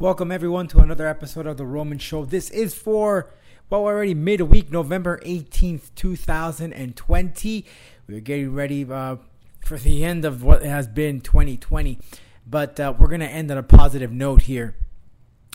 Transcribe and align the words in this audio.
Welcome 0.00 0.30
everyone 0.30 0.68
to 0.68 0.78
another 0.78 1.08
episode 1.08 1.48
of 1.48 1.56
the 1.56 1.66
Roman 1.66 1.98
Show. 1.98 2.24
This 2.24 2.50
is 2.50 2.72
for 2.72 3.30
well 3.68 3.80
already 3.80 4.14
midweek, 4.14 4.70
November 4.70 5.18
eighteenth, 5.24 5.92
two 5.96 6.14
thousand 6.14 6.72
and 6.72 6.94
twenty. 6.94 7.66
We're 8.06 8.20
getting 8.20 8.54
ready 8.54 8.86
uh, 8.88 9.16
for 9.64 9.76
the 9.76 10.04
end 10.04 10.24
of 10.24 10.44
what 10.44 10.62
has 10.62 10.86
been 10.86 11.20
2020, 11.20 11.98
but 12.46 12.78
uh, 12.78 12.94
we're 12.96 13.08
gonna 13.08 13.24
end 13.24 13.50
on 13.50 13.58
a 13.58 13.62
positive 13.64 14.12
note 14.12 14.42
here. 14.42 14.76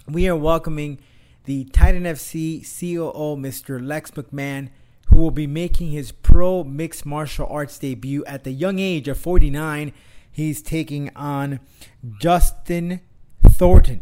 We 0.10 0.28
are 0.28 0.36
welcoming 0.36 1.00
the 1.46 1.64
Titan 1.64 2.04
FC 2.04 2.64
COO, 2.64 3.38
Mr. 3.38 3.82
Lex 3.82 4.12
McMahon, 4.12 4.72
who 5.08 5.22
will 5.22 5.32
be 5.32 5.48
making 5.48 5.92
his 5.92 6.12
pro 6.12 6.66
mixed 6.66 7.06
martial 7.06 7.48
arts 7.48 7.80
debut 7.80 8.26
at 8.26 8.44
the 8.44 8.52
young 8.52 8.80
age 8.80 9.08
of 9.08 9.18
49. 9.18 9.94
He's 10.30 10.62
taking 10.62 11.16
on 11.16 11.62
Justin 12.20 13.00
Thornton 13.42 14.02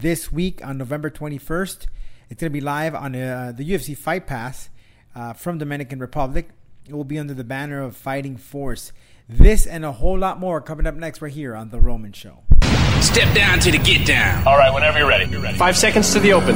this 0.00 0.32
week 0.32 0.64
on 0.64 0.78
November 0.78 1.10
21st. 1.10 1.86
It's 2.30 2.40
going 2.40 2.50
to 2.50 2.50
be 2.50 2.60
live 2.60 2.94
on 2.94 3.14
uh, 3.14 3.52
the 3.56 3.68
UFC 3.68 3.96
Fight 3.96 4.26
Pass 4.26 4.70
uh, 5.14 5.32
from 5.32 5.58
Dominican 5.58 5.98
Republic. 5.98 6.48
It 6.88 6.94
will 6.94 7.04
be 7.04 7.18
under 7.18 7.34
the 7.34 7.44
banner 7.44 7.82
of 7.82 7.96
Fighting 7.96 8.36
Force. 8.36 8.92
This 9.28 9.66
and 9.66 9.84
a 9.84 9.92
whole 9.92 10.18
lot 10.18 10.40
more 10.40 10.60
coming 10.60 10.86
up 10.86 10.94
next 10.94 11.22
right 11.22 11.32
here 11.32 11.54
on 11.54 11.70
The 11.70 11.80
Roman 11.80 12.12
Show. 12.12 12.38
Step 13.00 13.34
down 13.34 13.60
to 13.60 13.70
the 13.70 13.78
get 13.78 14.06
down. 14.06 14.46
All 14.46 14.56
right, 14.56 14.72
whenever 14.72 14.98
you're 14.98 15.08
ready. 15.08 15.30
You're 15.30 15.42
ready. 15.42 15.56
Five 15.56 15.76
seconds 15.76 16.12
to 16.14 16.20
the 16.20 16.32
open. 16.32 16.54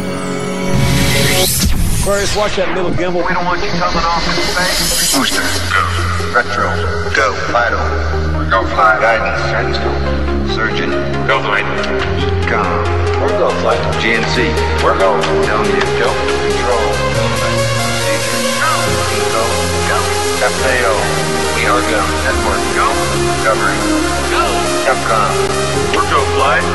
Aquarius, 2.01 2.37
watch 2.37 2.57
that 2.57 2.75
little 2.77 2.91
gimbal. 2.91 3.27
We 3.27 3.33
don't 3.33 3.45
want 3.47 3.63
you 3.63 3.71
coming 3.71 4.05
off 4.05 4.27
in 4.29 4.35
space. 4.45 5.17
Booster, 5.17 5.41
go. 5.73 5.81
Retro, 6.35 6.69
go. 7.15 7.33
Vital, 7.53 8.51
go. 8.51 8.67
Fly. 8.75 9.01
Guidance, 9.01 9.51
guidance, 9.51 9.79
go. 9.79 10.55
Surgeon, 10.55 10.91
Go 11.27 11.41
flight. 11.43 12.34
Com. 12.49 12.67
We're 13.23 13.37
go 13.39 13.49
flight. 13.63 13.81
GNC, 14.03 14.37
We're 14.85 14.99
go. 14.99 15.11
TELMU, 15.49 15.81
go. 15.99 16.09
Control, 16.45 16.87
go. 17.17 17.25
Go. 19.89 19.99
FAO, 20.45 20.93
we 21.57 21.63
are 21.65 21.81
go. 21.89 22.01
Network, 22.25 22.63
go. 22.77 22.87
Discovery, 23.33 23.79
Go. 24.29 24.45
Capcom. 24.85 25.33
We're 25.97 26.09
go 26.13 26.21
flight. 26.37 26.67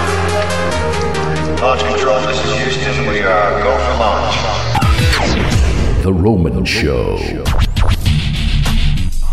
Launch 1.61 1.83
control, 1.83 2.17
this 2.21 2.39
is 2.43 2.49
Houston. 2.57 3.05
We 3.07 3.19
are 3.21 3.61
go 3.61 3.77
for 3.77 3.93
launch. 3.99 4.35
The 6.03 6.11
Roman 6.13 6.65
Show. 6.65 7.19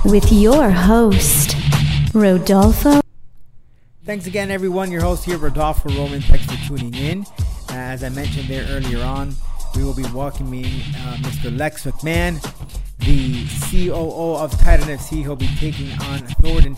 with 0.05 0.31
your 0.31 0.71
host, 0.71 1.57
Rodolfo 2.13 3.01
Thanks 4.07 4.29
again, 4.29 4.53
everyone. 4.53 4.93
Your 4.93 5.01
host 5.01 5.25
here, 5.25 5.37
Rodolfo 5.37 5.89
Roman. 5.89 6.21
Thanks 6.21 6.47
for 6.47 6.57
tuning 6.69 6.95
in. 6.95 7.23
Uh, 7.69 7.73
as 7.73 8.05
I 8.05 8.09
mentioned 8.09 8.47
there 8.47 8.65
earlier 8.69 9.05
on, 9.05 9.35
we 9.75 9.83
will 9.83 9.97
be 9.97 10.05
welcoming 10.15 10.65
uh, 10.65 11.17
Mr. 11.23 11.59
Lex 11.59 11.85
McMahon, 11.85 12.41
the 13.01 13.45
COO 13.69 14.37
of 14.37 14.57
Titan 14.61 14.87
FC. 14.87 15.23
He'll 15.23 15.35
be 15.35 15.51
taking 15.59 15.91
on 16.03 16.21
Thornton, 16.41 16.77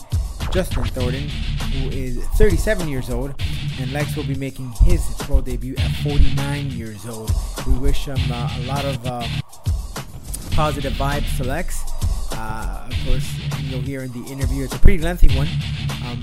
Justin 0.53 0.85
Thornton, 0.85 1.29
who 1.29 1.91
is 1.91 2.17
37 2.39 2.89
years 2.89 3.11
old, 3.11 3.35
and 3.79 3.93
Lex 3.93 4.17
will 4.17 4.25
be 4.25 4.35
making 4.35 4.71
his 4.87 5.07
pro 5.19 5.43
debut 5.43 5.75
at 5.77 5.91
49 5.97 6.71
years 6.71 7.07
old. 7.07 7.31
We 7.67 7.75
wish 7.75 8.07
him 8.07 8.17
uh, 8.33 8.57
a 8.57 8.65
lot 8.65 8.87
of 8.87 9.07
uh, 9.07 9.27
positive 10.53 10.95
vibes 10.95 11.37
to 11.37 11.45
Lex. 11.45 11.83
Uh, 12.33 12.89
of 12.91 13.05
course, 13.05 13.31
you'll 13.65 13.83
hear 13.83 14.01
in 14.01 14.13
the 14.13 14.27
interview, 14.33 14.65
it's 14.65 14.75
a 14.75 14.79
pretty 14.79 15.03
lengthy 15.03 15.29
one. 15.37 15.49
Um, 16.07 16.23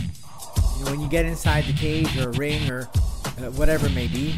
when 0.84 1.00
you 1.00 1.08
get 1.08 1.26
inside 1.26 1.66
the 1.66 1.74
cage 1.74 2.18
or 2.18 2.30
a 2.30 2.34
ring 2.34 2.70
or 2.70 2.82
uh, 2.82 3.52
whatever 3.52 3.88
it 3.88 3.94
may 3.94 4.08
be, 4.08 4.36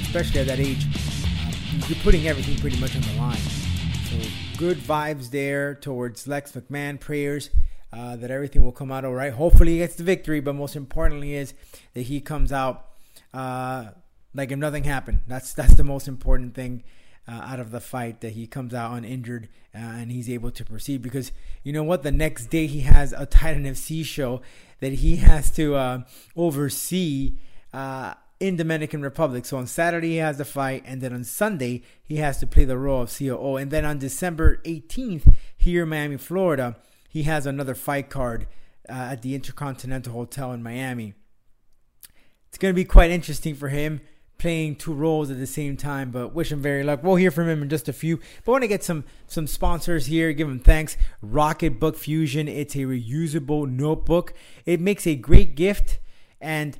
especially 0.00 0.40
at 0.40 0.46
that 0.46 0.60
age, 0.60 0.86
uh, 0.86 1.86
you're 1.88 1.98
putting 2.02 2.26
everything 2.26 2.56
pretty 2.58 2.78
much 2.80 2.94
on 2.94 3.02
the 3.02 3.14
line. 3.14 3.36
So 3.36 4.16
good 4.56 4.78
vibes 4.78 5.30
there 5.30 5.74
towards 5.74 6.26
Lex 6.28 6.52
McMahon. 6.52 7.00
Prayers 7.00 7.50
uh, 7.92 8.16
that 8.16 8.30
everything 8.30 8.64
will 8.64 8.72
come 8.72 8.90
out 8.90 9.04
all 9.04 9.14
right. 9.14 9.32
Hopefully 9.32 9.72
he 9.72 9.78
gets 9.78 9.96
the 9.96 10.04
victory, 10.04 10.40
but 10.40 10.54
most 10.54 10.76
importantly 10.76 11.34
is 11.34 11.54
that 11.94 12.02
he 12.02 12.20
comes 12.20 12.52
out 12.52 12.86
uh, 13.32 13.86
like 14.34 14.50
if 14.50 14.58
nothing 14.58 14.84
happened. 14.84 15.22
That's 15.26 15.52
that's 15.54 15.74
the 15.74 15.84
most 15.84 16.08
important 16.08 16.54
thing 16.54 16.84
uh, 17.26 17.32
out 17.32 17.60
of 17.60 17.70
the 17.70 17.80
fight 17.80 18.20
that 18.20 18.32
he 18.32 18.46
comes 18.46 18.74
out 18.74 18.92
uninjured 18.92 19.48
uh, 19.74 19.78
and 19.78 20.12
he's 20.12 20.28
able 20.28 20.50
to 20.50 20.64
proceed 20.64 21.02
because 21.02 21.32
you 21.62 21.72
know 21.72 21.82
what? 21.82 22.02
The 22.02 22.12
next 22.12 22.46
day 22.46 22.66
he 22.66 22.80
has 22.80 23.12
a 23.12 23.26
Titan 23.26 23.64
FC 23.64 24.04
show 24.04 24.42
that 24.80 24.94
he 24.94 25.16
has 25.16 25.50
to 25.52 25.74
uh, 25.74 26.02
oversee 26.36 27.38
uh, 27.72 28.14
in 28.40 28.56
Dominican 28.56 29.02
Republic. 29.02 29.46
So 29.46 29.56
on 29.56 29.66
Saturday 29.66 30.10
he 30.10 30.16
has 30.16 30.38
the 30.38 30.44
fight 30.44 30.82
and 30.86 31.00
then 31.00 31.12
on 31.12 31.24
Sunday 31.24 31.82
he 32.02 32.16
has 32.16 32.38
to 32.40 32.46
play 32.46 32.64
the 32.64 32.78
role 32.78 33.02
of 33.02 33.16
COO 33.16 33.56
and 33.56 33.70
then 33.70 33.84
on 33.84 33.98
December 33.98 34.60
18th 34.64 35.34
here 35.56 35.84
in 35.84 35.88
Miami, 35.88 36.18
Florida, 36.18 36.76
he 37.08 37.22
has 37.22 37.46
another 37.46 37.74
fight 37.74 38.10
card 38.10 38.46
uh, 38.88 38.92
at 38.92 39.22
the 39.22 39.34
Intercontinental 39.34 40.12
Hotel 40.12 40.52
in 40.52 40.62
Miami. 40.62 41.14
It's 42.48 42.58
going 42.58 42.72
to 42.72 42.76
be 42.76 42.84
quite 42.84 43.10
interesting 43.10 43.54
for 43.54 43.68
him 43.68 44.00
playing 44.44 44.76
two 44.76 44.92
roles 44.92 45.30
at 45.30 45.38
the 45.38 45.46
same 45.46 45.74
time 45.74 46.10
but 46.10 46.34
wish 46.34 46.52
him 46.52 46.60
very 46.60 46.84
luck. 46.84 47.02
We'll 47.02 47.14
hear 47.14 47.30
from 47.30 47.48
him 47.48 47.62
in 47.62 47.70
just 47.70 47.88
a 47.88 47.94
few 47.94 48.18
but 48.44 48.48
I 48.48 48.50
want 48.50 48.62
to 48.64 48.68
get 48.68 48.84
some 48.84 49.04
some 49.26 49.46
sponsors 49.46 50.04
here 50.04 50.34
give 50.34 50.46
him 50.46 50.58
thanks. 50.58 50.98
Rocketbook 51.24 51.96
fusion 51.96 52.46
it's 52.46 52.74
a 52.74 52.80
reusable 52.80 53.66
notebook. 53.66 54.34
It 54.66 54.82
makes 54.82 55.06
a 55.06 55.14
great 55.14 55.56
gift 55.56 55.98
and 56.42 56.78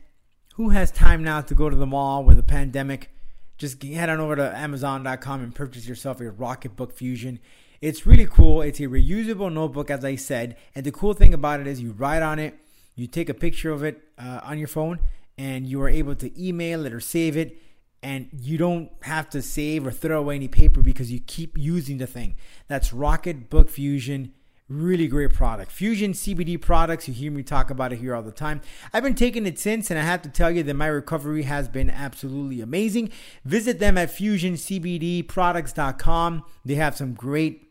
who 0.57 0.71
has 0.71 0.91
time 0.91 1.25
now 1.25 1.41
to 1.41 1.55
go 1.55 1.71
to 1.71 1.77
the 1.77 1.87
mall 1.87 2.23
with 2.23 2.39
a 2.39 2.43
pandemic 2.43 3.09
just 3.57 3.83
head 3.83 4.11
on 4.11 4.21
over 4.21 4.37
to 4.37 4.55
amazon.com 4.55 5.43
and 5.43 5.55
purchase 5.55 5.89
yourself 5.89 6.21
a 6.21 6.25
Rocketbook 6.25 6.93
fusion. 6.93 7.39
It's 7.81 8.05
really 8.05 8.27
cool 8.27 8.61
it's 8.61 8.79
a 8.81 8.89
reusable 8.89 9.51
notebook 9.51 9.91
as 9.91 10.05
i 10.05 10.17
said 10.17 10.57
and 10.75 10.85
the 10.85 10.93
cool 10.93 11.15
thing 11.15 11.33
about 11.33 11.61
it 11.61 11.67
is 11.67 11.81
you 11.81 11.93
write 11.93 12.23
on 12.23 12.39
it 12.39 12.59
you 12.95 13.07
take 13.07 13.31
a 13.31 13.35
picture 13.35 13.71
of 13.73 13.83
it 13.83 14.03
uh, 14.19 14.41
on 14.43 14.59
your 14.59 14.69
phone 14.69 14.99
and 15.37 15.67
you 15.67 15.81
are 15.83 15.89
able 15.89 16.15
to 16.17 16.43
email 16.43 16.87
it 16.87 16.93
or 16.93 17.01
save 17.01 17.37
it 17.37 17.61
and 18.05 18.29
you 18.39 18.57
don't 18.59 18.91
have 19.03 19.29
to 19.31 19.41
save 19.41 19.87
or 19.87 19.91
throw 19.91 20.19
away 20.21 20.35
any 20.35 20.47
paper 20.47 20.83
because 20.83 21.11
you 21.11 21.21
keep 21.21 21.57
using 21.57 21.97
the 21.97 22.07
thing. 22.07 22.35
That's 22.69 22.91
Rocketbook 22.91 23.71
fusion. 23.71 24.35
Really 24.69 25.09
great 25.09 25.33
product. 25.33 25.73
Fusion 25.73 26.13
cbd 26.13 26.61
products. 26.61 27.09
You 27.09 27.15
hear 27.15 27.33
me 27.33 27.43
talk 27.43 27.71
about 27.71 27.95
it 27.95 28.01
here 28.01 28.15
all 28.15 28.23
the 28.23 28.31
time. 28.31 28.61
I've 28.93 29.03
been 29.03 29.15
taking 29.15 29.47
it 29.47 29.59
since 29.59 29.91
and 29.91 29.99
i 29.99 30.03
have 30.03 30.21
to 30.23 30.29
tell 30.29 30.51
you 30.51 30.63
that 30.63 30.75
my 30.75 30.87
recovery 30.87 31.45
has 31.45 31.67
been 31.67 31.89
absolutely 31.89 32.61
amazing. 32.61 33.11
Visit 33.45 33.79
them 33.79 33.97
at 33.97 34.11
fusioncbdproducts.com 34.11 36.45
they 36.65 36.75
have 36.75 36.97
some 36.97 37.15
great 37.15 37.71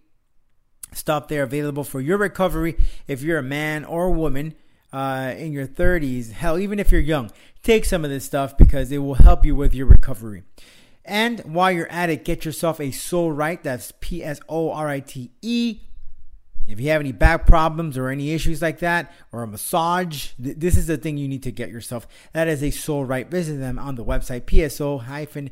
stuff 0.94 1.28
there 1.28 1.44
available 1.44 1.84
for 1.84 2.01
your 2.01 2.18
recovery 2.18 2.75
if 3.07 3.22
you're 3.22 3.38
a 3.40 3.44
man 3.44 3.85
or 3.85 4.06
a 4.06 4.12
woman 4.12 4.56
uh, 4.94 5.34
in 5.36 5.52
your 5.52 5.68
30s, 5.68 6.31
hell, 6.31 6.58
even 6.59 6.80
if 6.80 6.92
you're 6.92 7.02
young, 7.02 7.31
take 7.64 7.84
some 7.84 8.06
of 8.06 8.12
this 8.12 8.24
stuff 8.24 8.56
because 8.56 8.92
it 8.92 9.00
will 9.00 9.16
help 9.16 9.44
you 9.44 9.56
with 9.56 9.74
your 9.74 9.88
recovery. 9.88 10.44
And 11.04 11.40
while 11.42 11.72
you're 11.72 11.92
at 11.92 12.09
it, 12.09 12.24
get 12.24 12.46
yourself 12.46 12.80
a 12.80 12.92
Pso-Rite. 12.92 13.64
That's 13.64 13.92
P 14.00 14.24
S 14.24 14.40
O 14.48 14.72
R 14.72 14.88
I 14.88 15.02
T 15.02 15.31
E. 15.42 15.80
If 16.66 16.80
you 16.80 16.92
have 16.92 17.02
any 17.02 17.12
back 17.12 17.46
problems 17.46 17.98
or 17.98 18.08
any 18.08 18.31
issues 18.31 18.62
like 18.62 18.80
that, 18.80 19.12
or 19.34 19.44
a 19.44 19.48
massage, 19.48 20.31
th- 20.42 20.56
this 20.58 20.78
is 20.78 20.88
the 20.88 20.96
thing 20.96 21.18
you 21.18 21.28
need 21.28 21.44
to 21.44 21.52
get 21.52 21.70
yourself. 21.70 22.08
That 22.31 22.48
is 22.48 22.64
a 22.64 22.72
Pso-Rite. 22.72 23.30
Visit 23.30 23.56
them 23.56 23.78
on 23.78 23.96
the 23.96 24.06
website 24.06 24.44
pso-rite.com. 24.44 25.52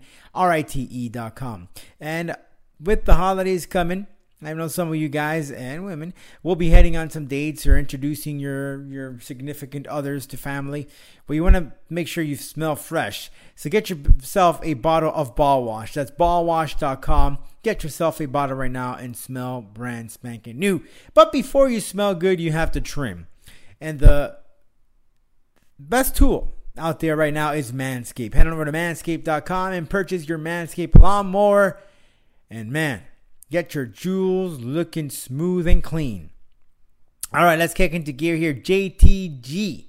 And 1.99 2.35
with 2.79 3.03
the 3.03 3.15
holidays 3.15 3.65
coming, 3.65 4.07
I 4.43 4.53
know 4.53 4.67
some 4.67 4.87
of 4.89 4.95
you 4.95 5.07
guys 5.07 5.51
and 5.51 5.85
women 5.85 6.13
will 6.41 6.55
be 6.55 6.69
heading 6.69 6.97
on 6.97 7.09
some 7.11 7.27
dates 7.27 7.67
or 7.67 7.77
introducing 7.77 8.39
your 8.39 8.83
your 8.87 9.19
significant 9.19 9.85
others 9.87 10.25
to 10.27 10.37
family, 10.37 10.87
but 11.27 11.35
you 11.35 11.43
want 11.43 11.55
to 11.55 11.73
make 11.89 12.07
sure 12.07 12.23
you 12.23 12.35
smell 12.35 12.75
fresh. 12.75 13.29
So 13.55 13.69
get 13.69 13.89
yourself 13.89 14.59
a 14.63 14.73
bottle 14.73 15.11
of 15.13 15.35
ball 15.35 15.63
wash. 15.63 15.93
That's 15.93 16.11
ballwash.com. 16.11 17.37
Get 17.61 17.83
yourself 17.83 18.19
a 18.19 18.25
bottle 18.25 18.57
right 18.57 18.71
now 18.71 18.95
and 18.95 19.15
smell 19.15 19.61
brand 19.61 20.11
spanking 20.11 20.57
new. 20.57 20.83
But 21.13 21.31
before 21.31 21.69
you 21.69 21.79
smell 21.79 22.15
good, 22.15 22.39
you 22.39 22.51
have 22.51 22.71
to 22.71 22.81
trim. 22.81 23.27
And 23.79 23.99
the 23.99 24.37
best 25.77 26.15
tool 26.15 26.51
out 26.77 26.99
there 26.99 27.15
right 27.15 27.33
now 27.33 27.51
is 27.51 27.71
Manscaped. 27.71 28.33
Head 28.33 28.47
on 28.47 28.53
over 28.53 28.65
to 28.65 28.71
manscaped.com 28.71 29.73
and 29.73 29.89
purchase 29.89 30.27
your 30.27 30.39
Manscaped 30.39 30.99
lawnmower. 30.99 31.79
And 32.49 32.71
man, 32.71 33.03
Get 33.51 33.75
your 33.75 33.85
jewels 33.85 34.61
looking 34.61 35.09
smooth 35.09 35.67
and 35.67 35.83
clean. 35.83 36.29
All 37.33 37.43
right, 37.43 37.59
let's 37.59 37.73
kick 37.73 37.91
into 37.91 38.13
gear 38.13 38.37
here. 38.37 38.53
JTG, 38.53 39.87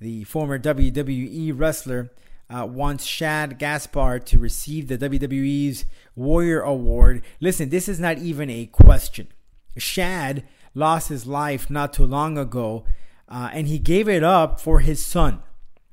the 0.00 0.24
former 0.24 0.58
WWE 0.58 1.52
wrestler, 1.56 2.10
uh, 2.52 2.66
wants 2.66 3.04
Shad 3.04 3.60
Gaspard 3.60 4.26
to 4.26 4.40
receive 4.40 4.88
the 4.88 4.98
WWE's 4.98 5.84
Warrior 6.16 6.62
Award. 6.62 7.22
Listen, 7.38 7.68
this 7.68 7.88
is 7.88 8.00
not 8.00 8.18
even 8.18 8.50
a 8.50 8.66
question. 8.66 9.28
Shad 9.76 10.42
lost 10.74 11.10
his 11.10 11.26
life 11.26 11.70
not 11.70 11.92
too 11.92 12.04
long 12.04 12.36
ago, 12.36 12.84
uh, 13.28 13.50
and 13.52 13.68
he 13.68 13.78
gave 13.78 14.08
it 14.08 14.24
up 14.24 14.60
for 14.60 14.80
his 14.80 15.04
son. 15.04 15.44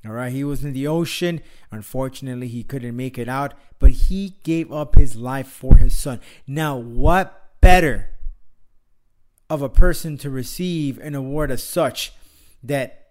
All 0.04 0.12
right, 0.12 0.32
he 0.32 0.44
was 0.44 0.64
in 0.64 0.72
the 0.72 0.86
ocean. 0.86 1.40
Unfortunately, 1.70 2.48
he 2.48 2.62
couldn't 2.62 2.96
make 2.96 3.18
it 3.18 3.28
out, 3.28 3.54
but 3.78 3.90
he 3.90 4.36
gave 4.42 4.72
up 4.72 4.94
his 4.94 5.16
life 5.16 5.48
for 5.48 5.76
his 5.76 5.96
son. 5.96 6.20
Now, 6.46 6.76
what 6.76 7.60
better 7.60 8.10
of 9.50 9.62
a 9.62 9.68
person 9.68 10.18
to 10.18 10.30
receive 10.30 10.98
an 10.98 11.14
award 11.14 11.50
as 11.50 11.62
such 11.62 12.12
that 12.62 13.08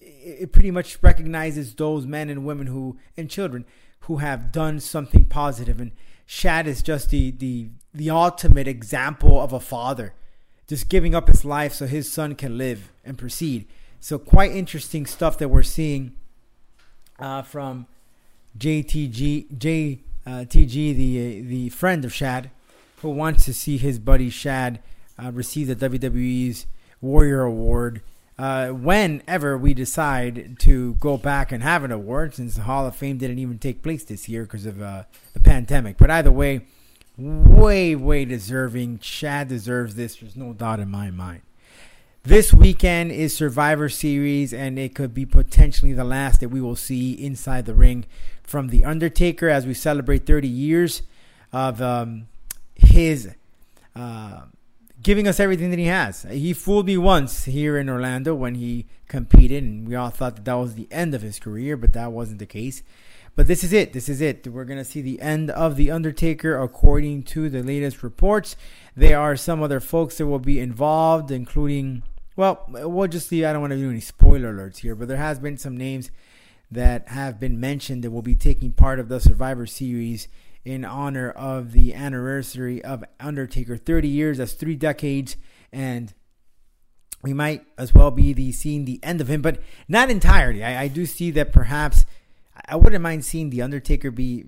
it 0.00 0.52
pretty 0.52 0.70
much 0.70 0.98
recognizes 1.02 1.74
those 1.74 2.06
men 2.06 2.30
and 2.30 2.46
women 2.46 2.68
who 2.68 2.96
and 3.16 3.28
children 3.28 3.64
who 4.00 4.18
have 4.18 4.52
done 4.52 4.78
something 4.78 5.24
positive 5.24 5.80
and 5.80 5.92
Shad 6.26 6.66
is 6.66 6.80
just 6.80 7.10
the 7.10 7.32
the 7.32 7.70
the 7.92 8.10
ultimate 8.10 8.68
example 8.68 9.40
of 9.40 9.52
a 9.52 9.60
father 9.60 10.14
just 10.68 10.88
giving 10.88 11.14
up 11.14 11.28
his 11.28 11.44
life 11.44 11.74
so 11.74 11.86
his 11.86 12.10
son 12.10 12.34
can 12.34 12.56
live 12.56 12.92
and 13.04 13.18
proceed 13.18 13.66
so 14.04 14.18
quite 14.18 14.52
interesting 14.52 15.06
stuff 15.06 15.38
that 15.38 15.48
we're 15.48 15.62
seeing 15.62 16.12
uh, 17.18 17.40
from 17.40 17.86
JTG 18.58 19.50
JTG 19.50 20.26
uh, 20.26 20.44
the 20.44 21.40
the 21.40 21.68
friend 21.70 22.04
of 22.04 22.12
Shad 22.12 22.50
who 22.98 23.08
wants 23.08 23.46
to 23.46 23.54
see 23.54 23.78
his 23.78 23.98
buddy 23.98 24.28
Shad 24.28 24.82
uh, 25.18 25.32
receive 25.32 25.68
the 25.68 25.88
WWE's 25.88 26.66
Warrior 27.00 27.44
Award 27.44 28.02
uh, 28.38 28.68
whenever 28.72 29.56
we 29.56 29.72
decide 29.72 30.58
to 30.58 30.96
go 30.96 31.16
back 31.16 31.50
and 31.50 31.62
have 31.62 31.82
an 31.82 31.90
award, 31.90 32.34
since 32.34 32.56
the 32.56 32.62
Hall 32.64 32.86
of 32.86 32.94
Fame 32.94 33.16
didn't 33.16 33.38
even 33.38 33.58
take 33.58 33.82
place 33.82 34.04
this 34.04 34.28
year 34.28 34.42
because 34.42 34.66
of 34.66 34.82
uh, 34.82 35.04
the 35.32 35.40
pandemic. 35.40 35.96
But 35.96 36.10
either 36.10 36.32
way, 36.32 36.66
way, 37.16 37.94
way 37.94 38.26
deserving. 38.26 38.98
Shad 38.98 39.48
deserves 39.48 39.94
this. 39.94 40.16
There's 40.16 40.36
no 40.36 40.52
doubt 40.52 40.80
in 40.80 40.90
my 40.90 41.10
mind. 41.10 41.40
This 42.26 42.54
weekend 42.54 43.12
is 43.12 43.36
Survivor 43.36 43.90
Series, 43.90 44.54
and 44.54 44.78
it 44.78 44.94
could 44.94 45.12
be 45.12 45.26
potentially 45.26 45.92
the 45.92 46.04
last 46.04 46.40
that 46.40 46.48
we 46.48 46.58
will 46.58 46.74
see 46.74 47.12
inside 47.12 47.66
the 47.66 47.74
ring 47.74 48.06
from 48.42 48.68
The 48.68 48.82
Undertaker 48.82 49.50
as 49.50 49.66
we 49.66 49.74
celebrate 49.74 50.24
30 50.24 50.48
years 50.48 51.02
of 51.52 51.82
um, 51.82 52.28
his. 52.74 53.28
Uh, 53.94 54.44
giving 55.02 55.28
us 55.28 55.38
everything 55.38 55.68
that 55.68 55.78
he 55.78 55.84
has. 55.84 56.22
He 56.30 56.54
fooled 56.54 56.86
me 56.86 56.96
once 56.96 57.44
here 57.44 57.76
in 57.76 57.90
Orlando 57.90 58.34
when 58.34 58.54
he 58.54 58.86
competed, 59.06 59.62
and 59.62 59.86
we 59.86 59.94
all 59.94 60.08
thought 60.08 60.36
that 60.36 60.46
that 60.46 60.54
was 60.54 60.76
the 60.76 60.88
end 60.90 61.14
of 61.14 61.20
his 61.20 61.38
career, 61.38 61.76
but 61.76 61.92
that 61.92 62.10
wasn't 62.10 62.38
the 62.38 62.46
case. 62.46 62.82
But 63.36 63.48
this 63.48 63.62
is 63.62 63.74
it. 63.74 63.92
This 63.92 64.08
is 64.08 64.22
it. 64.22 64.46
We're 64.48 64.64
going 64.64 64.78
to 64.78 64.84
see 64.84 65.02
the 65.02 65.20
end 65.20 65.50
of 65.50 65.76
The 65.76 65.90
Undertaker 65.90 66.58
according 66.58 67.24
to 67.24 67.50
the 67.50 67.62
latest 67.62 68.02
reports. 68.02 68.56
There 68.96 69.20
are 69.20 69.36
some 69.36 69.62
other 69.62 69.78
folks 69.78 70.16
that 70.16 70.26
will 70.26 70.38
be 70.38 70.58
involved, 70.58 71.30
including, 71.30 72.02
well, 72.36 72.64
we'll 72.68 73.08
just 73.08 73.28
see. 73.28 73.44
I 73.44 73.52
don't 73.52 73.60
want 73.60 73.72
to 73.72 73.78
do 73.78 73.90
any 73.90 74.00
spoiler 74.00 74.52
alerts 74.52 74.78
here, 74.78 74.94
but 74.94 75.08
there 75.08 75.16
has 75.16 75.38
been 75.38 75.56
some 75.56 75.76
names 75.76 76.10
that 76.70 77.08
have 77.08 77.38
been 77.38 77.60
mentioned 77.60 78.02
that 78.02 78.10
will 78.10 78.22
be 78.22 78.34
taking 78.34 78.72
part 78.72 78.98
of 78.98 79.08
the 79.08 79.20
Survivor 79.20 79.66
Series 79.66 80.28
in 80.64 80.84
honor 80.84 81.30
of 81.30 81.72
the 81.72 81.94
anniversary 81.94 82.82
of 82.84 83.04
Undertaker 83.20 83.76
30 83.76 84.08
years. 84.08 84.38
That's 84.38 84.54
three 84.54 84.74
decades, 84.74 85.36
and 85.72 86.12
we 87.22 87.32
might 87.32 87.64
as 87.78 87.94
well 87.94 88.10
be 88.10 88.32
the 88.32 88.50
seeing 88.52 88.84
the 88.84 88.98
end 89.02 89.20
of 89.20 89.30
him, 89.30 89.40
but 89.40 89.60
not 89.88 90.10
entirely. 90.10 90.64
I, 90.64 90.84
I 90.84 90.88
do 90.88 91.06
see 91.06 91.30
that 91.32 91.52
perhaps 91.52 92.04
I 92.66 92.76
wouldn't 92.76 93.02
mind 93.02 93.24
seeing 93.24 93.50
the 93.50 93.62
Undertaker 93.62 94.10
be 94.10 94.44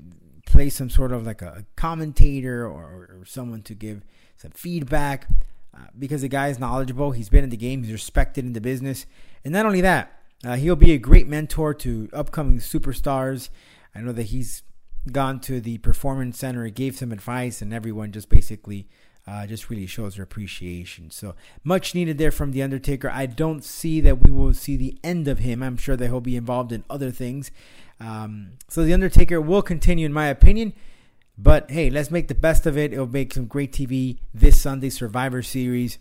play 0.46 0.70
some 0.70 0.88
sort 0.88 1.12
of 1.12 1.26
like 1.26 1.42
a 1.42 1.66
commentator 1.74 2.64
or, 2.66 3.08
or 3.10 3.24
someone 3.26 3.62
to 3.62 3.74
give 3.74 4.04
some 4.36 4.52
feedback 4.52 5.28
uh, 5.76 5.86
because 5.98 6.22
the 6.22 6.28
guy 6.28 6.48
is 6.48 6.58
knowledgeable. 6.58 7.10
He's 7.10 7.28
been 7.28 7.44
in 7.44 7.50
the 7.50 7.56
game. 7.56 7.82
He's 7.82 7.92
respected 7.92 8.44
in 8.44 8.52
the 8.54 8.60
business, 8.60 9.06
and 9.44 9.52
not 9.52 9.66
only 9.66 9.80
that, 9.82 10.20
uh, 10.44 10.56
he'll 10.56 10.76
be 10.76 10.92
a 10.92 10.98
great 10.98 11.28
mentor 11.28 11.74
to 11.74 12.08
upcoming 12.12 12.58
superstars. 12.58 13.50
I 13.94 14.00
know 14.00 14.12
that 14.12 14.24
he's 14.24 14.62
gone 15.12 15.40
to 15.40 15.60
the 15.60 15.78
performance 15.78 16.38
center, 16.38 16.68
gave 16.68 16.96
some 16.96 17.12
advice, 17.12 17.62
and 17.62 17.72
everyone 17.72 18.12
just 18.12 18.28
basically 18.28 18.88
uh, 19.26 19.46
just 19.46 19.70
really 19.70 19.86
shows 19.86 20.16
their 20.16 20.24
appreciation. 20.24 21.10
So 21.10 21.34
much 21.64 21.94
needed 21.94 22.18
there 22.18 22.30
from 22.30 22.52
the 22.52 22.62
Undertaker. 22.62 23.10
I 23.10 23.26
don't 23.26 23.64
see 23.64 24.00
that 24.02 24.22
we 24.22 24.30
will 24.30 24.54
see 24.54 24.76
the 24.76 24.98
end 25.02 25.26
of 25.26 25.40
him. 25.40 25.62
I'm 25.62 25.76
sure 25.76 25.96
that 25.96 26.06
he'll 26.06 26.20
be 26.20 26.36
involved 26.36 26.72
in 26.72 26.84
other 26.88 27.10
things. 27.10 27.50
Um, 27.98 28.52
so 28.68 28.84
the 28.84 28.94
Undertaker 28.94 29.40
will 29.40 29.62
continue, 29.62 30.06
in 30.06 30.12
my 30.12 30.28
opinion. 30.28 30.74
But 31.38 31.70
hey, 31.70 31.90
let's 31.90 32.10
make 32.10 32.28
the 32.28 32.34
best 32.34 32.66
of 32.66 32.78
it. 32.78 32.92
It'll 32.92 33.06
make 33.06 33.34
some 33.34 33.46
great 33.46 33.72
TV 33.72 34.18
this 34.32 34.60
Sunday, 34.60 34.88
Survivor 34.88 35.42
Series. 35.42 35.98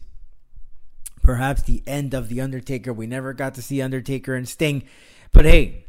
Perhaps 1.22 1.64
the 1.64 1.84
end 1.86 2.14
of 2.14 2.30
the 2.30 2.40
Undertaker. 2.40 2.94
We 2.94 3.08
never 3.08 3.34
got 3.34 3.56
to 3.56 3.62
see 3.62 3.82
Undertaker 3.82 4.36
and 4.36 4.48
Sting, 4.48 4.84
but 5.34 5.46
hey, 5.46 5.86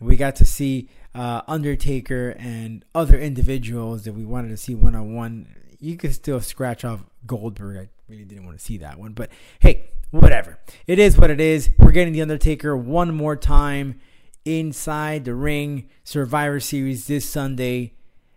we 0.00 0.16
got 0.16 0.36
to 0.36 0.44
see 0.46 0.88
uh, 1.14 1.42
Undertaker 1.48 2.36
and 2.38 2.84
other 2.94 3.18
individuals 3.18 4.04
that 4.04 4.12
we 4.12 4.24
wanted 4.24 4.48
to 4.48 4.56
see 4.56 4.74
one 4.74 4.94
on 4.94 5.14
one. 5.14 5.54
You 5.80 5.96
could 5.96 6.14
still 6.14 6.40
scratch 6.40 6.84
off 6.84 7.04
Goldberg. 7.26 7.76
I 7.76 7.88
really 8.08 8.24
didn't 8.24 8.46
want 8.46 8.58
to 8.58 8.64
see 8.64 8.78
that 8.78 8.98
one, 8.98 9.12
but 9.12 9.30
hey, 9.58 9.90
whatever. 10.10 10.58
It 10.86 10.98
is 10.98 11.18
what 11.18 11.30
it 11.30 11.40
is. 11.40 11.70
We're 11.78 11.90
getting 11.90 12.12
the 12.12 12.22
Undertaker 12.22 12.76
one 12.76 13.14
more 13.14 13.36
time 13.36 14.00
inside 14.44 15.24
the 15.24 15.34
ring. 15.34 15.88
Survivor 16.04 16.60
Series 16.60 17.06
this 17.08 17.28
Sunday. 17.28 17.92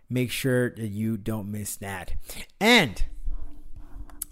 Make 0.09 0.31
sure 0.31 0.71
that 0.71 0.87
you 0.87 1.17
don't 1.17 1.51
miss 1.51 1.75
that. 1.77 2.13
And 2.59 3.03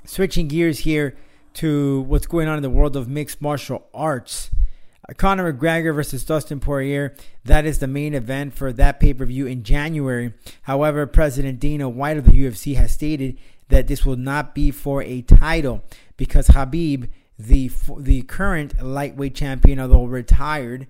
switching 0.05 0.47
gears 0.47 0.79
here 0.79 1.15
to 1.55 2.01
what's 2.01 2.27
going 2.27 2.47
on 2.47 2.57
in 2.57 2.63
the 2.63 2.69
world 2.69 2.95
of 2.95 3.07
mixed 3.07 3.41
martial 3.41 3.87
arts. 3.93 4.51
Uh, 5.07 5.13
Conor 5.13 5.53
McGregor 5.53 5.93
versus 5.93 6.25
Dustin 6.25 6.59
Poirier. 6.59 7.15
That 7.45 7.65
is 7.65 7.79
the 7.79 7.87
main 7.87 8.13
event 8.13 8.53
for 8.53 8.73
that 8.73 8.99
pay 8.99 9.13
per 9.13 9.25
view 9.25 9.45
in 9.47 9.63
January. 9.63 10.33
However, 10.63 11.05
President 11.05 11.59
Dana 11.59 11.89
White 11.89 12.17
of 12.17 12.25
the 12.25 12.31
UFC 12.31 12.75
has 12.75 12.91
stated 12.91 13.37
that 13.69 13.87
this 13.87 14.05
will 14.05 14.17
not 14.17 14.55
be 14.55 14.71
for 14.71 15.03
a 15.03 15.21
title 15.21 15.83
because 16.15 16.47
Khabib, 16.47 17.09
the 17.37 17.71
the 17.97 18.23
current 18.23 18.81
lightweight 18.81 19.35
champion, 19.35 19.79
although 19.79 20.05
retired, 20.05 20.87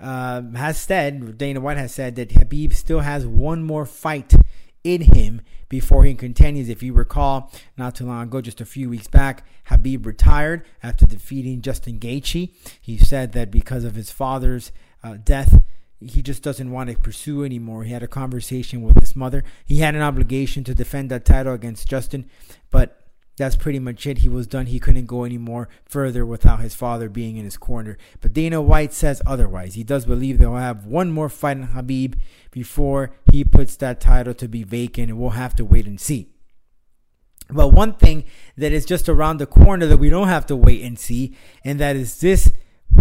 uh, 0.00 0.42
has 0.56 0.78
said 0.78 1.38
Dana 1.38 1.60
White 1.60 1.76
has 1.76 1.94
said 1.94 2.16
that 2.16 2.30
Khabib 2.30 2.74
still 2.74 3.00
has 3.00 3.26
one 3.26 3.62
more 3.62 3.86
fight 3.86 4.34
in 4.82 5.02
him 5.02 5.42
before 5.68 6.04
he 6.04 6.14
continues. 6.14 6.68
If 6.68 6.82
you 6.82 6.92
recall, 6.92 7.52
not 7.76 7.94
too 7.94 8.06
long 8.06 8.24
ago, 8.24 8.40
just 8.40 8.60
a 8.60 8.66
few 8.66 8.88
weeks 8.88 9.08
back, 9.08 9.46
Khabib 9.68 10.06
retired 10.06 10.66
after 10.82 11.06
defeating 11.06 11.62
Justin 11.62 11.98
Gaethje. 11.98 12.50
He 12.80 12.98
said 12.98 13.32
that 13.32 13.50
because 13.50 13.84
of 13.84 13.94
his 13.94 14.10
father's 14.10 14.72
uh, 15.02 15.18
death, 15.22 15.62
he 16.00 16.22
just 16.22 16.42
doesn't 16.42 16.70
want 16.70 16.88
to 16.88 16.96
pursue 16.96 17.44
anymore. 17.44 17.84
He 17.84 17.92
had 17.92 18.02
a 18.02 18.08
conversation 18.08 18.82
with 18.82 18.98
his 19.00 19.14
mother. 19.14 19.44
He 19.66 19.78
had 19.78 19.94
an 19.94 20.02
obligation 20.02 20.64
to 20.64 20.74
defend 20.74 21.10
that 21.10 21.26
title 21.26 21.52
against 21.52 21.88
Justin, 21.88 22.28
but 22.70 22.99
that's 23.36 23.56
pretty 23.56 23.78
much 23.78 24.06
it. 24.06 24.18
He 24.18 24.28
was 24.28 24.46
done. 24.46 24.66
He 24.66 24.78
couldn't 24.78 25.06
go 25.06 25.24
any 25.24 25.38
more 25.38 25.68
further 25.84 26.26
without 26.26 26.60
his 26.60 26.74
father 26.74 27.08
being 27.08 27.36
in 27.36 27.44
his 27.44 27.56
corner. 27.56 27.96
But 28.20 28.34
Dana 28.34 28.60
White 28.60 28.92
says 28.92 29.22
otherwise. 29.26 29.74
He 29.74 29.84
does 29.84 30.04
believe 30.04 30.38
they'll 30.38 30.56
have 30.56 30.84
one 30.84 31.10
more 31.10 31.28
fight 31.28 31.56
in 31.56 31.68
Khabib 31.68 32.16
before 32.50 33.12
he 33.30 33.44
puts 33.44 33.76
that 33.76 34.00
title 34.00 34.34
to 34.34 34.48
be 34.48 34.62
vacant, 34.62 35.10
and 35.10 35.18
we'll 35.18 35.30
have 35.30 35.54
to 35.56 35.64
wait 35.64 35.86
and 35.86 36.00
see. 36.00 36.28
But 37.52 37.68
one 37.68 37.94
thing 37.94 38.24
that 38.56 38.72
is 38.72 38.84
just 38.84 39.08
around 39.08 39.38
the 39.38 39.46
corner 39.46 39.86
that 39.86 39.96
we 39.96 40.10
don't 40.10 40.28
have 40.28 40.46
to 40.46 40.56
wait 40.56 40.82
and 40.82 40.98
see, 40.98 41.34
and 41.64 41.80
that 41.80 41.96
is 41.96 42.20
this 42.20 42.52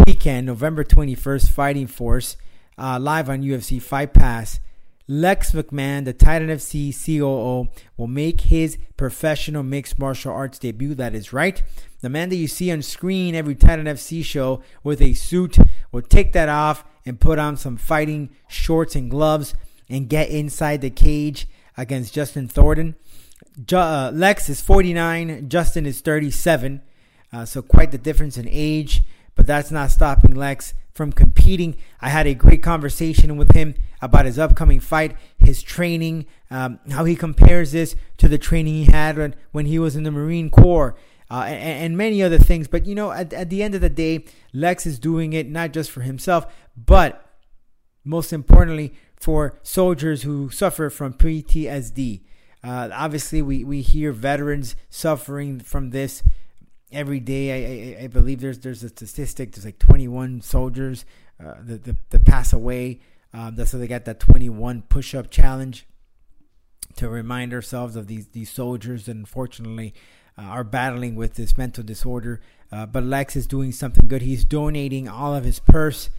weekend, 0.07 0.48
November 0.48 0.83
21st, 0.83 1.50
Fighting 1.50 1.88
Force, 1.88 2.38
uh, 2.77 3.00
live 3.00 3.29
on 3.29 3.41
UFC 3.41 3.81
Fight 3.81 4.13
Pass. 4.13 4.59
Lex 5.11 5.53
McMahon, 5.53 6.05
the 6.05 6.13
Titan 6.13 6.49
FC 6.49 6.93
COO, 6.93 7.67
will 7.97 8.07
make 8.07 8.41
his 8.41 8.77
professional 8.95 9.63
mixed 9.63 9.97
martial 9.97 10.31
arts 10.31 10.59
debut. 10.59 10.93
That 10.93 11.15
is 11.15 11.33
right. 11.33 11.63
The 12.01 12.09
man 12.09 12.29
that 12.29 12.35
you 12.35 12.47
see 12.47 12.71
on 12.71 12.83
screen 12.83 13.33
every 13.33 13.55
Titan 13.55 13.87
FC 13.87 14.23
show 14.23 14.61
with 14.83 15.01
a 15.01 15.13
suit 15.13 15.57
will 15.91 16.03
take 16.03 16.33
that 16.33 16.47
off 16.47 16.85
and 17.07 17.19
put 17.19 17.39
on 17.39 17.57
some 17.57 17.75
fighting 17.75 18.29
shorts 18.47 18.95
and 18.95 19.09
gloves 19.09 19.55
and 19.89 20.07
get 20.07 20.29
inside 20.29 20.81
the 20.81 20.91
cage 20.91 21.47
against 21.75 22.13
Justin 22.13 22.47
Thornton. 22.47 22.95
uh, 23.73 24.11
Lex 24.13 24.47
is 24.47 24.61
49, 24.61 25.49
Justin 25.49 25.87
is 25.87 26.01
37, 26.01 26.83
uh, 27.33 27.45
so 27.45 27.63
quite 27.63 27.91
the 27.91 27.97
difference 27.97 28.37
in 28.37 28.47
age, 28.47 29.01
but 29.39 29.48
that's 29.48 29.72
not 29.72 29.89
stopping 29.89 30.36
Lex 30.36 30.74
from 30.91 31.13
competing. 31.13 31.77
I 32.01 32.10
had 32.10 32.27
a 32.27 32.34
great 32.34 32.62
conversation 32.62 33.38
with 33.38 33.53
him 33.53 33.74
about 34.01 34.25
his 34.25 34.38
upcoming 34.38 34.81
fight, 34.81 35.15
his 35.38 35.63
training, 35.63 36.25
um, 36.51 36.81
how 36.91 37.05
he 37.05 37.15
compares 37.15 37.72
this 37.72 37.96
to 38.17 38.27
the 38.27 38.38
training 38.38 38.74
he 38.74 38.91
had 38.91 39.17
when, 39.17 39.36
when 39.53 39.65
he 39.65 39.79
was 39.79 39.96
in 39.96 40.03
the 40.03 40.12
Marine 40.12 40.50
Corps. 40.50 40.98
Uh, 41.31 41.46
and, 41.48 41.86
and, 41.86 41.98
many 41.98 42.22
other 42.22 42.38
things. 42.38 42.67
But 42.67 42.86
you 42.86 42.96
know, 42.96 43.13
at, 43.13 43.31
at 43.31 43.50
the 43.50 43.63
end 43.63 43.75
of 43.75 43.79
the 43.79 43.89
day, 43.89 44.25
Lex 44.51 44.86
is 44.86 45.00
doing 45.00 45.31
it 45.31 45.50
not 45.50 45.72
just 45.72 45.89
for 45.89 46.01
himself, 46.01 46.46
but 46.75 47.25
most 48.03 48.34
importantly 48.34 48.93
for 49.15 49.58
soldiers 49.63 50.24
who 50.24 50.50
suffer 50.50 50.89
from 50.89 51.13
PTSD. 51.13 52.24
Uh, 52.62 52.89
obviously, 52.91 53.41
we, 53.41 53.63
we 53.63 53.81
hear 53.81 54.12
veterans 54.12 54.75
suffering 54.89 55.62
from 55.62 55.91
this 55.91 56.24
every 56.91 57.19
day. 57.19 57.96
I, 57.98 58.01
I, 58.01 58.03
I 58.03 58.08
believe 58.08 58.41
there's 58.41 58.60
there's 58.60 58.84
a 58.84 58.89
statistic. 58.89 59.53
There's 59.53 59.65
like 59.65 59.79
21 59.79 60.41
soldiers 60.41 61.05
uh, 61.43 61.55
that, 61.62 61.84
that, 61.84 62.10
that 62.10 62.25
pass 62.25 62.53
away. 62.53 63.01
Um, 63.34 63.55
that's 63.55 63.72
so 63.72 63.77
they 63.77 63.88
got 63.88 64.05
that 64.05 64.19
21 64.19 64.84
push-up 64.84 65.29
challenge 65.29 65.86
to 66.96 67.08
remind 67.08 67.53
ourselves 67.53 67.96
of 67.96 68.08
these 68.08 68.27
these 68.29 68.50
soldiers 68.50 69.05
that 69.05 69.15
unfortunately 69.15 69.93
uh, 70.38 70.41
are 70.41 70.63
battling 70.63 71.15
with 71.15 71.36
this 71.36 71.58
mental 71.58 71.84
disorder. 71.84 72.41
Uh, 72.72 72.86
but 72.86 73.03
Lex 73.03 73.36
is 73.36 73.48
doing 73.48 73.72
something 73.72 74.08
good. 74.08 74.22
He's 74.22 74.46
donating 74.46 75.08
all 75.08 75.36
of 75.36 75.43
his 75.43 75.60
purse 75.60 76.10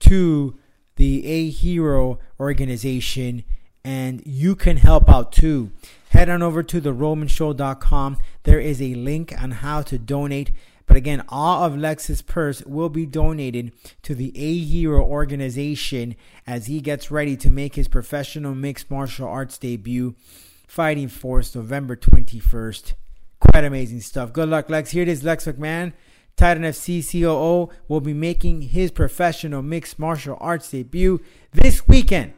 to 0.00 0.58
the 0.96 1.26
A 1.26 1.50
Hero 1.50 2.18
organization, 2.38 3.44
and 3.84 4.22
you 4.26 4.54
can 4.54 4.76
help 4.76 5.08
out 5.08 5.32
too. 5.32 5.70
Head 6.10 6.28
on 6.28 6.42
over 6.42 6.62
to 6.62 6.80
theromanshow.com. 6.80 8.18
There 8.42 8.60
is 8.60 8.82
a 8.82 8.94
link 8.94 9.32
on 9.40 9.52
how 9.52 9.82
to 9.82 9.98
donate. 9.98 10.50
But 10.86 10.96
again, 10.96 11.22
all 11.28 11.62
of 11.62 11.78
Lex's 11.78 12.20
purse 12.20 12.62
will 12.64 12.88
be 12.88 13.06
donated 13.06 13.72
to 14.02 14.14
the 14.14 14.36
A 14.36 14.58
Hero 14.58 15.04
organization 15.04 16.16
as 16.48 16.66
he 16.66 16.80
gets 16.80 17.12
ready 17.12 17.36
to 17.36 17.48
make 17.48 17.76
his 17.76 17.86
professional 17.86 18.56
mixed 18.56 18.90
martial 18.90 19.28
arts 19.28 19.56
debut, 19.56 20.16
Fighting 20.66 21.06
Force, 21.06 21.54
November 21.54 21.94
21st. 21.94 22.94
Quite 23.38 23.64
amazing 23.64 24.00
stuff. 24.00 24.32
Good 24.32 24.48
luck, 24.48 24.68
Lex. 24.68 24.90
Here 24.90 25.04
it 25.04 25.08
is, 25.08 25.22
Lex 25.22 25.46
McMahon. 25.46 25.92
Titan 26.36 26.64
FC 26.64 27.08
COO 27.08 27.72
will 27.86 28.00
be 28.00 28.14
making 28.14 28.62
his 28.62 28.90
professional 28.90 29.62
mixed 29.62 29.96
martial 29.96 30.36
arts 30.40 30.70
debut 30.70 31.20
this 31.52 31.86
weekend 31.86 32.32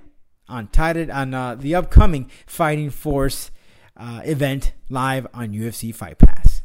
on 0.48 0.68
Titan 0.68 1.10
on 1.10 1.34
uh, 1.34 1.54
the 1.54 1.74
upcoming 1.74 2.30
Fighting 2.46 2.90
Force 2.90 3.50
uh, 3.96 4.20
event 4.24 4.72
live 4.88 5.26
on 5.34 5.50
UFC 5.52 5.94
Fight 5.94 6.18
Pass. 6.18 6.62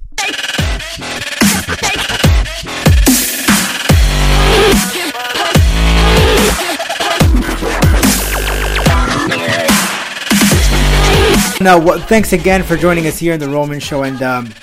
Now, 11.59 11.79
well, 11.79 11.99
thanks 11.99 12.33
again 12.33 12.61
for 12.63 12.77
joining 12.77 13.07
us 13.07 13.17
here 13.17 13.33
in 13.33 13.39
the 13.39 13.49
Roman 13.49 13.79
Show. 13.79 14.03
And 14.03 14.21
um, 14.21 14.53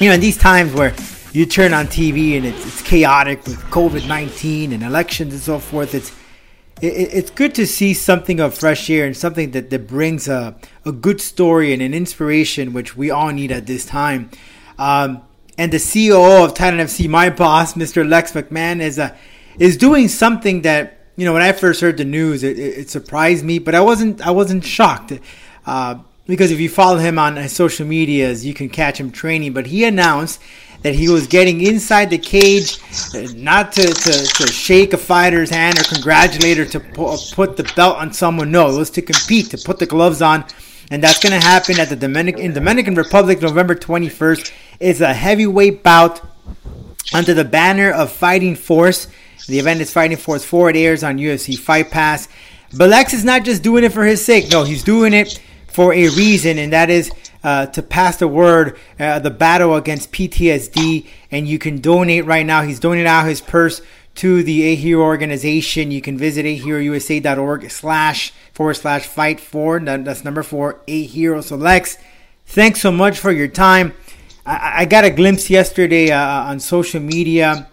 you 0.00 0.08
know, 0.08 0.14
in 0.14 0.20
these 0.20 0.38
times 0.38 0.72
where 0.72 0.94
you 1.32 1.44
turn 1.44 1.74
on 1.74 1.86
TV 1.86 2.36
and 2.36 2.46
it's, 2.46 2.66
it's 2.66 2.82
chaotic 2.82 3.44
with 3.44 3.58
COVID 3.64 4.08
nineteen 4.08 4.72
and 4.72 4.82
elections 4.82 5.34
and 5.34 5.42
so 5.42 5.58
forth, 5.58 5.94
it's 5.94 6.12
it, 6.84 7.14
it's 7.14 7.30
good 7.30 7.54
to 7.56 7.66
see 7.66 7.94
something 7.94 8.40
of 8.40 8.54
fresh 8.54 8.88
air 8.90 9.06
and 9.06 9.16
something 9.16 9.52
that, 9.52 9.70
that 9.70 9.86
brings 9.86 10.28
a, 10.28 10.56
a 10.84 10.92
good 10.92 11.20
story 11.20 11.72
and 11.72 11.80
an 11.82 11.94
inspiration, 11.94 12.72
which 12.72 12.96
we 12.96 13.10
all 13.10 13.30
need 13.30 13.50
at 13.50 13.66
this 13.66 13.86
time. 13.86 14.30
Um, 14.78 15.22
and 15.56 15.72
the 15.72 15.78
COO 15.78 16.44
of 16.44 16.54
Titan 16.54 16.80
FC, 16.80 17.08
my 17.08 17.30
boss, 17.30 17.74
Mr. 17.74 18.08
Lex 18.08 18.32
McMahon, 18.32 18.80
is 18.80 18.98
uh, 18.98 19.14
is 19.58 19.76
doing 19.76 20.08
something 20.08 20.62
that 20.62 20.98
you 21.16 21.24
know 21.24 21.32
when 21.32 21.42
I 21.42 21.52
first 21.52 21.80
heard 21.80 21.96
the 21.96 22.04
news, 22.04 22.42
it, 22.42 22.58
it 22.58 22.90
surprised 22.90 23.44
me, 23.44 23.60
but 23.60 23.74
I 23.74 23.80
wasn't 23.80 24.20
I 24.26 24.32
wasn't 24.32 24.64
shocked. 24.64 25.12
Uh, 25.64 25.98
because 26.26 26.50
if 26.50 26.58
you 26.58 26.68
follow 26.70 26.98
him 26.98 27.18
on 27.18 27.48
social 27.48 27.86
medias, 27.86 28.46
you 28.46 28.54
can 28.54 28.68
catch 28.68 28.98
him 28.98 29.10
training. 29.12 29.52
But 29.52 29.66
he 29.66 29.84
announced 29.84 30.40
that 30.84 30.94
he 30.94 31.08
was 31.08 31.26
getting 31.26 31.62
inside 31.62 32.10
the 32.10 32.18
cage, 32.18 32.76
not 33.34 33.72
to, 33.72 33.82
to, 33.86 34.12
to 34.12 34.46
shake 34.46 34.92
a 34.92 34.98
fighter's 34.98 35.48
hand 35.48 35.80
or 35.80 35.82
congratulate 35.84 36.58
or 36.58 36.66
to 36.66 36.78
put 36.78 37.56
the 37.56 37.72
belt 37.74 37.96
on 37.96 38.12
someone. 38.12 38.50
No, 38.50 38.68
it 38.68 38.76
was 38.76 38.90
to 38.90 39.02
compete, 39.02 39.46
to 39.46 39.56
put 39.56 39.78
the 39.78 39.86
gloves 39.86 40.20
on. 40.20 40.44
And 40.90 41.02
that's 41.02 41.20
going 41.20 41.40
to 41.40 41.44
happen 41.44 41.80
at 41.80 41.88
the 41.88 41.96
Dominican, 41.96 42.42
in 42.42 42.52
Dominican 42.52 42.94
Republic, 42.96 43.40
November 43.40 43.74
21st. 43.74 44.52
It's 44.78 45.00
a 45.00 45.14
heavyweight 45.14 45.82
bout 45.82 46.20
under 47.14 47.32
the 47.32 47.46
banner 47.46 47.90
of 47.90 48.12
Fighting 48.12 48.54
Force. 48.54 49.08
The 49.48 49.58
event 49.58 49.80
is 49.80 49.90
Fighting 49.90 50.18
Force 50.18 50.44
4. 50.44 50.68
It 50.68 50.76
airs 50.76 51.02
on 51.02 51.16
UFC 51.16 51.58
Fight 51.58 51.90
Pass. 51.90 52.28
But 52.76 52.90
Lex 52.90 53.14
is 53.14 53.24
not 53.24 53.44
just 53.44 53.62
doing 53.62 53.84
it 53.84 53.92
for 53.92 54.04
his 54.04 54.22
sake. 54.22 54.50
No, 54.50 54.64
he's 54.64 54.84
doing 54.84 55.14
it 55.14 55.40
for 55.66 55.94
a 55.94 56.10
reason, 56.10 56.58
and 56.58 56.74
that 56.74 56.90
is 56.90 57.10
uh, 57.44 57.66
to 57.66 57.82
pass 57.82 58.16
the 58.16 58.26
word, 58.26 58.76
uh, 58.98 59.20
the 59.20 59.30
battle 59.30 59.76
against 59.76 60.10
PTSD. 60.10 61.06
And 61.30 61.46
you 61.46 61.58
can 61.58 61.80
donate 61.80 62.24
right 62.24 62.44
now. 62.44 62.62
He's 62.62 62.80
donating 62.80 63.06
out 63.06 63.26
his 63.26 63.40
purse 63.40 63.82
to 64.16 64.42
the 64.42 64.62
A 64.64 64.74
Hero 64.74 65.02
organization. 65.02 65.90
You 65.90 66.00
can 66.00 66.16
visit 66.16 66.44
aherousa.org 66.46 67.70
slash 67.70 68.32
forward 68.52 68.74
slash 68.74 69.06
fight 69.06 69.38
four. 69.40 69.78
That's 69.80 70.24
number 70.24 70.42
four, 70.42 70.80
A 70.88 71.04
Hero. 71.04 71.40
So 71.40 71.56
Lex, 71.56 71.98
thanks 72.46 72.80
so 72.80 72.90
much 72.90 73.18
for 73.18 73.30
your 73.30 73.48
time. 73.48 73.92
I, 74.46 74.82
I 74.82 74.84
got 74.86 75.04
a 75.04 75.10
glimpse 75.10 75.50
yesterday 75.50 76.10
uh, 76.10 76.44
on 76.44 76.60
social 76.60 77.00
media, 77.00 77.68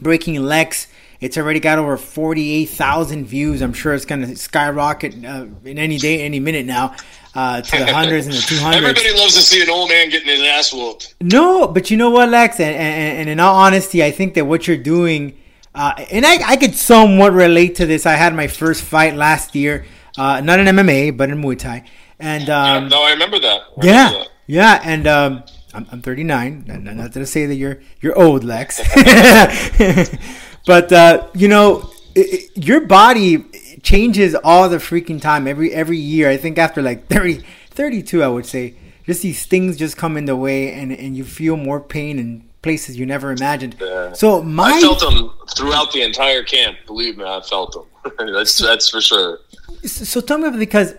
breaking 0.00 0.42
Lex 0.42 0.88
it's 1.22 1.38
already 1.38 1.60
got 1.60 1.78
over 1.78 1.96
48,000 1.96 3.24
views. 3.24 3.62
I'm 3.62 3.72
sure 3.72 3.94
it's 3.94 4.04
going 4.04 4.26
to 4.26 4.36
skyrocket 4.36 5.24
uh, 5.24 5.46
in 5.64 5.78
any 5.78 5.96
day, 5.96 6.22
any 6.22 6.40
minute 6.40 6.66
now 6.66 6.96
uh, 7.36 7.62
to 7.62 7.78
the 7.78 7.86
hundreds 7.94 8.26
and 8.26 8.34
the 8.34 8.40
200s. 8.40 8.74
Everybody 8.74 9.14
loves 9.14 9.34
to 9.36 9.40
see 9.40 9.62
an 9.62 9.70
old 9.70 9.88
man 9.88 10.10
getting 10.10 10.26
his 10.28 10.42
ass 10.42 10.72
whooped. 10.72 11.14
No, 11.20 11.68
but 11.68 11.92
you 11.92 11.96
know 11.96 12.10
what, 12.10 12.28
Lex? 12.28 12.58
And, 12.58 12.74
and, 12.74 13.18
and 13.20 13.28
in 13.28 13.38
all 13.38 13.54
honesty, 13.54 14.02
I 14.02 14.10
think 14.10 14.34
that 14.34 14.46
what 14.46 14.66
you're 14.66 14.76
doing, 14.76 15.38
uh, 15.76 15.94
and 16.10 16.26
I, 16.26 16.38
I 16.44 16.56
could 16.56 16.74
somewhat 16.74 17.32
relate 17.32 17.76
to 17.76 17.86
this. 17.86 18.04
I 18.04 18.14
had 18.14 18.34
my 18.34 18.48
first 18.48 18.82
fight 18.82 19.14
last 19.14 19.54
year, 19.54 19.86
uh, 20.18 20.40
not 20.40 20.58
in 20.58 20.66
MMA, 20.66 21.16
but 21.16 21.30
in 21.30 21.40
Muay 21.40 21.56
Thai. 21.56 21.88
And 22.18 22.50
um, 22.50 22.82
yeah, 22.84 22.88
no, 22.88 23.02
I 23.04 23.12
remember 23.12 23.38
that. 23.38 23.60
I 23.80 23.86
yeah, 23.86 24.06
remember 24.06 24.24
that. 24.24 24.32
yeah, 24.48 24.80
and 24.82 25.06
um, 25.06 25.44
I'm, 25.72 25.86
I'm 25.92 26.02
39. 26.02 26.64
Not, 26.66 26.82
not 26.82 27.12
to 27.12 27.26
say 27.26 27.46
that 27.46 27.54
you're 27.54 27.80
you're 28.00 28.18
old, 28.18 28.42
Lex. 28.42 28.80
But 30.66 30.92
uh, 30.92 31.28
you 31.34 31.48
know, 31.48 31.90
it, 32.14 32.50
it, 32.56 32.64
your 32.64 32.82
body 32.82 33.44
changes 33.82 34.34
all 34.34 34.68
the 34.68 34.78
freaking 34.78 35.20
time 35.20 35.46
every 35.46 35.72
every 35.72 35.98
year. 35.98 36.28
I 36.28 36.36
think 36.36 36.58
after 36.58 36.82
like 36.82 37.06
30, 37.08 37.42
32, 37.70 38.22
I 38.22 38.28
would 38.28 38.46
say, 38.46 38.74
just 39.06 39.22
these 39.22 39.44
things 39.46 39.76
just 39.76 39.96
come 39.96 40.16
in 40.16 40.26
the 40.26 40.36
way, 40.36 40.72
and 40.72 40.92
and 40.92 41.16
you 41.16 41.24
feel 41.24 41.56
more 41.56 41.80
pain 41.80 42.18
in 42.18 42.48
places 42.62 42.96
you 42.96 43.04
never 43.04 43.32
imagined. 43.32 43.76
Yeah. 43.80 44.12
So 44.12 44.42
my 44.42 44.72
I 44.72 44.80
felt 44.80 45.00
them 45.00 45.32
throughout 45.56 45.92
the 45.92 46.02
entire 46.02 46.44
camp. 46.44 46.78
Believe 46.86 47.18
me, 47.18 47.24
I 47.24 47.40
felt 47.40 47.72
them. 47.72 47.86
that's 48.32 48.58
that's 48.58 48.88
for 48.88 49.00
sure. 49.00 49.40
So 49.84 50.20
tell 50.20 50.38
me 50.38 50.56
because 50.56 50.94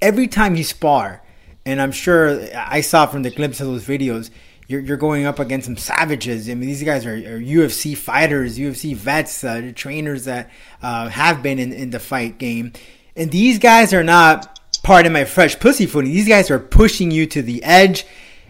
every 0.00 0.28
time 0.28 0.56
you 0.56 0.64
spar, 0.64 1.22
and 1.66 1.80
I'm 1.80 1.92
sure 1.92 2.40
I 2.56 2.80
saw 2.80 3.06
from 3.06 3.22
the 3.22 3.30
glimpse 3.30 3.60
of 3.60 3.66
those 3.66 3.84
videos, 3.84 4.30
you're, 4.68 4.80
you're 4.80 4.96
going 4.98 5.24
up 5.24 5.38
against 5.38 5.64
some 5.64 5.76
savages. 5.76 6.48
I 6.48 6.54
mean, 6.54 6.68
these 6.68 6.84
guys 6.84 7.04
are, 7.06 7.14
are 7.14 7.40
UFC 7.40 7.96
fighters, 7.96 8.58
UFC 8.58 8.94
vets, 8.94 9.42
uh, 9.42 9.72
trainers 9.74 10.26
that 10.26 10.50
uh, 10.82 11.08
have 11.08 11.42
been 11.42 11.58
in, 11.58 11.72
in 11.72 11.90
the 11.90 11.98
fight 11.98 12.38
game. 12.38 12.74
And 13.16 13.30
these 13.30 13.58
guys 13.58 13.92
are 13.94 14.04
not 14.04 14.60
part 14.82 15.06
of 15.06 15.12
my 15.12 15.24
fresh 15.24 15.58
pussy 15.58 15.86
footing. 15.86 16.12
These 16.12 16.28
guys 16.28 16.50
are 16.50 16.58
pushing 16.58 17.10
you 17.10 17.26
to 17.26 17.42
the 17.42 17.64
edge. 17.64 18.06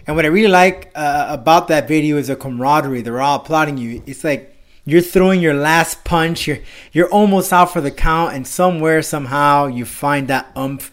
And 0.06 0.16
what 0.16 0.24
I 0.24 0.28
really 0.28 0.50
like 0.50 0.90
uh, 0.94 1.26
about 1.30 1.68
that 1.68 1.86
video 1.86 2.16
is 2.16 2.26
the 2.26 2.36
camaraderie. 2.36 3.02
They're 3.02 3.20
all 3.20 3.36
applauding 3.36 3.78
you. 3.78 4.02
It's 4.04 4.24
like 4.24 4.56
you're 4.84 5.02
throwing 5.02 5.40
your 5.40 5.54
last 5.54 6.02
punch. 6.04 6.48
You're 6.48 6.60
you're 6.92 7.10
almost 7.10 7.52
out 7.52 7.72
for 7.72 7.82
the 7.82 7.90
count, 7.90 8.34
and 8.34 8.46
somewhere 8.46 9.02
somehow 9.02 9.66
you 9.66 9.84
find 9.84 10.28
that 10.28 10.50
umph 10.56 10.90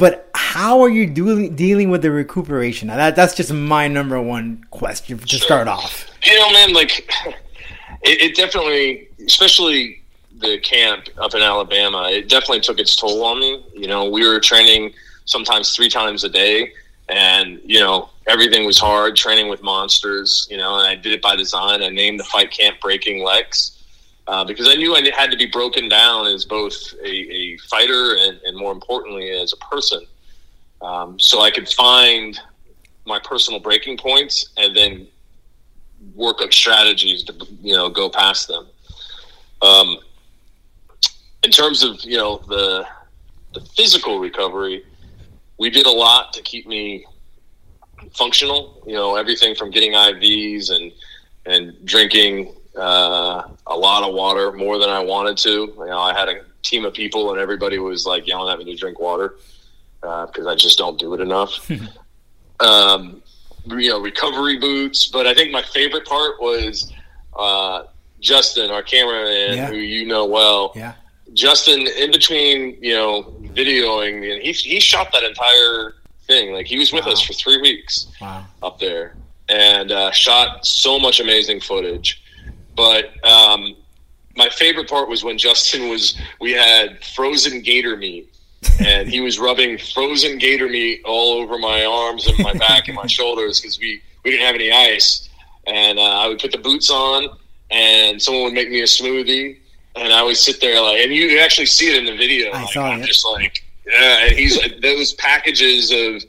but 0.00 0.28
how 0.34 0.80
are 0.80 0.88
you 0.88 1.06
dealing 1.06 1.54
dealing 1.54 1.90
with 1.90 2.02
the 2.02 2.10
recuperation? 2.10 2.88
Now 2.88 2.96
that 2.96 3.14
that's 3.14 3.34
just 3.34 3.52
my 3.52 3.86
number 3.86 4.20
one 4.20 4.64
question 4.70 5.18
to 5.18 5.28
Sure. 5.28 5.38
start 5.38 5.68
off. 5.68 6.08
You 6.24 6.34
know, 6.38 6.50
man, 6.52 6.72
like 6.72 7.08
it, 8.02 8.22
it 8.22 8.34
definitely, 8.36 9.08
especially 9.26 10.02
the 10.40 10.58
camp 10.60 11.08
up 11.18 11.34
in 11.34 11.42
Alabama, 11.42 12.08
it 12.10 12.28
definitely 12.28 12.60
took 12.60 12.78
its 12.80 12.96
toll 12.96 13.22
on 13.24 13.38
me. 13.38 13.64
You 13.74 13.86
know, 13.86 14.08
we 14.08 14.26
were 14.26 14.40
training 14.40 14.92
sometimes 15.26 15.76
three 15.76 15.88
times 15.90 16.24
a 16.24 16.28
day, 16.28 16.72
and 17.08 17.60
you 17.64 17.78
know 17.78 18.08
everything 18.26 18.64
was 18.66 18.78
hard. 18.78 19.16
Training 19.16 19.48
with 19.48 19.62
monsters, 19.62 20.48
you 20.50 20.56
know, 20.56 20.78
and 20.78 20.86
I 20.88 20.94
did 20.94 21.12
it 21.12 21.22
by 21.22 21.36
design. 21.36 21.82
I 21.82 21.90
named 21.90 22.18
the 22.18 22.24
fight 22.24 22.50
camp 22.50 22.80
Breaking 22.80 23.22
Lex. 23.22 23.76
Uh, 24.30 24.44
because 24.44 24.68
I 24.68 24.74
knew 24.76 24.94
I 24.94 25.02
had 25.10 25.32
to 25.32 25.36
be 25.36 25.46
broken 25.46 25.88
down 25.88 26.28
as 26.28 26.44
both 26.44 26.94
a, 27.04 27.08
a 27.08 27.58
fighter 27.68 28.14
and, 28.14 28.40
and, 28.44 28.56
more 28.56 28.70
importantly, 28.70 29.28
as 29.28 29.52
a 29.52 29.56
person. 29.56 30.06
Um, 30.80 31.18
so 31.18 31.40
I 31.40 31.50
could 31.50 31.68
find 31.68 32.38
my 33.06 33.18
personal 33.18 33.58
breaking 33.58 33.96
points 33.96 34.50
and 34.56 34.76
then 34.76 35.08
work 36.14 36.42
up 36.42 36.52
strategies 36.52 37.24
to 37.24 37.34
you 37.60 37.72
know 37.72 37.90
go 37.90 38.08
past 38.08 38.46
them. 38.46 38.68
Um, 39.62 39.96
in 41.42 41.50
terms 41.50 41.82
of 41.82 42.00
you 42.04 42.16
know 42.16 42.40
the 42.46 42.86
the 43.52 43.62
physical 43.76 44.20
recovery, 44.20 44.84
we 45.58 45.70
did 45.70 45.86
a 45.86 45.90
lot 45.90 46.32
to 46.34 46.42
keep 46.42 46.68
me 46.68 47.04
functional. 48.14 48.80
You 48.86 48.94
know 48.94 49.16
everything 49.16 49.56
from 49.56 49.72
getting 49.72 49.94
IVs 49.94 50.70
and 50.70 50.92
and 51.46 51.84
drinking 51.84 52.54
uh, 52.76 53.42
a 53.66 53.76
lot 53.76 54.08
of 54.08 54.14
water, 54.14 54.52
more 54.52 54.78
than 54.78 54.88
I 54.90 55.00
wanted 55.00 55.36
to. 55.38 55.50
You 55.50 55.86
know, 55.86 55.98
I 55.98 56.12
had 56.18 56.28
a 56.28 56.42
team 56.62 56.84
of 56.84 56.94
people, 56.94 57.30
and 57.32 57.40
everybody 57.40 57.78
was 57.78 58.06
like 58.06 58.26
yelling 58.26 58.52
at 58.52 58.58
me 58.58 58.64
to 58.66 58.76
drink 58.76 59.00
water 59.00 59.36
because 60.00 60.46
uh, 60.46 60.50
I 60.50 60.54
just 60.54 60.78
don't 60.78 60.98
do 60.98 61.14
it 61.14 61.20
enough. 61.20 61.70
um, 62.60 63.22
you 63.66 63.88
know 63.90 64.00
recovery 64.00 64.58
boots. 64.58 65.06
But 65.08 65.26
I 65.26 65.34
think 65.34 65.52
my 65.52 65.62
favorite 65.62 66.06
part 66.06 66.40
was 66.40 66.92
uh, 67.38 67.84
Justin, 68.20 68.70
our 68.70 68.82
cameraman, 68.82 69.56
Yeah. 69.56 69.66
who 69.68 69.76
you 69.76 70.06
know 70.06 70.24
well. 70.26 70.72
Yeah. 70.74 70.94
Justin, 71.32 71.86
in 71.86 72.10
between, 72.10 72.76
you 72.82 72.94
know, 72.94 73.22
videoing, 73.54 74.32
and 74.32 74.42
he 74.42 74.52
he 74.52 74.80
shot 74.80 75.12
that 75.12 75.22
entire 75.22 75.94
thing. 76.26 76.52
Like 76.52 76.66
he 76.66 76.78
was 76.78 76.92
with 76.92 77.06
Wow. 77.06 77.12
us 77.12 77.20
for 77.22 77.32
three 77.34 77.60
weeks 77.60 78.06
Wow. 78.20 78.46
up 78.62 78.78
there 78.78 79.14
and 79.48 79.90
uh, 79.92 80.10
shot 80.12 80.64
so 80.64 80.98
much 80.98 81.18
amazing 81.20 81.60
footage. 81.60 82.19
But 82.80 83.30
um, 83.30 83.76
my 84.36 84.48
favorite 84.48 84.88
part 84.88 85.06
was 85.06 85.22
when 85.22 85.36
Justin 85.36 85.90
was. 85.90 86.18
We 86.40 86.52
had 86.52 87.04
frozen 87.04 87.60
gator 87.60 87.94
meat. 87.94 88.26
and 88.80 89.06
he 89.06 89.20
was 89.20 89.38
rubbing 89.38 89.76
frozen 89.76 90.38
gator 90.38 90.68
meat 90.68 91.02
all 91.04 91.32
over 91.32 91.58
my 91.58 91.84
arms 91.84 92.26
and 92.26 92.38
my 92.38 92.54
back 92.54 92.88
and 92.88 92.96
my 92.96 93.06
shoulders 93.18 93.60
because 93.60 93.78
we, 93.78 94.02
we 94.24 94.30
didn't 94.30 94.46
have 94.46 94.54
any 94.54 94.72
ice. 94.72 95.28
And 95.66 95.98
uh, 95.98 96.02
I 96.22 96.26
would 96.28 96.38
put 96.38 96.52
the 96.52 96.58
boots 96.58 96.90
on, 96.90 97.28
and 97.70 98.20
someone 98.20 98.44
would 98.44 98.54
make 98.54 98.70
me 98.70 98.80
a 98.80 98.84
smoothie, 98.84 99.58
and 99.96 100.12
I 100.12 100.22
would 100.22 100.36
sit 100.38 100.58
there 100.62 100.80
like, 100.80 101.00
and 101.00 101.12
you 101.12 101.38
actually 101.38 101.66
see 101.66 101.90
it 101.90 101.96
in 101.98 102.06
the 102.06 102.16
video. 102.16 102.50
I 102.50 102.62
like, 102.62 102.72
saw 102.72 102.86
I'm 102.86 103.02
it. 103.02 103.06
just 103.06 103.26
like, 103.26 103.62
yeah. 103.86 104.26
And 104.26 104.32
he's 104.32 104.56
like, 104.58 104.80
those 104.80 105.12
packages 105.14 105.90
of 105.92 106.22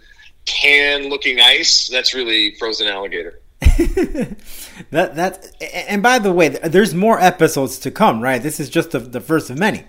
tan-looking 0.46 1.40
ice. 1.40 1.88
That's 1.88 2.14
really 2.14 2.56
frozen 2.56 2.88
alligator. 2.88 3.40
that 4.90 5.16
that 5.16 5.48
and 5.88 6.02
by 6.02 6.20
the 6.20 6.32
way, 6.32 6.50
there's 6.50 6.94
more 6.94 7.20
episodes 7.20 7.80
to 7.80 7.92
come, 7.92 8.22
right? 8.22 8.42
This 8.42 8.60
is 8.60 8.70
just 8.70 8.92
the, 8.92 9.00
the 9.00 9.22
first 9.22 9.50
of 9.50 9.58
many. 9.58 9.84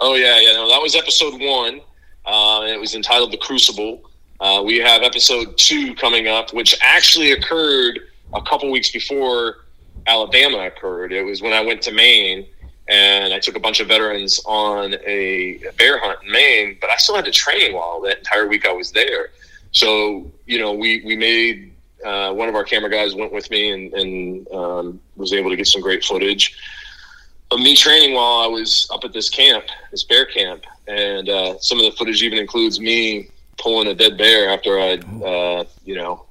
Oh 0.00 0.14
yeah, 0.14 0.40
yeah. 0.40 0.52
No, 0.52 0.68
that 0.68 0.80
was 0.80 0.94
episode 0.94 1.40
one. 1.40 1.80
Uh, 2.24 2.64
it 2.66 2.80
was 2.80 2.94
entitled 2.94 3.32
"The 3.32 3.38
Crucible." 3.38 4.10
Uh, 4.40 4.62
we 4.64 4.78
have 4.78 5.02
episode 5.02 5.56
two 5.56 5.94
coming 5.94 6.28
up, 6.28 6.52
which 6.52 6.76
actually 6.80 7.32
occurred 7.32 8.00
a 8.34 8.42
couple 8.42 8.70
weeks 8.70 8.90
before 8.90 9.64
Alabama 10.06 10.66
occurred. 10.66 11.12
It 11.12 11.22
was 11.22 11.40
when 11.40 11.52
I 11.52 11.60
went 11.60 11.82
to 11.82 11.92
Maine 11.92 12.46
and 12.88 13.32
I 13.32 13.38
took 13.38 13.56
a 13.56 13.60
bunch 13.60 13.80
of 13.80 13.88
veterans 13.88 14.40
on 14.44 14.94
a 15.06 15.58
bear 15.78 15.98
hunt 15.98 16.18
in 16.22 16.32
Maine, 16.32 16.76
but 16.80 16.90
I 16.90 16.96
still 16.96 17.14
had 17.14 17.24
to 17.24 17.30
train 17.30 17.74
while 17.74 18.00
that 18.02 18.18
entire 18.18 18.46
week 18.46 18.66
I 18.66 18.72
was 18.72 18.92
there. 18.92 19.30
So 19.72 20.30
you 20.46 20.58
know, 20.58 20.72
we 20.72 21.02
we 21.04 21.16
made 21.16 21.73
uh, 22.04 22.32
one 22.32 22.48
of 22.48 22.54
our 22.54 22.64
camera 22.64 22.90
guys 22.90 23.14
went 23.14 23.32
with 23.32 23.50
me 23.50 23.70
and, 23.70 23.92
and 23.94 24.52
um, 24.52 25.00
was 25.16 25.32
able 25.32 25.50
to 25.50 25.56
get 25.56 25.66
some 25.66 25.80
great 25.80 26.04
footage 26.04 26.56
of 27.50 27.60
me 27.60 27.76
training 27.76 28.14
while 28.14 28.42
I 28.42 28.46
was 28.46 28.88
up 28.92 29.04
at 29.04 29.12
this 29.12 29.30
camp, 29.30 29.64
this 29.90 30.04
bear 30.04 30.26
camp, 30.26 30.64
and 30.88 31.28
uh, 31.28 31.58
some 31.58 31.78
of 31.78 31.84
the 31.84 31.92
footage 31.92 32.22
even 32.22 32.38
includes 32.38 32.80
me 32.80 33.28
pulling 33.58 33.88
a 33.88 33.94
dead 33.94 34.18
bear 34.18 34.50
after 34.50 34.78
I, 34.78 34.94
uh, 35.24 35.64
you 35.84 35.94
know, 35.94 36.26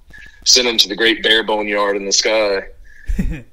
sent 0.45 0.67
him 0.67 0.77
to 0.77 0.89
the 0.89 0.95
Great 0.95 1.23
Bear 1.23 1.43
Bone 1.43 1.67
Yard 1.67 1.95
in 1.95 2.05
the 2.05 2.11
sky. 2.11 2.67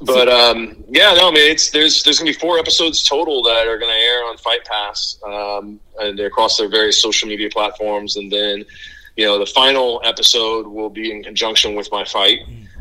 but 0.00 0.28
um, 0.28 0.84
yeah, 0.88 1.14
no, 1.14 1.28
I 1.28 1.30
mean, 1.30 1.50
it's 1.50 1.70
there's 1.70 2.02
there's 2.02 2.18
gonna 2.18 2.30
be 2.30 2.38
four 2.38 2.58
episodes 2.58 3.02
total 3.02 3.42
that 3.44 3.66
are 3.66 3.78
gonna 3.78 3.92
air 3.92 4.24
on 4.24 4.36
Fight 4.38 4.64
Pass, 4.64 5.18
um, 5.24 5.80
and 6.00 6.20
across 6.20 6.58
their 6.58 6.68
various 6.68 7.00
social 7.00 7.28
media 7.28 7.48
platforms, 7.50 8.16
and 8.16 8.30
then. 8.30 8.64
You 9.16 9.26
know, 9.26 9.38
the 9.38 9.46
final 9.46 10.00
episode 10.04 10.66
will 10.66 10.90
be 10.90 11.12
in 11.12 11.22
conjunction 11.22 11.74
with 11.74 11.88
my 11.92 12.04
fight 12.04 12.40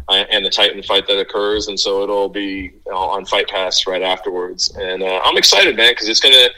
uh, 0.10 0.26
and 0.32 0.46
the 0.46 0.50
Titan 0.50 0.82
fight 0.84 1.08
that 1.08 1.20
occurs, 1.20 1.68
and 1.68 1.80
so 1.80 2.04
it'll 2.04 2.30
be 2.30 2.72
you 2.86 2.92
know, 2.92 2.98
on 2.98 3.26
Fight 3.26 3.48
Pass 3.48 3.88
right 3.88 4.02
afterwards. 4.02 4.76
And 4.76 5.04
uh, 5.04 5.22
I'm 5.24 5.38
excited, 5.38 5.78
man, 5.78 5.92
because 5.92 6.10
it's 6.10 6.20
gonna, 6.20 6.50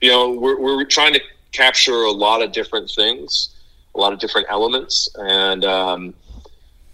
you 0.00 0.10
know, 0.10 0.30
we're 0.32 0.60
we're 0.60 0.84
trying 0.84 1.14
to 1.14 1.20
capture 1.52 2.04
a 2.04 2.10
lot 2.10 2.42
of 2.42 2.52
different 2.52 2.90
things, 2.90 3.54
a 3.94 3.98
lot 3.98 4.12
of 4.12 4.18
different 4.18 4.46
elements, 4.50 5.08
and 5.16 5.64
um, 5.64 6.14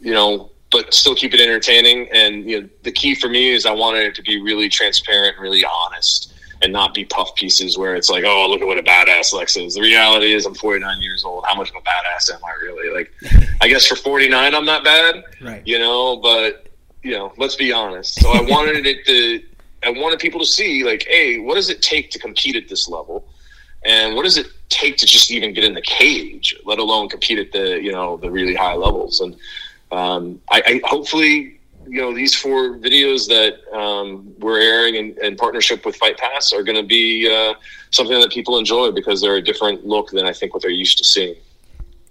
you 0.00 0.12
know, 0.12 0.50
but 0.70 0.94
still 0.94 1.14
keep 1.14 1.34
it 1.34 1.40
entertaining. 1.40 2.08
And 2.12 2.48
you 2.48 2.62
know, 2.62 2.68
the 2.82 2.92
key 2.92 3.14
for 3.14 3.28
me 3.28 3.50
is 3.50 3.66
I 3.66 3.72
wanted 3.72 4.04
it 4.04 4.14
to 4.16 4.22
be 4.22 4.40
really 4.40 4.68
transparent, 4.68 5.34
and 5.34 5.42
really 5.42 5.64
honest. 5.64 6.34
And 6.60 6.72
not 6.72 6.92
be 6.92 7.04
puff 7.04 7.34
pieces 7.36 7.78
where 7.78 7.94
it's 7.94 8.10
like, 8.10 8.24
oh, 8.24 8.48
look 8.50 8.60
at 8.60 8.66
what 8.66 8.78
a 8.78 8.82
badass 8.82 9.32
Lex 9.32 9.56
is. 9.56 9.74
The 9.74 9.80
reality 9.80 10.32
is, 10.34 10.44
I'm 10.44 10.54
49 10.54 11.00
years 11.00 11.24
old. 11.24 11.44
How 11.46 11.54
much 11.54 11.70
of 11.70 11.76
a 11.76 11.80
badass 11.80 12.34
am 12.34 12.40
I 12.44 12.50
really? 12.64 12.92
Like, 12.92 13.12
I 13.60 13.68
guess 13.68 13.86
for 13.86 13.94
49, 13.94 14.54
I'm 14.54 14.64
not 14.64 14.82
bad 14.84 15.22
Right. 15.40 15.62
you 15.66 15.78
know 15.78 16.16
but 16.16 16.66
you 17.02 17.12
know 17.12 17.32
let's 17.36 17.54
be 17.54 17.72
honest 17.72 18.20
so 18.20 18.30
i 18.30 18.40
wanted 18.40 18.86
it 18.86 19.06
to 19.06 19.40
i 19.84 19.90
wanted 19.90 20.18
people 20.18 20.40
to 20.40 20.46
see 20.46 20.82
like 20.84 21.04
hey 21.08 21.38
what 21.38 21.54
does 21.54 21.70
it 21.70 21.80
take 21.80 22.10
to 22.10 22.18
compete 22.18 22.56
at 22.56 22.68
this 22.68 22.88
level 22.88 23.24
and 23.84 24.16
what 24.16 24.24
does 24.24 24.36
it 24.36 24.46
take 24.68 24.96
to 24.96 25.06
just 25.06 25.30
even 25.30 25.52
get 25.52 25.62
in 25.62 25.74
the 25.74 25.82
cage 25.82 26.56
let 26.64 26.78
alone 26.80 27.08
compete 27.08 27.38
at 27.38 27.52
the 27.52 27.80
you 27.80 27.92
know 27.92 28.16
the 28.16 28.28
really 28.30 28.54
high 28.54 28.74
levels 28.74 29.20
and 29.20 29.36
um, 29.92 30.40
I, 30.50 30.62
I 30.66 30.80
hopefully 30.84 31.57
you 31.88 32.00
know 32.00 32.14
these 32.14 32.34
four 32.34 32.76
videos 32.78 33.26
that 33.28 33.58
um, 33.76 34.32
we're 34.38 34.60
airing 34.60 34.94
in, 34.96 35.16
in 35.22 35.36
partnership 35.36 35.84
with 35.84 35.96
fight 35.96 36.16
pass 36.18 36.52
are 36.52 36.62
going 36.62 36.76
to 36.76 36.86
be 36.86 37.28
uh, 37.30 37.54
something 37.90 38.20
that 38.20 38.30
people 38.30 38.58
enjoy 38.58 38.90
because 38.90 39.20
they're 39.20 39.36
a 39.36 39.42
different 39.42 39.86
look 39.86 40.10
than 40.10 40.26
i 40.26 40.32
think 40.32 40.52
what 40.54 40.62
they're 40.62 40.70
used 40.70 40.98
to 40.98 41.04
seeing 41.04 41.34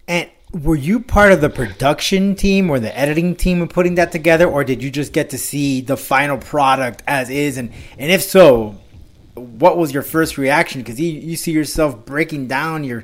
And 0.07 0.29
were 0.53 0.75
you 0.75 0.99
part 0.99 1.31
of 1.31 1.41
the 1.41 1.49
production 1.49 2.35
team 2.35 2.69
or 2.69 2.79
the 2.79 2.97
editing 2.97 3.35
team 3.35 3.61
in 3.61 3.67
putting 3.67 3.95
that 3.95 4.11
together, 4.11 4.47
or 4.47 4.63
did 4.63 4.81
you 4.81 4.89
just 4.89 5.11
get 5.11 5.31
to 5.31 5.37
see 5.37 5.81
the 5.81 5.97
final 5.97 6.37
product 6.37 7.03
as 7.07 7.29
is? 7.29 7.57
And 7.57 7.71
and 7.97 8.11
if 8.11 8.21
so, 8.23 8.77
what 9.35 9.77
was 9.77 9.93
your 9.93 10.03
first 10.03 10.37
reaction? 10.37 10.81
Because 10.81 10.99
you, 10.99 11.11
you 11.11 11.35
see 11.35 11.51
yourself 11.51 12.05
breaking 12.05 12.47
down, 12.47 12.83
you're 12.83 13.03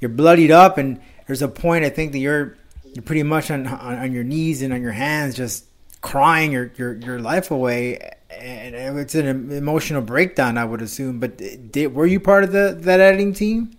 you're 0.00 0.08
bloodied 0.08 0.50
up, 0.50 0.78
and 0.78 1.00
there's 1.26 1.42
a 1.42 1.48
point 1.48 1.84
I 1.84 1.90
think 1.90 2.12
that 2.12 2.18
you're 2.18 2.56
you're 2.92 3.02
pretty 3.02 3.24
much 3.24 3.50
on 3.50 3.66
on, 3.66 3.98
on 3.98 4.12
your 4.12 4.24
knees 4.24 4.62
and 4.62 4.72
on 4.72 4.80
your 4.80 4.92
hands, 4.92 5.34
just 5.34 5.64
crying 6.04 6.52
your 6.52 6.70
your, 6.76 6.92
your 6.92 7.18
life 7.18 7.50
away. 7.50 7.98
And 8.30 8.74
it's 8.98 9.14
an 9.14 9.50
emotional 9.50 10.02
breakdown, 10.02 10.58
I 10.58 10.64
would 10.64 10.82
assume. 10.82 11.18
But 11.18 11.38
did, 11.72 11.94
were 11.94 12.06
you 12.06 12.20
part 12.20 12.44
of 12.44 12.52
the 12.52 12.76
that 12.80 13.00
editing 13.00 13.32
team? 13.32 13.76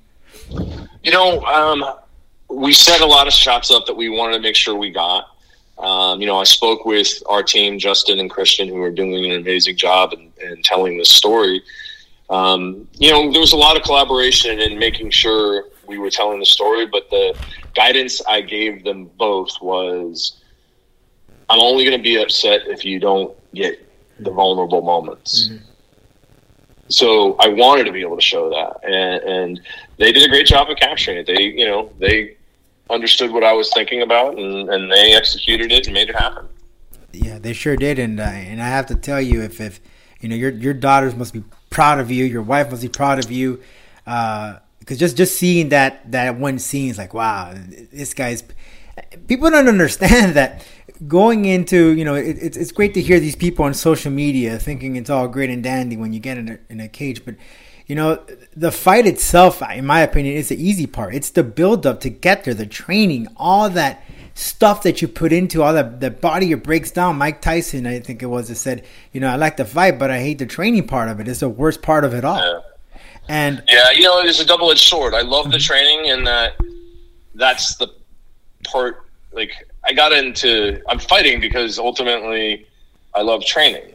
You 1.04 1.12
know, 1.12 1.42
um, 1.46 1.86
we 2.50 2.74
set 2.74 3.02
a 3.02 3.06
lot 3.06 3.28
of 3.28 3.34
shots 3.34 3.70
up 3.70 3.86
that 3.86 3.94
we 3.94 4.10
wanted 4.10 4.38
to 4.38 4.42
make 4.42 4.56
sure 4.56 4.76
we 4.76 4.92
got. 4.92 5.28
Um, 5.78 6.20
you 6.22 6.26
know, 6.26 6.40
I 6.40 6.46
spoke 6.46 6.86
with 6.86 7.22
our 7.28 7.44
team, 7.44 7.78
Justin 7.78 8.20
and 8.20 8.30
Christian, 8.30 8.70
who 8.70 8.82
are 8.82 8.92
doing 8.92 9.26
an 9.26 9.38
amazing 9.40 9.76
job 9.76 10.14
and, 10.14 10.32
in 10.40 10.64
telling 10.64 10.98
this 10.98 11.10
story. 11.10 11.62
Um, 12.30 12.88
you 12.94 13.12
know, 13.12 13.32
there 13.32 13.42
was 13.42 13.52
a 13.52 13.58
lot 13.58 13.78
of 13.78 13.84
collaboration 13.84 14.60
in 14.60 14.80
making 14.80 15.12
sure 15.12 15.66
we 15.86 16.00
were 16.00 16.10
telling 16.10 16.40
the 16.40 16.46
story, 16.46 16.88
but 16.88 17.10
the 17.12 17.38
guidance 17.76 18.22
I 18.26 18.42
gave 18.42 18.84
them 18.84 19.12
both 19.18 19.52
was 19.62 20.42
I'm 21.50 21.60
only 21.60 21.86
going 21.86 21.98
to 21.98 22.04
be 22.04 22.22
upset 22.22 22.62
if 22.68 22.84
you 22.84 23.00
don't 23.00 23.36
get 23.54 23.82
the 24.20 24.32
vulnerable 24.32 24.82
moments. 24.82 25.50
So 26.88 27.36
I 27.40 27.48
wanted 27.48 27.86
to 27.86 27.92
be 27.92 28.02
able 28.02 28.16
to 28.16 28.22
show 28.22 28.50
that, 28.50 28.84
and, 28.84 29.24
and 29.24 29.62
they 29.98 30.12
did 30.12 30.24
a 30.24 30.30
great 30.30 30.46
job 30.46 30.70
of 30.70 30.78
capturing 30.78 31.18
it. 31.18 31.26
They, 31.26 31.42
you 31.42 31.66
know, 31.66 31.92
they 32.00 32.38
understood 32.90 33.32
what 33.32 33.44
I 33.44 33.54
was 33.54 33.72
thinking 33.74 34.02
about, 34.04 34.38
and, 34.38 34.70
and 34.70 34.92
they 34.92 35.16
executed 35.16 35.72
it 35.72 35.88
and 35.88 35.94
made 35.94 36.10
it 36.10 36.16
happen. 36.16 36.48
Yeah, 37.12 37.40
they 37.40 37.54
sure 37.54 37.76
did, 37.76 37.98
and 37.98 38.20
uh, 38.20 38.24
and 38.24 38.62
I 38.62 38.68
have 38.68 38.86
to 38.88 38.96
tell 38.96 39.22
you, 39.22 39.42
if 39.42 39.62
if 39.62 39.80
you 40.20 40.30
know 40.30 40.36
your 40.36 40.52
your 40.52 40.74
daughters 40.74 41.16
must 41.16 41.34
be 41.34 41.44
proud 41.70 42.00
of 42.00 42.12
you, 42.12 42.26
your 42.26 42.42
wife 42.42 42.70
must 42.70 42.82
be 42.82 42.90
proud 42.90 43.24
of 43.24 43.32
you, 43.32 43.62
because 44.04 45.00
just 45.00 45.16
just 45.18 45.38
seeing 45.38 45.70
that 45.70 46.12
that 46.12 46.38
one 46.38 46.60
scene 46.60 46.90
is 46.90 46.98
like, 46.98 47.14
wow, 47.14 47.54
this 47.92 48.14
guy's. 48.14 48.44
People 49.28 49.50
don't 49.50 49.68
understand 49.68 50.34
that 50.36 50.66
going 51.08 51.46
into 51.46 51.92
you 51.92 52.06
know 52.06 52.16
it, 52.16 52.38
it's 52.40 52.58
it's 52.58 52.72
great 52.72 52.94
to 52.94 53.02
hear 53.02 53.20
these 53.20 53.36
people 53.36 53.66
on 53.66 53.74
social 53.74 54.12
media 54.12 54.58
thinking 54.58 54.96
it's 54.96 55.10
all 55.10 55.28
great 55.28 55.50
and 55.50 55.64
dandy 55.64 55.98
when 55.98 56.14
you 56.14 56.20
get 56.20 56.38
in 56.38 56.50
a, 56.50 56.60
in 56.70 56.80
a 56.80 56.88
cage, 56.88 57.26
but 57.26 57.36
you 57.88 57.96
know 57.96 58.24
the 58.56 58.72
fight 58.72 59.06
itself, 59.06 59.62
in 59.62 59.86
my 59.86 60.02
opinion, 60.02 60.36
is 60.36 60.50
the 60.50 60.62
easy 60.62 60.88
part. 60.88 61.14
It's 61.14 61.30
the 61.30 61.44
build 61.44 61.86
up 61.86 62.00
to 62.02 62.10
get 62.10 62.44
there, 62.44 62.54
the 62.54 62.66
training, 62.66 63.28
all 63.38 63.70
that 63.72 64.04
stuff 64.36 64.84
that 64.84 65.02
you 65.02 65.08
put 65.08 65.32
into 65.32 65.64
all 65.64 65.74
that 65.74 66.00
the 66.02 66.12
body 66.12 66.52
it 66.52 66.62
breaks 66.62 66.92
down. 66.92 67.18
Mike 67.18 67.42
Tyson, 67.42 67.88
I 67.88 68.00
think 68.00 68.22
it 68.22 68.28
was, 68.28 68.50
that 68.50 68.56
said, 68.56 68.86
you 69.14 69.22
know, 69.22 69.30
I 69.30 69.38
like 69.38 69.58
the 69.58 69.66
fight, 69.66 69.98
but 69.98 70.12
I 70.12 70.20
hate 70.20 70.40
the 70.40 70.46
training 70.46 70.88
part 70.88 71.10
of 71.10 71.20
it. 71.20 71.28
It's 71.28 71.40
the 71.40 71.50
worst 71.50 71.82
part 71.82 72.04
of 72.04 72.14
it 72.14 72.24
all. 72.24 72.38
Yeah. 72.38 72.60
And 73.28 73.64
Yeah, 73.68 73.92
you 73.92 74.04
know, 74.04 74.20
it's 74.20 74.40
a 74.40 74.46
double 74.46 74.70
edged 74.70 74.82
sword. 74.82 75.14
I 75.14 75.22
love 75.22 75.46
the 75.52 75.58
mm-hmm. 75.58 75.66
training, 75.66 76.12
and 76.12 76.28
that 76.28 76.56
that's 77.34 77.76
the 77.78 77.88
part. 78.64 79.06
Like, 79.32 79.52
I 79.88 79.94
got 79.94 80.12
into 80.12 80.82
I'm 80.90 81.00
fighting 81.00 81.40
because 81.40 81.80
ultimately 81.80 82.68
I 83.14 83.22
love 83.22 83.46
training, 83.46 83.94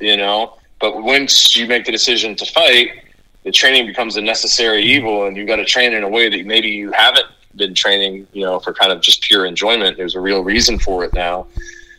you 0.00 0.16
know. 0.16 0.58
But 0.80 1.02
once 1.02 1.56
you 1.56 1.66
make 1.66 1.84
the 1.84 1.92
decision 1.92 2.36
to 2.36 2.46
fight, 2.46 3.04
the 3.44 3.52
training 3.52 3.86
becomes 3.86 4.16
a 4.16 4.20
necessary 4.20 4.82
evil, 4.82 5.26
and 5.26 5.36
you've 5.36 5.48
got 5.48 5.56
to 5.56 5.64
train 5.64 5.92
in 5.92 6.02
a 6.02 6.08
way 6.08 6.28
that 6.28 6.46
maybe 6.46 6.68
you 6.68 6.92
haven't 6.92 7.26
been 7.56 7.74
training, 7.74 8.26
you 8.32 8.44
know, 8.44 8.60
for 8.60 8.72
kind 8.72 8.92
of 8.92 9.00
just 9.00 9.22
pure 9.22 9.44
enjoyment. 9.44 9.96
There's 9.96 10.14
a 10.14 10.20
real 10.20 10.42
reason 10.42 10.78
for 10.78 11.04
it 11.04 11.12
now, 11.12 11.46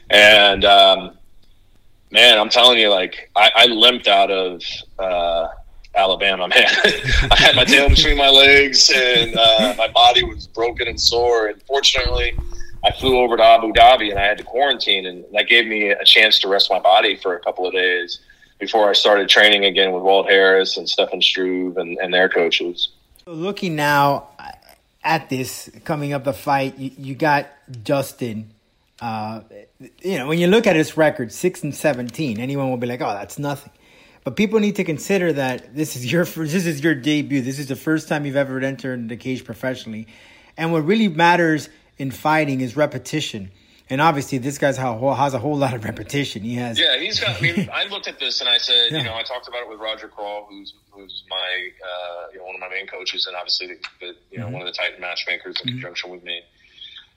and 0.10 0.66
um, 0.66 1.18
man, 2.12 2.40
I'm 2.40 2.50
telling 2.50 2.80
you, 2.80 2.90
like 2.90 3.30
I, 3.36 3.52
I 3.56 3.66
limped 3.66 4.08
out 4.08 4.32
of. 4.32 4.62
Uh, 4.98 5.50
Alabama, 5.96 6.48
man. 6.56 6.66
I 7.32 7.36
had 7.36 7.56
my 7.56 7.66
tail 7.66 7.90
between 7.90 8.16
my 8.16 8.30
legs 8.30 8.92
and 8.96 9.36
uh, 9.36 9.74
my 9.76 9.88
body 9.88 10.24
was 10.24 10.46
broken 10.48 10.88
and 10.88 11.02
sore. 11.02 11.48
And 11.48 11.62
fortunately, 11.64 12.38
I 12.84 12.92
flew 12.92 13.18
over 13.18 13.36
to 13.36 13.44
Abu 13.44 13.74
Dhabi 13.74 14.10
and 14.10 14.20
I 14.20 14.26
had 14.26 14.38
to 14.38 14.44
quarantine, 14.44 15.06
and 15.06 15.26
that 15.34 15.48
gave 15.48 15.68
me 15.68 15.90
a 15.90 16.06
chance 16.06 16.40
to 16.40 16.48
rest 16.48 16.70
my 16.70 16.80
body 16.80 17.16
for 17.18 17.36
a 17.36 17.40
couple 17.40 17.68
of 17.68 17.74
days 17.74 18.20
before 18.60 18.90
I 18.90 18.94
started 18.94 19.30
training 19.30 19.66
again 19.66 19.92
with 19.92 20.04
Walt 20.04 20.30
Harris 20.30 20.78
and 20.78 20.88
Stefan 20.88 21.22
Struve 21.22 21.78
and, 21.78 21.98
and 21.98 22.14
their 22.14 22.30
coaches. 22.30 22.90
Looking 23.26 23.76
now 23.76 24.30
at 25.04 25.30
this 25.30 25.70
coming 25.84 26.14
up 26.14 26.24
the 26.24 26.34
fight, 26.34 26.78
you, 26.78 26.92
you 26.98 27.16
got 27.16 27.48
Justin. 27.84 28.52
Uh, 29.02 29.42
you 30.02 30.18
know, 30.18 30.28
when 30.28 30.40
you 30.40 30.48
look 30.48 30.68
at 30.68 30.76
his 30.76 30.98
record, 30.98 31.32
six 31.32 31.64
and 31.64 31.74
seventeen, 31.74 32.40
anyone 32.40 32.70
will 32.70 32.78
be 32.78 32.88
like, 32.88 33.02
"Oh, 33.02 33.14
that's 33.14 33.40
nothing." 33.40 33.72
But 34.26 34.36
people 34.36 34.60
need 34.60 34.76
to 34.76 34.84
consider 34.84 35.32
that 35.34 35.74
this 35.74 35.96
is 35.96 36.12
your 36.12 36.26
first, 36.26 36.52
this 36.52 36.66
is 36.66 36.84
your 36.84 36.96
debut. 36.96 37.42
This 37.42 37.60
is 37.60 37.68
the 37.68 37.78
first 37.78 38.10
time 38.10 38.26
you've 38.26 38.36
ever 38.36 38.60
entered 38.60 39.08
the 39.08 39.16
cage 39.16 39.46
professionally, 39.46 40.08
and 40.58 40.74
what 40.74 40.86
really 40.86 41.08
matters 41.08 41.70
in 42.00 42.10
fighting 42.12 42.62
is 42.62 42.76
repetition. 42.76 43.52
And 43.92 44.02
obviously, 44.02 44.38
this 44.38 44.60
guy's 44.60 44.78
has 44.78 45.34
a 45.34 45.40
whole 45.40 45.58
lot 45.58 45.74
of 45.74 45.84
repetition. 45.84 46.44
He 46.44 46.56
has. 46.56 46.80
Yeah, 46.80 46.98
he's 46.98 47.20
got. 47.20 47.38
I 47.38 47.42
mean, 47.42 47.70
I 47.74 47.86
looked 47.86 48.08
at 48.08 48.20
this 48.20 48.40
and 48.40 48.48
I 48.48 48.58
said, 48.60 48.92
Yeah. 48.92 49.00
you 49.00 49.04
know, 49.06 49.16
I 49.16 49.24
talked 49.24 49.48
about 49.48 49.62
it 49.64 49.70
with 49.70 49.80
Roger 49.80 50.08
Crawl, 50.08 50.46
who's 50.48 50.74
who's 50.92 51.24
my 51.30 51.70
uh, 51.84 52.28
you 52.32 52.38
know 52.40 52.46
one 52.46 52.54
of 52.56 52.62
my 52.62 52.70
main 52.70 52.86
coaches, 52.88 53.26
and 53.26 53.36
obviously 53.36 53.68
the, 53.68 53.76
the 54.00 54.16
you 54.32 54.38
know 54.38 54.48
one 54.50 54.62
of 54.62 54.68
the 54.68 54.72
Titan 54.74 55.02
matchmakers 55.02 55.60
in 55.64 55.72
conjunction 55.72 56.12
with 56.12 56.24
me. 56.24 56.40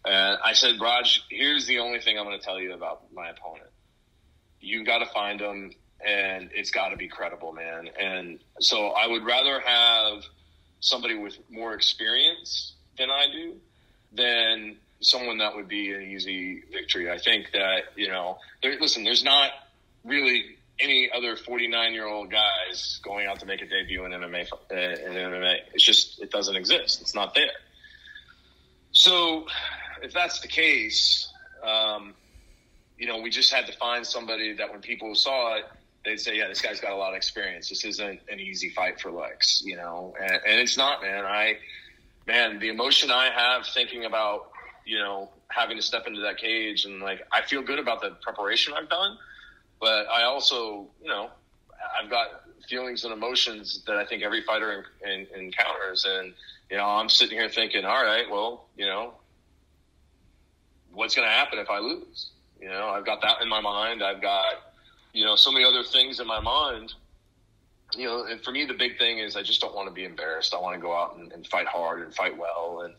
And 0.06 0.38
I 0.42 0.54
said, 0.54 0.80
Raj, 0.80 1.22
here's 1.28 1.66
the 1.66 1.78
only 1.78 2.00
thing 2.00 2.18
I'm 2.18 2.24
going 2.24 2.38
to 2.38 2.44
tell 2.44 2.58
you 2.58 2.72
about 2.72 3.02
my 3.12 3.28
opponent. 3.28 3.68
You've 4.60 4.86
got 4.86 4.98
to 4.98 5.06
find 5.06 5.40
him, 5.40 5.72
and 6.04 6.50
it's 6.54 6.70
got 6.70 6.88
to 6.88 6.96
be 6.96 7.06
credible, 7.06 7.52
man. 7.52 7.88
And 8.00 8.40
so 8.60 8.88
I 8.88 9.06
would 9.06 9.24
rather 9.24 9.60
have 9.60 10.24
somebody 10.80 11.16
with 11.16 11.38
more 11.50 11.74
experience 11.74 12.74
than 12.98 13.10
I 13.10 13.26
do 13.30 13.56
than 14.14 14.76
someone 15.00 15.38
that 15.38 15.54
would 15.54 15.68
be 15.68 15.92
an 15.92 16.02
easy 16.02 16.62
victory. 16.72 17.10
I 17.10 17.18
think 17.18 17.52
that 17.52 17.84
you 17.96 18.08
know, 18.08 18.38
there, 18.62 18.78
listen, 18.80 19.04
there's 19.04 19.24
not 19.24 19.50
really 20.04 20.56
any 20.80 21.10
other 21.14 21.36
49 21.36 21.92
year 21.92 22.06
old 22.06 22.30
guys 22.30 23.00
going 23.02 23.26
out 23.26 23.40
to 23.40 23.46
make 23.46 23.62
a 23.62 23.66
debut 23.66 24.04
in 24.04 24.12
MMA. 24.12 24.46
Uh, 24.70 24.74
in 24.74 25.12
MMA, 25.12 25.56
it's 25.74 25.84
just 25.84 26.20
it 26.20 26.30
doesn't 26.30 26.56
exist. 26.56 27.00
It's 27.00 27.14
not 27.14 27.34
there. 27.34 27.50
So, 28.92 29.46
if 30.02 30.12
that's 30.12 30.40
the 30.40 30.48
case, 30.48 31.32
um, 31.62 32.14
you 32.98 33.06
know, 33.06 33.20
we 33.20 33.30
just 33.30 33.52
had 33.52 33.66
to 33.66 33.72
find 33.72 34.06
somebody 34.06 34.54
that 34.54 34.70
when 34.70 34.80
people 34.80 35.14
saw 35.14 35.56
it, 35.56 35.64
they'd 36.04 36.20
say, 36.20 36.36
"Yeah, 36.36 36.48
this 36.48 36.60
guy's 36.60 36.80
got 36.80 36.92
a 36.92 36.96
lot 36.96 37.10
of 37.10 37.16
experience. 37.16 37.68
This 37.68 37.84
isn't 37.84 38.20
an 38.28 38.40
easy 38.40 38.68
fight 38.70 39.00
for 39.00 39.10
Lex," 39.10 39.62
you 39.64 39.76
know, 39.76 40.14
and, 40.20 40.32
and 40.32 40.60
it's 40.60 40.76
not, 40.76 41.02
man. 41.02 41.24
I, 41.24 41.58
man, 42.26 42.58
the 42.58 42.68
emotion 42.68 43.10
I 43.10 43.30
have 43.30 43.66
thinking 43.66 44.04
about, 44.04 44.50
you 44.84 44.98
know, 44.98 45.30
having 45.48 45.76
to 45.76 45.82
step 45.82 46.06
into 46.06 46.20
that 46.20 46.38
cage 46.38 46.84
and 46.84 47.00
like, 47.00 47.26
I 47.32 47.42
feel 47.42 47.62
good 47.62 47.78
about 47.78 48.00
the 48.00 48.10
preparation 48.22 48.74
I've 48.76 48.88
done, 48.88 49.18
but 49.80 50.06
I 50.08 50.24
also, 50.24 50.86
you 51.02 51.08
know, 51.08 51.30
I've 52.00 52.10
got 52.10 52.44
feelings 52.68 53.04
and 53.04 53.12
emotions 53.12 53.82
that 53.86 53.96
I 53.96 54.04
think 54.04 54.22
every 54.22 54.42
fighter 54.42 54.84
en- 55.04 55.26
en- 55.34 55.40
encounters, 55.40 56.06
and 56.08 56.32
you 56.70 56.76
know, 56.76 56.84
I'm 56.84 57.08
sitting 57.08 57.36
here 57.36 57.48
thinking, 57.48 57.84
all 57.84 58.02
right, 58.02 58.30
well, 58.30 58.66
you 58.76 58.86
know, 58.86 59.14
what's 60.92 61.14
going 61.14 61.26
to 61.26 61.32
happen 61.32 61.58
if 61.58 61.68
I 61.68 61.78
lose? 61.78 62.30
You 62.60 62.68
know, 62.68 62.88
I've 62.88 63.04
got 63.04 63.20
that 63.22 63.42
in 63.42 63.48
my 63.48 63.60
mind. 63.60 64.02
I've 64.02 64.22
got, 64.22 64.54
you 65.12 65.24
know, 65.24 65.36
so 65.36 65.50
many 65.50 65.64
other 65.64 65.82
things 65.82 66.20
in 66.20 66.26
my 66.26 66.40
mind. 66.40 66.94
You 67.96 68.06
know, 68.06 68.24
and 68.24 68.42
for 68.42 68.52
me, 68.52 68.64
the 68.64 68.74
big 68.74 68.98
thing 68.98 69.18
is 69.18 69.36
I 69.36 69.42
just 69.42 69.60
don't 69.60 69.74
want 69.74 69.88
to 69.88 69.94
be 69.94 70.04
embarrassed. 70.04 70.54
I 70.54 70.60
want 70.60 70.76
to 70.76 70.80
go 70.80 70.96
out 70.96 71.16
and, 71.16 71.32
and 71.32 71.46
fight 71.46 71.66
hard 71.66 72.02
and 72.02 72.14
fight 72.14 72.36
well, 72.38 72.82
and 72.84 72.94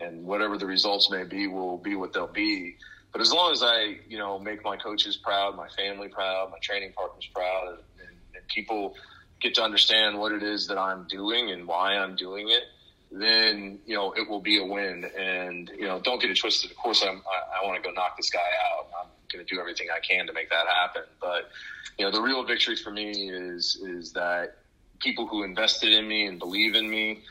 and 0.00 0.24
whatever 0.24 0.58
the 0.58 0.66
results 0.66 1.10
may 1.10 1.24
be 1.24 1.46
will 1.46 1.78
be 1.78 1.94
what 1.94 2.12
they'll 2.12 2.26
be. 2.26 2.76
But 3.12 3.20
as 3.20 3.32
long 3.32 3.52
as 3.52 3.62
I, 3.62 3.96
you 4.08 4.18
know, 4.18 4.38
make 4.40 4.64
my 4.64 4.76
coaches 4.76 5.16
proud, 5.16 5.56
my 5.56 5.68
family 5.68 6.08
proud, 6.08 6.50
my 6.50 6.58
training 6.60 6.92
partners 6.96 7.28
proud, 7.32 7.68
and, 7.68 7.78
and, 8.00 8.16
and 8.34 8.48
people 8.48 8.96
get 9.40 9.54
to 9.54 9.62
understand 9.62 10.18
what 10.18 10.32
it 10.32 10.42
is 10.42 10.66
that 10.66 10.78
I'm 10.78 11.06
doing 11.06 11.50
and 11.50 11.66
why 11.66 11.96
I'm 11.96 12.16
doing 12.16 12.48
it, 12.48 12.64
then 13.12 13.78
you 13.86 13.94
know 13.94 14.12
it 14.12 14.28
will 14.28 14.40
be 14.40 14.58
a 14.60 14.64
win. 14.64 15.04
And 15.16 15.70
you 15.78 15.86
know, 15.86 16.00
don't 16.00 16.20
get 16.20 16.30
it 16.30 16.38
twisted. 16.38 16.70
Of 16.70 16.76
course, 16.76 17.02
I'm, 17.02 17.18
I, 17.18 17.62
I 17.62 17.66
want 17.66 17.82
to 17.82 17.88
go 17.88 17.94
knock 17.94 18.16
this 18.16 18.30
guy 18.30 18.40
out. 18.40 18.88
I'm 19.00 19.08
going 19.34 19.44
to 19.44 19.54
do 19.54 19.60
everything 19.60 19.88
I 19.94 20.00
can 20.00 20.26
to 20.26 20.32
make 20.32 20.50
that 20.50 20.66
happen. 20.68 21.02
But 21.20 21.50
you 21.98 22.04
know, 22.04 22.10
the 22.10 22.22
real 22.22 22.44
victory 22.44 22.76
for 22.76 22.90
me 22.90 23.30
is 23.30 23.76
is 23.82 24.12
that 24.12 24.56
people 25.00 25.26
who 25.26 25.42
invested 25.42 25.92
in 25.92 26.06
me 26.08 26.26
and 26.26 26.38
believe 26.38 26.74
in 26.74 26.88
me 26.88 27.22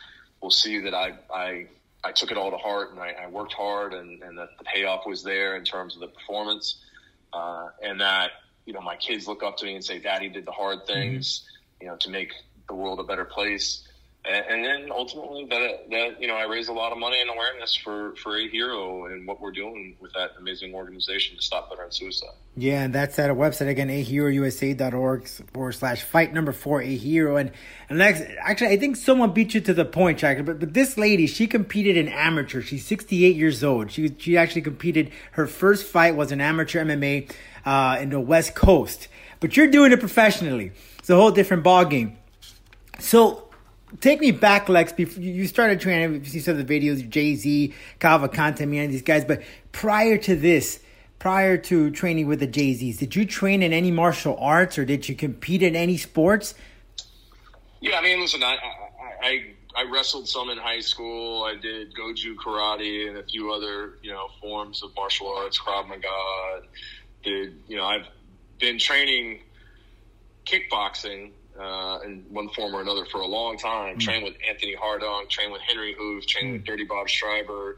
will 0.42 0.52
see 0.52 0.80
that 0.82 0.94
I 0.94 1.14
I 1.34 1.68
I 2.04 2.12
took 2.12 2.32
it 2.32 2.38
all 2.38 2.52
to 2.52 2.58
heart 2.58 2.92
and 2.92 3.00
I, 3.00 3.14
I 3.24 3.28
worked 3.28 3.54
hard 3.54 3.94
and, 3.94 4.22
and 4.22 4.38
that 4.38 4.50
the 4.58 4.66
payoff 4.66 5.06
was 5.06 5.24
there 5.24 5.56
in 5.56 5.64
terms 5.64 5.96
of 5.96 6.02
the 6.02 6.08
performance, 6.08 6.82
uh, 7.32 7.70
and 7.82 8.02
that 8.02 8.32
you 8.66 8.74
know 8.74 8.82
my 8.82 8.96
kids 8.98 9.28
look 9.28 9.44
up 9.44 9.58
to 9.58 9.66
me 9.66 9.76
and 9.76 9.84
say, 9.84 10.00
"Daddy 10.00 10.30
did 10.30 10.46
the 10.46 10.52
hard 10.52 10.86
things," 10.86 11.48
you 11.82 11.88
know, 11.88 11.96
to 11.98 12.10
make 12.10 12.32
the 12.68 12.76
world 12.76 13.00
a 13.00 13.04
better 13.04 13.26
place. 13.26 13.88
And, 14.26 14.46
and 14.46 14.64
then 14.64 14.92
ultimately 14.92 15.46
that 15.46 15.90
that 15.90 16.22
you 16.22 16.28
know 16.28 16.36
I 16.36 16.46
raise 16.46 16.70
a 16.70 16.74
lot 16.74 16.92
of 16.92 16.98
money 16.98 17.20
and 17.20 17.30
awareness 17.30 17.76
for 17.76 18.16
for 18.16 18.38
a 18.38 18.48
hero 18.48 19.06
and 19.06 19.28
what 19.28 19.42
we're 19.42 19.52
doing 19.52 19.98
with 20.00 20.14
that 20.14 20.32
amazing 20.40 20.74
organization 20.74 21.36
to 21.36 21.42
stop 21.42 21.70
veteran 21.70 21.92
suicide. 21.92 22.36
Yeah, 22.56 22.84
and 22.84 22.94
that's 22.94 23.18
at 23.18 23.32
a 23.32 23.36
website 23.36 23.68
again, 23.68 23.90
aherousa.org 23.90 25.28
forward 25.28 25.72
slash 25.72 26.04
fight 26.04 26.34
number 26.34 26.52
four, 26.52 26.82
a 26.82 26.96
hero. 26.96 27.38
And, 27.38 27.52
and 27.90 27.98
Lex, 27.98 28.22
actually, 28.40 28.68
I 28.68 28.78
think 28.78 28.96
someone 28.96 29.32
beat 29.32 29.56
you 29.56 29.62
to 29.62 29.74
the 29.74 29.86
point, 29.86 30.20
Jack. 30.20 30.46
But, 30.46 30.60
but 30.60 30.74
this 30.74 30.96
lady, 30.96 31.26
she 31.26 31.48
competed 31.48 31.98
in 31.98 32.08
amateur. 32.08 32.62
She's 32.62 32.86
68 32.86 33.36
years 33.36 33.64
old. 33.64 33.92
She, 33.92 34.14
she 34.20 34.38
actually 34.38 34.62
competed, 34.62 35.12
her 35.32 35.48
first 35.48 35.88
fight 35.88 36.16
was 36.16 36.32
an 36.32 36.42
amateur 36.42 36.86
MMA 36.86 37.32
uh, 37.66 37.98
in 38.00 38.12
the 38.12 38.20
West 38.20 38.54
Coast. 38.54 39.08
But 39.40 39.58
you're 39.58 39.68
doing 39.68 39.92
it 39.92 40.00
professionally. 40.00 40.74
It's 41.00 41.10
a 41.10 41.16
whole 41.16 41.32
different 41.32 41.64
ball 41.64 41.86
game. 41.86 42.18
So 43.00 43.50
take 44.00 44.20
me 44.20 44.32
back, 44.32 44.70
Lex. 44.70 44.92
Before 44.92 45.22
you 45.22 45.48
started 45.48 45.80
training, 45.80 46.24
you 46.26 46.52
of 46.52 46.58
the 46.58 46.66
videos, 46.66 47.08
JZ, 47.10 47.74
Cavalcante, 48.00 48.68
me, 48.68 48.80
and 48.80 48.92
these 48.92 49.02
guys. 49.02 49.26
But 49.26 49.42
prior 49.72 50.18
to 50.20 50.36
this, 50.36 50.80
prior 51.20 51.58
to 51.58 51.92
training 51.92 52.28
with 52.28 52.40
the 52.40 52.48
JZ's, 52.48 52.98
did 52.98 53.16
you 53.16 53.26
train 53.26 53.64
in 53.64 53.74
any 53.74 53.92
martial 53.92 54.38
arts 54.40 54.78
or 54.78 54.86
did 54.86 55.08
you 55.08 55.16
compete 55.16 55.64
in 55.64 55.76
any 55.76 55.98
sports? 55.98 56.56
Yeah, 57.80 57.98
I 57.98 58.02
mean, 58.02 58.22
listen, 58.22 58.44
I 58.44 58.56
I, 58.56 59.28
I 59.28 59.54
I 59.76 59.92
wrestled 59.92 60.28
some 60.28 60.50
in 60.50 60.58
high 60.58 60.80
school. 60.80 61.44
I 61.44 61.56
did 61.56 61.94
Goju 61.96 62.36
karate 62.36 63.10
and 63.10 63.18
a 63.18 63.24
few 63.24 63.52
other 63.52 63.96
you 64.02 64.12
know 64.12 64.28
forms 64.42 64.84
of 64.84 64.96
martial 64.96 65.28
arts, 65.28 65.60
Krav 65.60 65.88
Maga. 65.88 66.68
Did 67.24 67.58
you 67.68 67.78
know 67.78 67.86
I've 67.86 68.08
been 68.60 68.78
training 68.78 69.42
kickboxing 70.46 71.32
uh, 71.60 72.00
in 72.06 72.26
one 72.30 72.50
form 72.50 72.76
or 72.76 72.82
another 72.82 73.06
for 73.06 73.22
a 73.22 73.28
long 73.28 73.58
time. 73.58 73.98
Trained 74.00 74.24
with 74.24 74.36
Anthony 74.48 74.76
Hardong, 74.76 75.30
trained 75.30 75.52
with 75.52 75.62
Henri 75.70 75.96
Hooft, 75.96 76.28
trained 76.28 76.54
with 76.54 76.64
Dirty 76.66 76.84
Bob 76.84 77.08
Schreiber. 77.08 77.78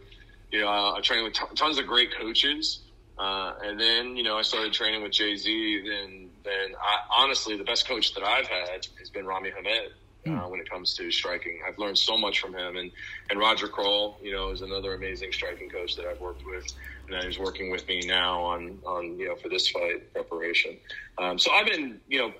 You 0.51 0.61
know, 0.61 0.67
I 0.69 0.99
trained 1.01 1.25
with 1.25 1.33
t- 1.33 1.45
tons 1.55 1.77
of 1.77 1.87
great 1.87 2.15
coaches. 2.15 2.81
Uh, 3.17 3.53
and 3.63 3.79
then, 3.79 4.15
you 4.17 4.23
know, 4.23 4.37
I 4.37 4.41
started 4.41 4.73
training 4.73 5.01
with 5.01 5.11
JZ. 5.11 5.85
Then, 5.85 6.29
then 6.43 6.75
I, 6.81 7.23
honestly, 7.23 7.57
the 7.57 7.63
best 7.63 7.87
coach 7.87 8.13
that 8.13 8.23
I've 8.23 8.47
had 8.47 8.87
has 8.99 9.09
been 9.09 9.25
Rami 9.25 9.51
Hamed. 9.51 9.91
Uh, 10.27 10.47
when 10.47 10.59
it 10.59 10.67
comes 10.67 10.95
to 10.95 11.11
striking, 11.11 11.59
I've 11.67 11.77
learned 11.77 11.99
so 11.99 12.17
much 12.17 12.39
from 12.39 12.55
him, 12.55 12.77
and 12.77 12.91
and 13.29 13.37
Roger 13.37 13.67
Kroll, 13.67 14.17
you 14.23 14.31
know, 14.31 14.49
is 14.49 14.63
another 14.63 14.95
amazing 14.95 15.31
striking 15.31 15.69
coach 15.69 15.95
that 15.97 16.07
I've 16.07 16.19
worked 16.19 16.43
with, 16.47 16.65
and 17.07 17.23
he's 17.23 17.37
working 17.37 17.69
with 17.69 17.87
me 17.87 18.01
now 18.07 18.41
on 18.41 18.79
on 18.87 19.19
you 19.19 19.27
know 19.27 19.35
for 19.35 19.49
this 19.49 19.69
fight 19.69 20.11
preparation. 20.13 20.77
Um, 21.19 21.37
so 21.37 21.51
I've 21.51 21.67
been 21.67 22.01
you 22.07 22.17
know 22.17 22.33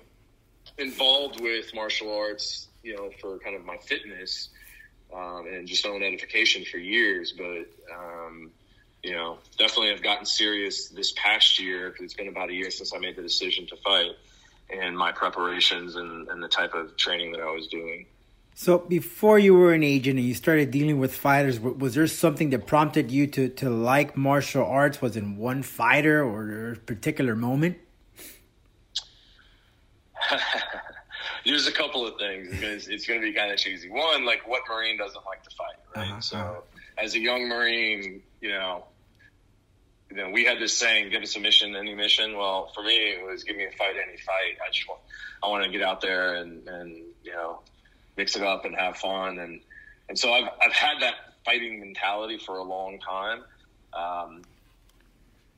involved 0.78 1.40
with 1.40 1.74
martial 1.74 2.16
arts, 2.16 2.68
you 2.82 2.96
know, 2.96 3.10
for 3.20 3.38
kind 3.38 3.56
of 3.56 3.64
my 3.64 3.76
fitness 3.78 4.50
um, 5.14 5.46
and 5.46 5.66
just 5.66 5.86
own 5.86 6.02
edification 6.02 6.64
for 6.64 6.78
years. 6.78 7.32
But 7.32 7.66
um, 7.94 8.50
you 9.02 9.12
know, 9.12 9.38
definitely 9.56 9.90
have 9.90 10.02
gotten 10.02 10.26
serious 10.26 10.88
this 10.88 11.12
past 11.12 11.60
year 11.60 11.90
because 11.90 12.04
it's 12.04 12.14
been 12.14 12.28
about 12.28 12.50
a 12.50 12.54
year 12.54 12.70
since 12.70 12.92
I 12.94 12.98
made 12.98 13.16
the 13.16 13.22
decision 13.22 13.66
to 13.68 13.76
fight, 13.76 14.12
and 14.70 14.96
my 14.96 15.12
preparations 15.12 15.96
and, 15.96 16.28
and 16.28 16.42
the 16.42 16.48
type 16.48 16.74
of 16.74 16.96
training 16.96 17.32
that 17.32 17.40
I 17.40 17.50
was 17.50 17.68
doing. 17.68 18.06
So 18.58 18.78
before 18.78 19.38
you 19.38 19.52
were 19.52 19.74
an 19.74 19.82
agent 19.82 20.18
and 20.18 20.26
you 20.26 20.32
started 20.32 20.70
dealing 20.70 20.98
with 20.98 21.14
fighters, 21.14 21.60
was 21.60 21.94
there 21.94 22.06
something 22.06 22.48
that 22.50 22.66
prompted 22.66 23.10
you 23.10 23.26
to, 23.26 23.50
to 23.50 23.68
like 23.68 24.16
martial 24.16 24.64
arts? 24.64 25.02
Was 25.02 25.14
it 25.14 25.24
one 25.24 25.62
fighter 25.62 26.24
or 26.24 26.72
a 26.72 26.76
particular 26.76 27.36
moment? 27.36 27.76
There's 31.44 31.66
a 31.66 31.72
couple 31.72 32.06
of 32.06 32.18
things 32.18 32.50
because 32.50 32.88
it's 32.88 33.06
going 33.06 33.20
to 33.20 33.26
be 33.26 33.32
kind 33.32 33.52
of 33.52 33.58
cheesy. 33.58 33.88
One, 33.88 34.24
like 34.24 34.46
what 34.46 34.62
Marine 34.68 34.98
doesn't 34.98 35.24
like 35.26 35.42
to 35.44 35.50
fight, 35.50 35.76
right? 35.94 36.10
Uh-huh. 36.10 36.20
So, 36.20 36.64
as 36.98 37.14
a 37.14 37.18
young 37.18 37.48
Marine, 37.48 38.22
you 38.40 38.50
know, 38.50 38.84
you 40.10 40.16
know, 40.16 40.30
we 40.30 40.44
had 40.44 40.58
this 40.58 40.72
saying, 40.72 41.10
"Give 41.10 41.22
us 41.22 41.36
a 41.36 41.40
mission, 41.40 41.74
any 41.74 41.94
mission." 41.94 42.36
Well, 42.36 42.70
for 42.74 42.82
me, 42.82 43.10
it 43.10 43.26
was 43.26 43.44
"Give 43.44 43.56
me 43.56 43.64
a 43.64 43.72
fight, 43.72 43.94
any 43.96 44.16
fight." 44.18 44.56
I 44.64 44.70
just 44.72 44.88
want, 44.88 45.00
I 45.42 45.48
want 45.48 45.64
to 45.64 45.70
get 45.70 45.82
out 45.82 46.00
there 46.00 46.36
and 46.36 46.66
and 46.68 46.96
you 47.22 47.32
know, 47.32 47.60
mix 48.16 48.36
it 48.36 48.42
up 48.42 48.64
and 48.64 48.74
have 48.76 48.96
fun, 48.96 49.38
and 49.38 49.60
and 50.08 50.18
so 50.18 50.32
I've 50.32 50.48
I've 50.62 50.72
had 50.72 51.00
that 51.00 51.14
fighting 51.44 51.80
mentality 51.80 52.38
for 52.38 52.58
a 52.58 52.62
long 52.62 52.98
time. 52.98 53.42
Um, 53.92 54.42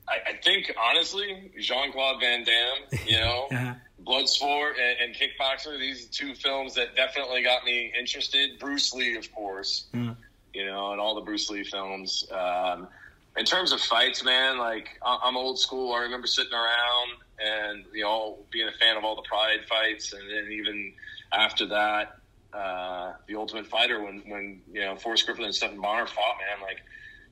I, 0.08 0.30
I 0.30 0.36
think 0.42 0.72
honestly, 0.80 1.52
Jean 1.58 1.92
Claude 1.92 2.20
Van 2.20 2.44
Damme, 2.44 3.00
you 3.06 3.18
know, 3.20 3.46
Uh-huh. 3.50 3.74
Bloodsport 4.04 4.72
and, 4.80 5.10
and 5.10 5.14
Kickboxer. 5.14 5.78
These 5.78 6.06
are 6.06 6.12
two 6.12 6.34
films 6.34 6.74
that 6.76 6.96
definitely 6.96 7.42
got 7.42 7.64
me 7.64 7.92
interested. 7.98 8.58
Bruce 8.58 8.94
Lee, 8.94 9.16
of 9.16 9.30
course, 9.34 9.86
Mhm. 9.94 10.16
you 10.54 10.64
know, 10.66 10.92
and 10.92 11.00
all 11.00 11.14
the 11.14 11.20
Bruce 11.20 11.50
Lee 11.50 11.64
films. 11.64 12.26
Um, 12.30 12.88
in 13.36 13.44
terms 13.44 13.72
of 13.72 13.80
fights, 13.80 14.24
man, 14.24 14.58
like 14.58 14.98
I'm 15.04 15.36
old 15.36 15.58
school. 15.58 15.92
I 15.94 16.02
remember 16.02 16.26
sitting 16.26 16.52
around 16.54 17.10
and 17.40 17.84
you 17.92 18.02
know 18.02 18.38
being 18.50 18.66
a 18.68 18.72
fan 18.72 18.96
of 18.96 19.04
all 19.04 19.14
the 19.16 19.22
Pride 19.22 19.60
fights, 19.68 20.12
and 20.12 20.22
then 20.30 20.50
even 20.52 20.92
after 21.32 21.66
that, 21.66 22.16
uh, 22.52 23.12
the 23.28 23.36
Ultimate 23.36 23.66
Fighter 23.66 24.02
when 24.02 24.20
when 24.26 24.62
you 24.72 24.80
know 24.80 24.96
Forrest 24.96 25.26
Griffin 25.26 25.44
and 25.44 25.54
Stephan 25.54 25.80
Bonnar 25.80 26.06
fought, 26.06 26.36
man, 26.38 26.66
like 26.66 26.78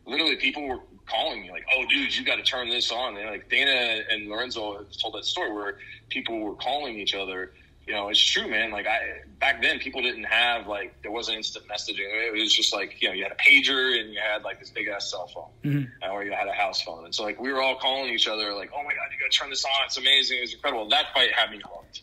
literally 0.07 0.37
people 0.37 0.67
were 0.67 0.81
calling 1.07 1.43
me 1.43 1.51
like, 1.51 1.65
"Oh, 1.75 1.85
dude, 1.87 2.17
you 2.17 2.25
got 2.25 2.37
to 2.37 2.43
turn 2.43 2.71
this 2.71 2.91
on." 2.91 3.17
And 3.17 3.29
like 3.31 3.49
Dana 3.49 4.03
and 4.11 4.29
Lorenzo 4.29 4.85
told 5.01 5.15
that 5.15 5.25
story 5.25 5.53
where 5.53 5.79
people 6.09 6.39
were 6.41 6.55
calling 6.55 6.99
each 6.99 7.15
other. 7.15 7.53
You 7.87 7.95
know, 7.95 8.09
it's 8.09 8.21
true, 8.21 8.49
man. 8.49 8.73
Like 8.73 8.87
I 8.87 9.21
back 9.39 9.63
then, 9.63 9.79
people 9.79 10.03
didn't 10.03 10.25
have 10.25 10.67
like 10.67 11.01
there 11.03 11.13
wasn't 11.13 11.37
instant 11.37 11.67
messaging. 11.69 12.01
It 12.01 12.33
was 12.33 12.53
just 12.53 12.75
like 12.75 13.01
you 13.01 13.09
know 13.09 13.15
you 13.15 13.23
had 13.23 13.33
a 13.33 13.37
pager 13.37 14.01
and 14.01 14.13
you 14.13 14.19
had 14.21 14.43
like 14.43 14.59
this 14.59 14.71
big 14.71 14.89
ass 14.89 15.11
cell 15.11 15.29
phone, 15.29 15.51
uh, 16.03 16.09
or 16.09 16.25
you 16.25 16.33
had 16.33 16.49
a 16.49 16.53
house 16.53 16.83
phone. 16.83 17.05
And 17.05 17.15
so 17.15 17.23
like 17.23 17.41
we 17.41 17.53
were 17.53 17.63
all 17.63 17.77
calling 17.77 18.13
each 18.13 18.27
other 18.27 18.53
like, 18.55 18.71
"Oh 18.75 18.83
my 18.83 18.91
god, 18.91 19.07
you 19.13 19.21
got 19.21 19.31
to 19.31 19.39
turn 19.39 19.51
this 19.51 19.65
on! 19.65 19.71
It's 19.85 19.99
amazing! 19.99 20.39
It's 20.43 20.55
incredible!" 20.55 20.89
That 20.89 21.15
fight 21.15 21.31
had 21.33 21.51
me 21.53 21.61
hooked. 21.65 22.03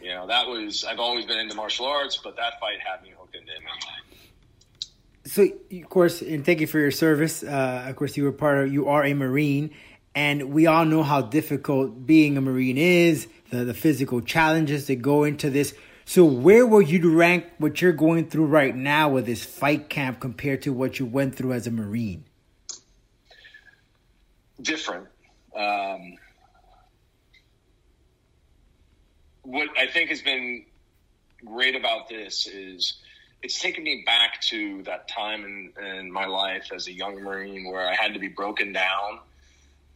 You 0.00 0.08
know, 0.08 0.26
that 0.26 0.48
was 0.48 0.84
I've 0.84 0.98
always 0.98 1.24
been 1.26 1.38
into 1.38 1.54
martial 1.54 1.86
arts, 1.86 2.18
but 2.22 2.34
that 2.34 2.58
fight 2.58 2.80
had 2.84 3.04
me 3.04 3.12
hooked 3.16 3.36
into 3.36 3.52
MMA. 3.52 4.11
So, 5.32 5.44
of 5.44 5.88
course, 5.88 6.20
and 6.20 6.44
thank 6.44 6.60
you 6.60 6.66
for 6.66 6.78
your 6.78 6.90
service. 6.90 7.42
Uh, 7.42 7.86
of 7.88 7.96
course, 7.96 8.18
you 8.18 8.24
were 8.24 8.32
part 8.32 8.58
of, 8.58 8.70
you 8.70 8.88
are 8.88 9.02
a 9.02 9.14
Marine, 9.14 9.70
and 10.14 10.52
we 10.52 10.66
all 10.66 10.84
know 10.84 11.02
how 11.02 11.22
difficult 11.22 12.06
being 12.06 12.36
a 12.36 12.42
Marine 12.42 12.76
is, 12.76 13.28
the, 13.48 13.64
the 13.64 13.72
physical 13.72 14.20
challenges 14.20 14.88
that 14.88 14.96
go 14.96 15.24
into 15.24 15.48
this. 15.48 15.72
So, 16.04 16.26
where 16.26 16.66
would 16.66 16.90
you 16.90 17.16
rank 17.16 17.46
what 17.56 17.80
you're 17.80 17.94
going 17.94 18.28
through 18.28 18.44
right 18.44 18.76
now 18.76 19.08
with 19.08 19.24
this 19.24 19.42
fight 19.42 19.88
camp 19.88 20.20
compared 20.20 20.60
to 20.62 20.72
what 20.74 20.98
you 20.98 21.06
went 21.06 21.34
through 21.34 21.54
as 21.54 21.66
a 21.66 21.70
Marine? 21.70 22.24
different. 24.60 25.08
Um, 25.56 26.16
what 29.44 29.68
I 29.78 29.86
think 29.86 30.10
has 30.10 30.20
been 30.20 30.66
great 31.42 31.74
about 31.74 32.10
this 32.10 32.46
is 32.46 32.98
it's 33.42 33.60
taken 33.60 33.84
me 33.84 34.02
back 34.06 34.40
to 34.40 34.82
that 34.84 35.08
time 35.08 35.44
in, 35.44 35.84
in 35.84 36.12
my 36.12 36.26
life 36.26 36.70
as 36.74 36.86
a 36.86 36.92
young 36.92 37.22
Marine 37.22 37.70
where 37.70 37.88
I 37.88 37.94
had 37.94 38.14
to 38.14 38.20
be 38.20 38.28
broken 38.28 38.72
down 38.72 39.18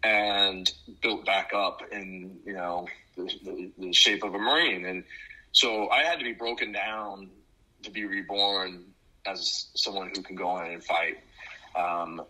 and 0.03 0.71
built 1.01 1.25
back 1.25 1.53
up 1.55 1.81
in, 1.93 2.39
you 2.45 2.55
know, 2.55 2.89
the, 3.17 3.25
the, 3.45 3.71
the 3.79 3.93
shape 3.93 4.25
of 4.25 4.35
a 4.35 4.39
Marine. 4.39 4.85
And 4.85 5.05
so 5.53 5.89
I 5.91 6.03
had 6.03 6.19
to 6.19 6.25
be 6.25 6.33
broken 6.33 6.73
down 6.73 7.31
to 7.83 7.91
be 7.91 8.05
reborn 8.05 8.85
as 9.25 9.67
someone 9.75 10.11
who 10.15 10.23
can 10.23 10.37
go 10.37 10.59
in 10.61 10.73
and 10.73 10.85
fight. 10.85 11.19
Um, 11.75 12.23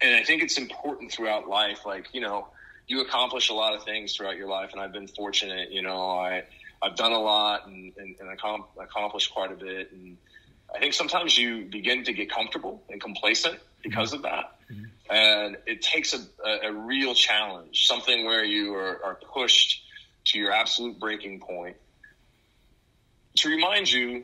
and 0.00 0.16
I 0.16 0.24
think 0.24 0.42
it's 0.42 0.58
important 0.58 1.12
throughout 1.12 1.48
life. 1.48 1.86
Like 1.86 2.08
you 2.12 2.20
know, 2.20 2.48
you 2.88 3.00
accomplish 3.00 3.50
a 3.50 3.54
lot 3.54 3.74
of 3.74 3.84
things 3.84 4.14
throughout 4.16 4.36
your 4.36 4.48
life, 4.48 4.70
and 4.72 4.80
I've 4.80 4.92
been 4.92 5.06
fortunate. 5.06 5.70
You 5.70 5.82
know, 5.82 6.18
I 6.18 6.44
I've 6.82 6.96
done 6.96 7.12
a 7.12 7.18
lot 7.18 7.66
and 7.66 7.92
and, 7.96 8.16
and 8.20 8.28
accomplished 8.78 9.32
quite 9.32 9.52
a 9.52 9.56
bit. 9.56 9.92
And 9.92 10.16
I 10.74 10.78
think 10.78 10.94
sometimes 10.94 11.36
you 11.36 11.66
begin 11.66 12.04
to 12.04 12.12
get 12.12 12.30
comfortable 12.30 12.82
and 12.88 13.00
complacent 13.00 13.58
because 13.82 14.12
of 14.12 14.22
that, 14.22 14.58
and 15.10 15.56
it 15.66 15.82
takes 15.82 16.14
a, 16.14 16.20
a, 16.46 16.70
a 16.70 16.72
real 16.72 17.14
challenge, 17.14 17.86
something 17.86 18.24
where 18.24 18.44
you 18.44 18.74
are, 18.74 19.00
are 19.04 19.18
pushed 19.32 19.82
to 20.26 20.38
your 20.38 20.52
absolute 20.52 20.98
breaking 20.98 21.40
point, 21.40 21.76
to 23.36 23.48
remind 23.48 23.90
you 23.90 24.22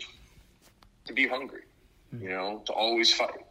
to 1.06 1.12
be 1.12 1.26
hungry. 1.26 1.62
You 2.10 2.30
know, 2.30 2.62
to 2.64 2.72
always 2.72 3.12
fight. 3.12 3.44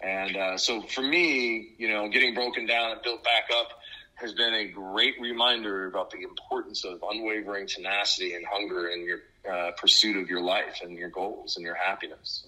And 0.00 0.36
uh, 0.38 0.56
so 0.56 0.80
for 0.80 1.02
me, 1.02 1.74
you 1.76 1.88
know, 1.88 2.08
getting 2.08 2.32
broken 2.34 2.64
down 2.64 2.92
and 2.92 3.02
built 3.02 3.22
back 3.22 3.50
up 3.54 3.78
has 4.16 4.32
been 4.32 4.54
a 4.54 4.66
great 4.68 5.14
reminder 5.20 5.86
about 5.86 6.10
the 6.10 6.22
importance 6.22 6.84
of 6.84 7.02
unwavering 7.10 7.66
tenacity 7.66 8.34
and 8.34 8.44
hunger 8.46 8.88
in 8.88 9.04
your 9.04 9.18
uh, 9.52 9.72
pursuit 9.72 10.16
of 10.16 10.28
your 10.30 10.40
life 10.40 10.80
and 10.82 10.96
your 10.96 11.10
goals 11.10 11.56
and 11.56 11.64
your 11.64 11.74
happiness. 11.74 12.46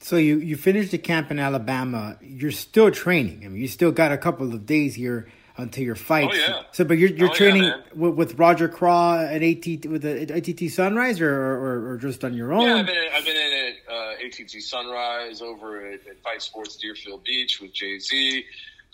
So 0.00 0.16
you 0.16 0.38
you 0.38 0.56
finished 0.56 0.90
the 0.90 0.98
camp 0.98 1.30
in 1.30 1.38
Alabama. 1.38 2.16
You're 2.20 2.50
still 2.50 2.90
training. 2.90 3.42
I 3.44 3.48
mean, 3.48 3.60
you 3.60 3.68
still 3.68 3.90
got 3.92 4.12
a 4.12 4.18
couple 4.18 4.52
of 4.52 4.66
days 4.66 4.94
here 4.94 5.28
until 5.56 5.84
your 5.84 5.94
fight. 5.94 6.30
Oh, 6.32 6.36
yeah. 6.36 6.62
So, 6.72 6.84
but 6.84 6.98
you're 6.98 7.10
you're 7.10 7.30
Oh, 7.30 7.34
training 7.34 7.62
man. 7.62 7.82
with, 7.94 8.14
with 8.14 8.38
Roger 8.38 8.68
Craw 8.68 9.18
at 9.20 9.42
AT 9.42 9.66
with 9.86 10.02
the 10.02 10.34
ATT 10.34 10.70
Sunrise, 10.70 11.20
or, 11.20 11.32
or 11.32 11.92
or 11.92 11.96
just 11.96 12.22
on 12.24 12.34
your 12.34 12.52
own. 12.52 12.62
Yeah, 12.66 12.74
I've 12.76 12.86
been 12.86 12.96
in, 12.96 13.08
I've 13.14 13.24
been 13.24 13.36
in 13.36 13.52
at 13.52 13.92
uh, 13.94 14.26
ATT 14.26 14.50
Sunrise 14.62 15.40
over 15.40 15.86
at, 15.86 16.06
at 16.06 16.20
Fight 16.22 16.42
Sports 16.42 16.76
Deerfield 16.76 17.24
Beach 17.24 17.60
with 17.62 17.72
JZ. 17.72 18.44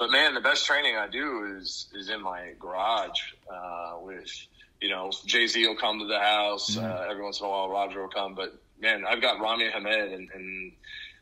But 0.01 0.11
man, 0.11 0.33
the 0.33 0.41
best 0.41 0.65
training 0.65 0.97
I 0.97 1.09
do 1.09 1.59
is 1.59 1.89
is 1.95 2.09
in 2.09 2.23
my 2.23 2.55
garage 2.59 3.21
uh, 3.53 3.99
with 4.01 4.33
you 4.81 4.89
know 4.89 5.11
JZ 5.27 5.69
will 5.69 5.77
come 5.77 5.99
to 5.99 6.07
the 6.07 6.19
house 6.19 6.79
uh, 6.79 7.07
every 7.09 7.23
once 7.23 7.39
in 7.39 7.47
a 7.47 7.51
while. 7.51 7.69
Roger 7.69 8.01
will 8.01 8.09
come, 8.09 8.35
but 8.35 8.59
man, 8.81 9.05
I've 9.07 9.21
got 9.21 9.39
Rami 9.41 9.71
Hamed, 9.71 10.13
and, 10.13 10.31
and 10.35 10.73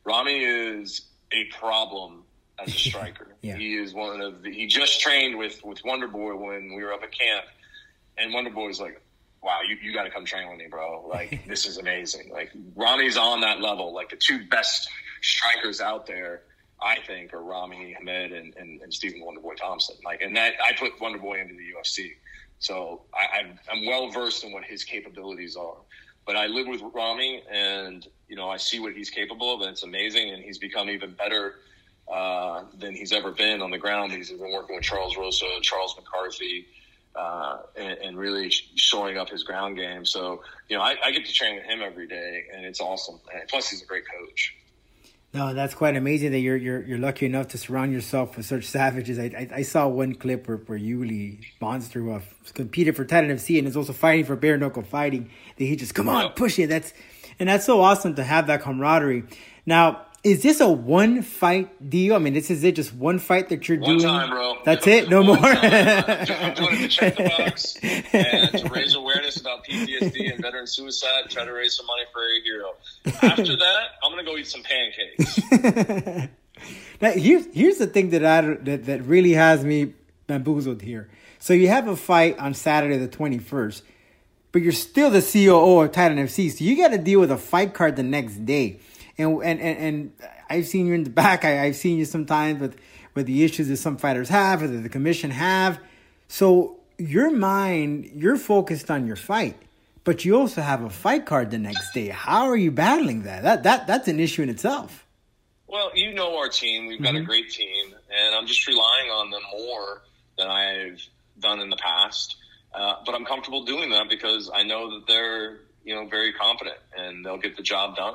Rami 0.04 0.44
is 0.44 1.02
a 1.32 1.44
problem 1.58 2.22
as 2.56 2.68
a 2.68 2.70
striker. 2.88 3.34
Yeah. 3.42 3.56
He 3.56 3.76
is 3.76 3.92
one 3.94 4.20
of 4.20 4.42
the. 4.44 4.52
He 4.52 4.66
just 4.66 5.00
trained 5.00 5.36
with 5.36 5.60
with 5.64 5.84
Wonder 5.84 6.06
Boy 6.06 6.36
when 6.36 6.72
we 6.76 6.84
were 6.84 6.92
up 6.92 7.02
at 7.02 7.10
camp, 7.10 7.46
and 8.16 8.32
Wonder 8.32 8.50
Boy's 8.50 8.80
like, 8.80 9.02
"Wow, 9.42 9.58
you, 9.68 9.76
you 9.82 9.92
got 9.92 10.04
to 10.04 10.10
come 10.10 10.24
train 10.24 10.48
with 10.48 10.58
me, 10.58 10.68
bro! 10.70 11.04
Like 11.04 11.44
this 11.48 11.66
is 11.66 11.78
amazing. 11.78 12.30
Like 12.32 12.52
Rami's 12.76 13.16
on 13.16 13.40
that 13.40 13.60
level. 13.60 13.92
Like 13.92 14.10
the 14.10 14.16
two 14.16 14.46
best 14.46 14.88
strikers 15.20 15.80
out 15.80 16.06
there." 16.06 16.42
I 16.80 16.96
think 17.06 17.34
are 17.34 17.42
Rami 17.42 17.96
Hamed 17.98 18.32
and, 18.32 18.54
and, 18.56 18.80
and 18.80 18.94
Stephen 18.94 19.20
Wonderboy 19.22 19.56
Thompson. 19.56 19.96
Like, 20.04 20.20
and 20.20 20.36
that 20.36 20.54
I 20.64 20.72
put 20.72 20.98
Wonderboy 20.98 21.40
into 21.40 21.54
the 21.54 21.64
UFC, 21.74 22.12
so 22.60 23.02
I, 23.14 23.40
I'm, 23.40 23.58
I'm 23.70 23.86
well 23.86 24.10
versed 24.10 24.44
in 24.44 24.52
what 24.52 24.64
his 24.64 24.84
capabilities 24.84 25.56
are. 25.56 25.76
But 26.26 26.36
I 26.36 26.46
live 26.46 26.66
with 26.66 26.82
Rami, 26.92 27.42
and 27.50 28.06
you 28.28 28.36
know 28.36 28.50
I 28.50 28.58
see 28.58 28.80
what 28.80 28.92
he's 28.92 29.10
capable 29.10 29.54
of, 29.54 29.62
and 29.62 29.70
it's 29.70 29.82
amazing. 29.82 30.30
And 30.30 30.42
he's 30.42 30.58
become 30.58 30.90
even 30.90 31.12
better 31.12 31.54
uh, 32.06 32.64
than 32.78 32.94
he's 32.94 33.12
ever 33.12 33.32
been 33.32 33.62
on 33.62 33.70
the 33.70 33.78
ground. 33.78 34.12
He's 34.12 34.30
been 34.30 34.52
working 34.52 34.76
with 34.76 34.84
Charles 34.84 35.16
Rosa, 35.16 35.46
Charles 35.62 35.96
McCarthy, 35.96 36.66
uh, 37.16 37.60
and, 37.76 37.98
and 37.98 38.18
really 38.18 38.50
showing 38.50 39.16
up 39.16 39.30
his 39.30 39.42
ground 39.42 39.76
game. 39.76 40.04
So 40.04 40.42
you 40.68 40.76
know 40.76 40.82
I, 40.82 40.96
I 41.02 41.10
get 41.12 41.24
to 41.24 41.32
train 41.32 41.56
with 41.56 41.64
him 41.64 41.80
every 41.82 42.06
day, 42.06 42.44
and 42.54 42.64
it's 42.64 42.80
awesome. 42.80 43.18
And 43.34 43.48
plus, 43.48 43.70
he's 43.70 43.82
a 43.82 43.86
great 43.86 44.04
coach. 44.06 44.54
No, 45.34 45.52
that's 45.52 45.74
quite 45.74 45.94
amazing 45.94 46.32
that 46.32 46.38
you're 46.38 46.56
you're 46.56 46.82
you're 46.82 46.98
lucky 46.98 47.26
enough 47.26 47.48
to 47.48 47.58
surround 47.58 47.92
yourself 47.92 48.36
with 48.36 48.46
such 48.46 48.64
savages. 48.64 49.18
I 49.18 49.24
I, 49.24 49.48
I 49.56 49.62
saw 49.62 49.86
one 49.86 50.14
clip 50.14 50.48
where, 50.48 50.56
where 50.56 50.78
Yuli 50.78 51.44
Monster 51.60 52.10
uh, 52.10 52.20
competed 52.54 52.96
for 52.96 53.04
Titan 53.04 53.30
FC 53.30 53.58
and 53.58 53.68
is 53.68 53.76
also 53.76 53.92
fighting 53.92 54.24
for 54.24 54.36
bare 54.36 54.56
knuckle 54.56 54.82
fighting. 54.82 55.30
That 55.58 55.64
he 55.64 55.76
just 55.76 55.94
come 55.94 56.08
on, 56.08 56.32
push 56.32 56.58
it. 56.58 56.68
That's 56.68 56.94
and 57.38 57.48
that's 57.48 57.66
so 57.66 57.82
awesome 57.82 58.14
to 58.14 58.24
have 58.24 58.46
that 58.46 58.62
camaraderie. 58.62 59.24
Now, 59.66 60.06
is 60.24 60.42
this 60.42 60.60
a 60.60 60.68
one 60.68 61.22
fight 61.22 61.88
deal? 61.90 62.14
I 62.14 62.18
mean, 62.18 62.34
this 62.34 62.50
is 62.50 62.64
it, 62.64 62.74
just 62.76 62.92
one 62.94 63.18
fight 63.18 63.48
that 63.50 63.68
you're 63.68 63.78
One 63.78 63.98
doing. 63.98 64.00
time, 64.02 64.30
bro. 64.30 64.56
That's 64.64 64.86
it, 64.86 65.08
no 65.08 65.22
more. 65.22 65.36
I'm 65.42 66.54
doing 66.54 66.74
it 66.74 66.78
to 66.82 66.88
check 66.88 67.16
the 67.16 67.24
box 67.24 67.76
and 68.12 68.50
to 68.58 68.68
raise 68.68 68.94
awareness 68.94 69.36
about 69.40 69.64
PTSD 69.64 70.32
and 70.32 70.42
veteran 70.42 70.66
suicide 70.66 71.22
and 71.22 71.30
try 71.30 71.44
to 71.44 71.52
raise 71.52 71.76
some 71.76 71.86
money 71.86 72.02
for 72.12 72.20
a 72.22 72.40
hero. 72.42 72.74
After 73.22 73.56
that, 73.56 73.82
I'm 74.02 74.10
gonna 74.10 74.24
go 74.24 74.36
eat 74.36 74.46
some 74.48 74.62
pancakes. 74.62 76.28
Now, 77.00 77.12
here's 77.12 77.46
here's 77.54 77.78
the 77.78 77.86
thing 77.86 78.10
that 78.10 78.24
I 78.24 78.40
that, 78.40 78.86
that 78.86 79.04
really 79.04 79.34
has 79.34 79.64
me 79.64 79.92
bamboozled 80.26 80.82
here. 80.82 81.08
So 81.38 81.52
you 81.54 81.68
have 81.68 81.86
a 81.86 81.94
fight 81.96 82.36
on 82.40 82.54
Saturday 82.54 82.96
the 82.96 83.06
twenty 83.06 83.38
first, 83.38 83.84
but 84.50 84.62
you're 84.62 84.72
still 84.72 85.08
the 85.08 85.22
COO 85.22 85.82
of 85.82 85.92
Titan 85.92 86.18
FC, 86.18 86.50
so 86.50 86.64
you 86.64 86.76
got 86.76 86.88
to 86.88 86.98
deal 86.98 87.20
with 87.20 87.30
a 87.30 87.38
fight 87.38 87.74
card 87.74 87.94
the 87.94 88.02
next 88.02 88.44
day. 88.44 88.80
And 89.18 89.42
and 89.42 89.60
and, 89.60 89.78
and 89.78 90.12
I've 90.48 90.66
seen 90.66 90.86
you 90.86 90.94
in 90.94 91.04
the 91.04 91.10
back. 91.10 91.44
I, 91.44 91.64
I've 91.64 91.76
seen 91.76 91.98
you 91.98 92.04
sometimes 92.04 92.60
with 92.60 92.76
with 93.14 93.26
the 93.26 93.44
issues 93.44 93.68
that 93.68 93.78
some 93.78 93.96
fighters 93.96 94.28
have, 94.28 94.62
or 94.62 94.68
that 94.68 94.78
the 94.78 94.88
commission 94.88 95.30
have. 95.30 95.80
So 96.28 96.78
your 96.98 97.30
mind, 97.30 98.10
you're 98.14 98.36
focused 98.36 98.90
on 98.90 99.06
your 99.06 99.16
fight, 99.16 99.56
but 100.04 100.24
you 100.24 100.38
also 100.38 100.60
have 100.60 100.82
a 100.82 100.90
fight 100.90 101.26
card 101.26 101.50
the 101.50 101.58
next 101.58 101.92
day. 101.92 102.08
How 102.08 102.46
are 102.48 102.56
you 102.56 102.70
battling 102.70 103.22
that? 103.22 103.42
That 103.42 103.62
that 103.64 103.86
that's 103.86 104.08
an 104.08 104.20
issue 104.20 104.42
in 104.42 104.48
itself. 104.48 105.04
Well, 105.66 105.90
you 105.94 106.14
know 106.14 106.38
our 106.38 106.48
team. 106.48 106.86
We've 106.86 107.02
got 107.02 107.14
a 107.14 107.20
great 107.20 107.50
team, 107.50 107.94
and 108.10 108.34
I'm 108.34 108.46
just 108.46 108.66
relying 108.66 109.10
on 109.10 109.30
them 109.30 109.42
more 109.52 110.02
than 110.38 110.48
I've 110.48 111.02
done 111.40 111.60
in 111.60 111.68
the 111.68 111.76
past. 111.76 112.36
Uh, 112.72 112.94
but 113.04 113.14
I'm 113.14 113.24
comfortable 113.24 113.64
doing 113.64 113.90
that 113.90 114.08
because 114.08 114.50
I 114.54 114.62
know 114.62 114.90
that 114.90 115.06
they're 115.06 115.58
you 115.84 115.94
know 115.94 116.06
very 116.06 116.32
competent 116.32 116.78
and 116.96 117.24
they'll 117.24 117.38
get 117.38 117.56
the 117.56 117.62
job 117.62 117.96
done. 117.96 118.14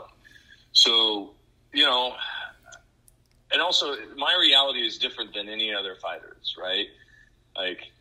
So 0.73 1.31
you 1.73 1.83
know, 1.85 2.13
and 3.51 3.61
also 3.61 3.95
my 4.15 4.35
reality 4.39 4.85
is 4.85 4.97
different 4.97 5.33
than 5.33 5.49
any 5.49 5.73
other 5.73 5.95
fighters, 5.95 6.55
right? 6.61 6.87
Like, 7.55 7.91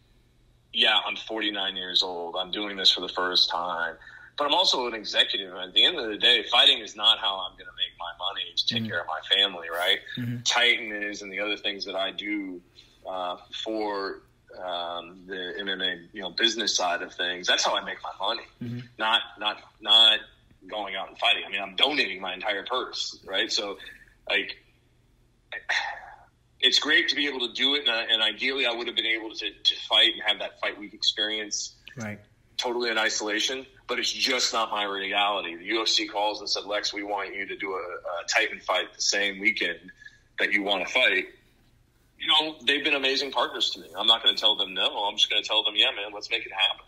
yeah, 0.72 0.98
I'm 1.06 1.16
49 1.16 1.76
years 1.76 2.02
old. 2.02 2.36
I'm 2.36 2.50
doing 2.50 2.76
this 2.76 2.90
for 2.90 3.00
the 3.00 3.08
first 3.08 3.50
time, 3.50 3.96
but 4.38 4.46
I'm 4.46 4.54
also 4.54 4.86
an 4.86 4.94
executive. 4.94 5.54
At 5.54 5.74
the 5.74 5.84
end 5.84 5.98
of 5.98 6.08
the 6.08 6.16
day, 6.16 6.44
fighting 6.50 6.78
is 6.78 6.96
not 6.96 7.18
how 7.18 7.46
I'm 7.46 7.52
going 7.52 7.66
to 7.66 7.76
make 7.76 7.92
my 7.98 8.12
money 8.18 8.52
to 8.56 8.66
take 8.66 8.82
care 8.88 9.00
of 9.00 9.06
my 9.06 9.20
family, 9.34 9.68
right? 9.70 9.98
Titan 10.44 10.92
is, 10.92 11.22
and 11.22 11.32
the 11.32 11.40
other 11.40 11.56
things 11.56 11.84
that 11.84 11.94
I 11.96 12.10
do 12.12 12.60
uh, 13.06 13.36
for 13.64 14.20
um, 14.58 15.24
the 15.26 15.54
MMA, 15.60 16.08
you 16.12 16.22
know, 16.22 16.30
business 16.30 16.74
side 16.76 17.02
of 17.02 17.12
things. 17.14 17.46
That's 17.46 17.64
how 17.64 17.74
I 17.74 17.84
make 17.84 17.98
my 18.02 18.26
money. 18.26 18.46
Not, 18.98 19.20
not, 19.38 19.58
not 19.80 20.18
going 20.68 20.94
out 20.94 21.08
and 21.08 21.18
fighting. 21.18 21.42
I 21.46 21.50
mean, 21.50 21.60
I'm 21.60 21.76
donating 21.76 22.20
my 22.20 22.34
entire 22.34 22.64
purse, 22.64 23.18
right? 23.26 23.50
So, 23.50 23.78
like, 24.28 24.56
it's 26.60 26.78
great 26.78 27.08
to 27.08 27.16
be 27.16 27.26
able 27.28 27.40
to 27.48 27.52
do 27.52 27.74
it, 27.74 27.80
and, 27.80 27.88
uh, 27.88 28.02
and 28.10 28.22
ideally, 28.22 28.66
I 28.66 28.72
would 28.72 28.86
have 28.86 28.96
been 28.96 29.06
able 29.06 29.30
to, 29.30 29.50
to 29.50 29.74
fight 29.88 30.12
and 30.14 30.22
have 30.26 30.38
that 30.38 30.60
fight 30.60 30.78
week 30.78 30.94
experience 30.94 31.74
Right. 31.96 32.18
totally 32.56 32.90
in 32.90 32.98
isolation. 32.98 33.66
But 33.88 33.98
it's 33.98 34.12
just 34.12 34.52
not 34.54 34.70
my 34.70 34.84
reality. 34.84 35.56
The 35.56 35.68
UFC 35.68 36.08
calls 36.10 36.40
and 36.40 36.48
said, 36.48 36.64
"Lex, 36.64 36.94
we 36.94 37.02
want 37.02 37.34
you 37.34 37.46
to 37.46 37.56
do 37.56 37.72
a, 37.72 37.76
a 37.76 38.26
Titan 38.28 38.60
fight 38.60 38.94
the 38.94 39.02
same 39.02 39.38
weekend 39.40 39.78
that 40.38 40.52
you 40.52 40.62
want 40.62 40.86
to 40.86 40.92
fight." 40.92 41.26
You 42.18 42.28
know, 42.28 42.54
they've 42.64 42.84
been 42.84 42.94
amazing 42.94 43.32
partners 43.32 43.70
to 43.70 43.80
me. 43.80 43.88
I'm 43.98 44.06
not 44.06 44.22
going 44.22 44.34
to 44.34 44.40
tell 44.40 44.56
them 44.56 44.72
no. 44.72 44.86
I'm 44.86 45.16
just 45.16 45.28
going 45.28 45.42
to 45.42 45.46
tell 45.46 45.62
them, 45.64 45.74
"Yeah, 45.76 45.90
man, 45.90 46.12
let's 46.14 46.30
make 46.30 46.46
it 46.46 46.52
happen." 46.52 46.86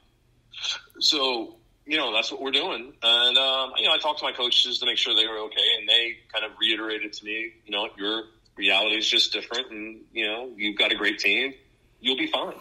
So, 1.00 1.56
you 1.86 1.98
know, 1.98 2.12
that's 2.12 2.32
what 2.32 2.40
we're 2.40 2.50
doing. 2.50 2.92
And 3.02 3.38
um, 3.38 3.72
you 3.76 3.86
know, 3.86 3.92
I 3.92 3.98
talked 3.98 4.20
to 4.20 4.24
my 4.24 4.32
coaches 4.32 4.78
to 4.78 4.86
make 4.86 4.96
sure 4.96 5.14
they 5.14 5.26
were 5.26 5.38
okay, 5.46 5.66
and 5.78 5.88
they 5.88 6.16
kind 6.32 6.44
of 6.44 6.52
reiterated 6.60 7.12
to 7.14 7.24
me, 7.24 7.52
you 7.66 7.72
know, 7.72 7.88
your 7.98 8.24
reality 8.56 8.96
is 8.96 9.08
just 9.08 9.32
different, 9.32 9.70
and 9.70 10.00
you 10.12 10.26
know, 10.26 10.50
you've 10.56 10.78
got 10.78 10.92
a 10.92 10.94
great 10.94 11.18
team. 11.18 11.54
You'll 12.00 12.18
be 12.18 12.26
fine. 12.26 12.54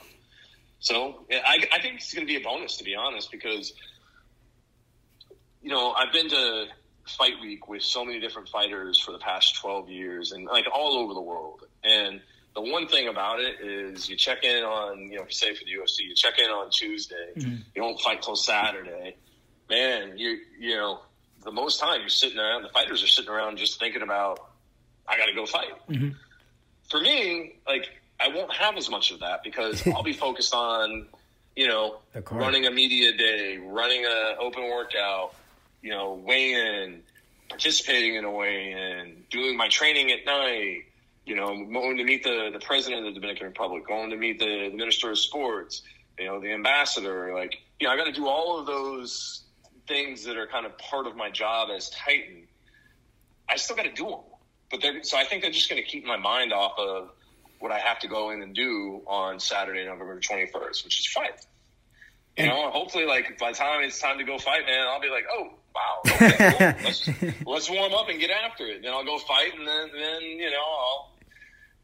So 0.80 1.26
I, 1.32 1.66
I 1.72 1.82
think 1.82 1.96
it's 1.96 2.14
going 2.14 2.28
to 2.28 2.34
be 2.34 2.40
a 2.40 2.44
bonus, 2.44 2.78
to 2.78 2.84
be 2.84 2.96
honest, 2.96 3.32
because 3.32 3.74
you 5.62 5.70
know 5.70 5.92
I've 5.94 6.12
been 6.12 6.30
to 6.30 6.66
Fight 7.08 7.34
Week 7.42 7.68
with 7.68 7.84
so 7.84 8.04
many 8.04 8.20
different 8.20 8.50
fighters 8.50 9.00
for 9.00 9.12
the 9.12 9.20
past 9.20 9.60
twelve 9.62 9.90
years, 9.90 10.34
and 10.34 10.46
like 10.46 10.66
all 10.74 10.98
over 10.98 11.14
the 11.14 11.22
world. 11.22 11.64
And 11.84 12.22
the 12.56 12.62
one 12.62 12.88
thing 12.88 13.08
about 13.08 13.40
it 13.40 13.62
is 13.62 14.08
you 14.08 14.16
check 14.16 14.44
in 14.44 14.64
on, 14.64 15.00
you 15.12 15.18
know, 15.18 15.26
say 15.30 15.56
for 15.56 15.64
the 15.66 15.72
UFC, 15.72 16.08
you 16.08 16.16
check 16.16 16.38
in 16.38 16.50
on 16.50 16.70
Tuesday, 16.70 17.32
mm-hmm. 17.36 17.56
you 17.76 17.82
don't 17.82 18.00
fight 18.00 18.22
till 18.22 18.36
Saturday. 18.36 19.16
Man, 19.70 20.18
you 20.18 20.40
you 20.60 20.76
know, 20.76 21.00
the 21.44 21.52
most 21.52 21.80
time 21.80 22.02
you're 22.02 22.10
sitting 22.10 22.38
around, 22.38 22.64
the 22.64 22.70
fighters 22.70 23.04
are 23.04 23.08
sitting 23.08 23.32
around 23.32 23.58
just 23.58 23.80
thinking 23.80 24.02
about, 24.02 24.52
I 25.08 25.18
got 25.18 25.26
to 25.26 25.34
go 25.34 25.46
fight. 25.46 25.74
Mm-hmm. 25.90 26.10
For 26.90 27.00
me, 27.00 27.56
like 27.68 27.90
I 28.20 28.28
won't 28.30 28.54
have 28.54 28.78
as 28.78 28.90
much 28.90 29.12
of 29.12 29.20
that 29.22 29.44
because 29.44 29.86
I'll 29.96 30.04
be 30.04 30.14
focused 30.14 30.54
on, 30.54 31.08
you 31.56 31.68
know, 31.68 31.98
running 32.32 32.66
a 32.68 32.72
media 32.72 33.16
day, 33.18 33.58
running 33.58 34.06
a 34.06 34.36
open 34.40 34.64
workout, 34.70 35.34
you 35.82 35.90
know, 35.90 36.14
weighing 36.14 36.56
in, 36.56 37.02
participating 37.50 38.16
in 38.16 38.26
a 38.26 38.32
weigh 38.32 38.72
in, 38.72 39.24
doing 39.32 39.58
my 39.58 39.70
training 39.70 40.12
at 40.12 40.26
night, 40.26 40.84
you 41.26 41.36
know, 41.36 41.48
going 41.48 41.98
to 41.98 42.04
meet 42.04 42.24
the, 42.24 42.50
the 42.52 42.60
president 42.60 43.08
of 43.08 43.14
the 43.14 43.20
Dominican 43.20 43.48
Republic, 43.48 43.88
going 43.88 44.10
to 44.10 44.18
meet 44.18 44.40
the, 44.40 44.70
the 44.70 44.76
minister 44.76 45.12
of 45.12 45.18
sports, 45.18 45.82
you 46.20 46.26
know, 46.26 46.40
the 46.40 46.52
ambassador. 46.52 47.34
Like, 47.34 47.56
you 47.80 47.88
know, 47.88 47.94
I 47.94 47.98
got 47.98 48.06
to 48.06 48.12
do 48.12 48.28
all 48.28 48.60
of 48.60 48.66
those 48.66 49.44
things 49.88 50.24
that 50.26 50.38
are 50.38 50.48
kind 50.48 50.66
of 50.66 50.78
part 50.78 51.08
of 51.08 51.16
my 51.16 51.30
job 51.30 51.70
as 51.76 51.90
Titan. 51.90 52.48
I 53.50 53.56
still 53.56 53.76
got 53.76 53.84
to 53.84 53.92
do 53.92 54.06
them. 54.06 54.20
But 54.70 54.82
they're, 54.82 55.04
so 55.04 55.18
I 55.18 55.24
think 55.24 55.44
they're 55.44 55.52
just 55.52 55.70
going 55.70 55.82
to 55.82 55.88
keep 55.88 56.06
my 56.06 56.18
mind 56.18 56.52
off 56.52 56.78
of 56.78 57.12
what 57.60 57.72
I 57.72 57.80
have 57.80 58.00
to 58.00 58.08
go 58.08 58.32
in 58.32 58.42
and 58.42 58.54
do 58.54 59.02
on 59.08 59.40
Saturday, 59.40 59.86
November 59.86 60.20
21st, 60.20 60.84
which 60.84 61.00
is 61.00 61.08
fight. 61.08 61.46
You 62.38 62.48
know, 62.48 62.72
hopefully, 62.72 63.06
like 63.06 63.38
by 63.38 63.52
the 63.52 63.58
time 63.58 63.84
it's 63.84 64.00
time 64.00 64.18
to 64.18 64.24
go 64.24 64.40
fight, 64.40 64.66
man, 64.66 64.88
I'll 64.88 65.00
be 65.00 65.10
like, 65.10 65.26
oh 65.32 65.54
wow, 65.76 66.02
okay, 66.08 66.32
cool. 66.38 66.60
let's, 66.84 67.10
let's 67.46 67.70
warm 67.70 67.94
up 67.94 68.10
and 68.10 68.20
get 68.20 68.32
after 68.32 68.66
it. 68.66 68.82
Then 68.82 68.92
I'll 68.92 69.06
go 69.06 69.20
fight, 69.20 69.52
and 69.56 69.68
then 69.68 69.92
then 69.94 70.22
you 70.24 70.50
know 70.50 70.58
I'll 70.58 71.12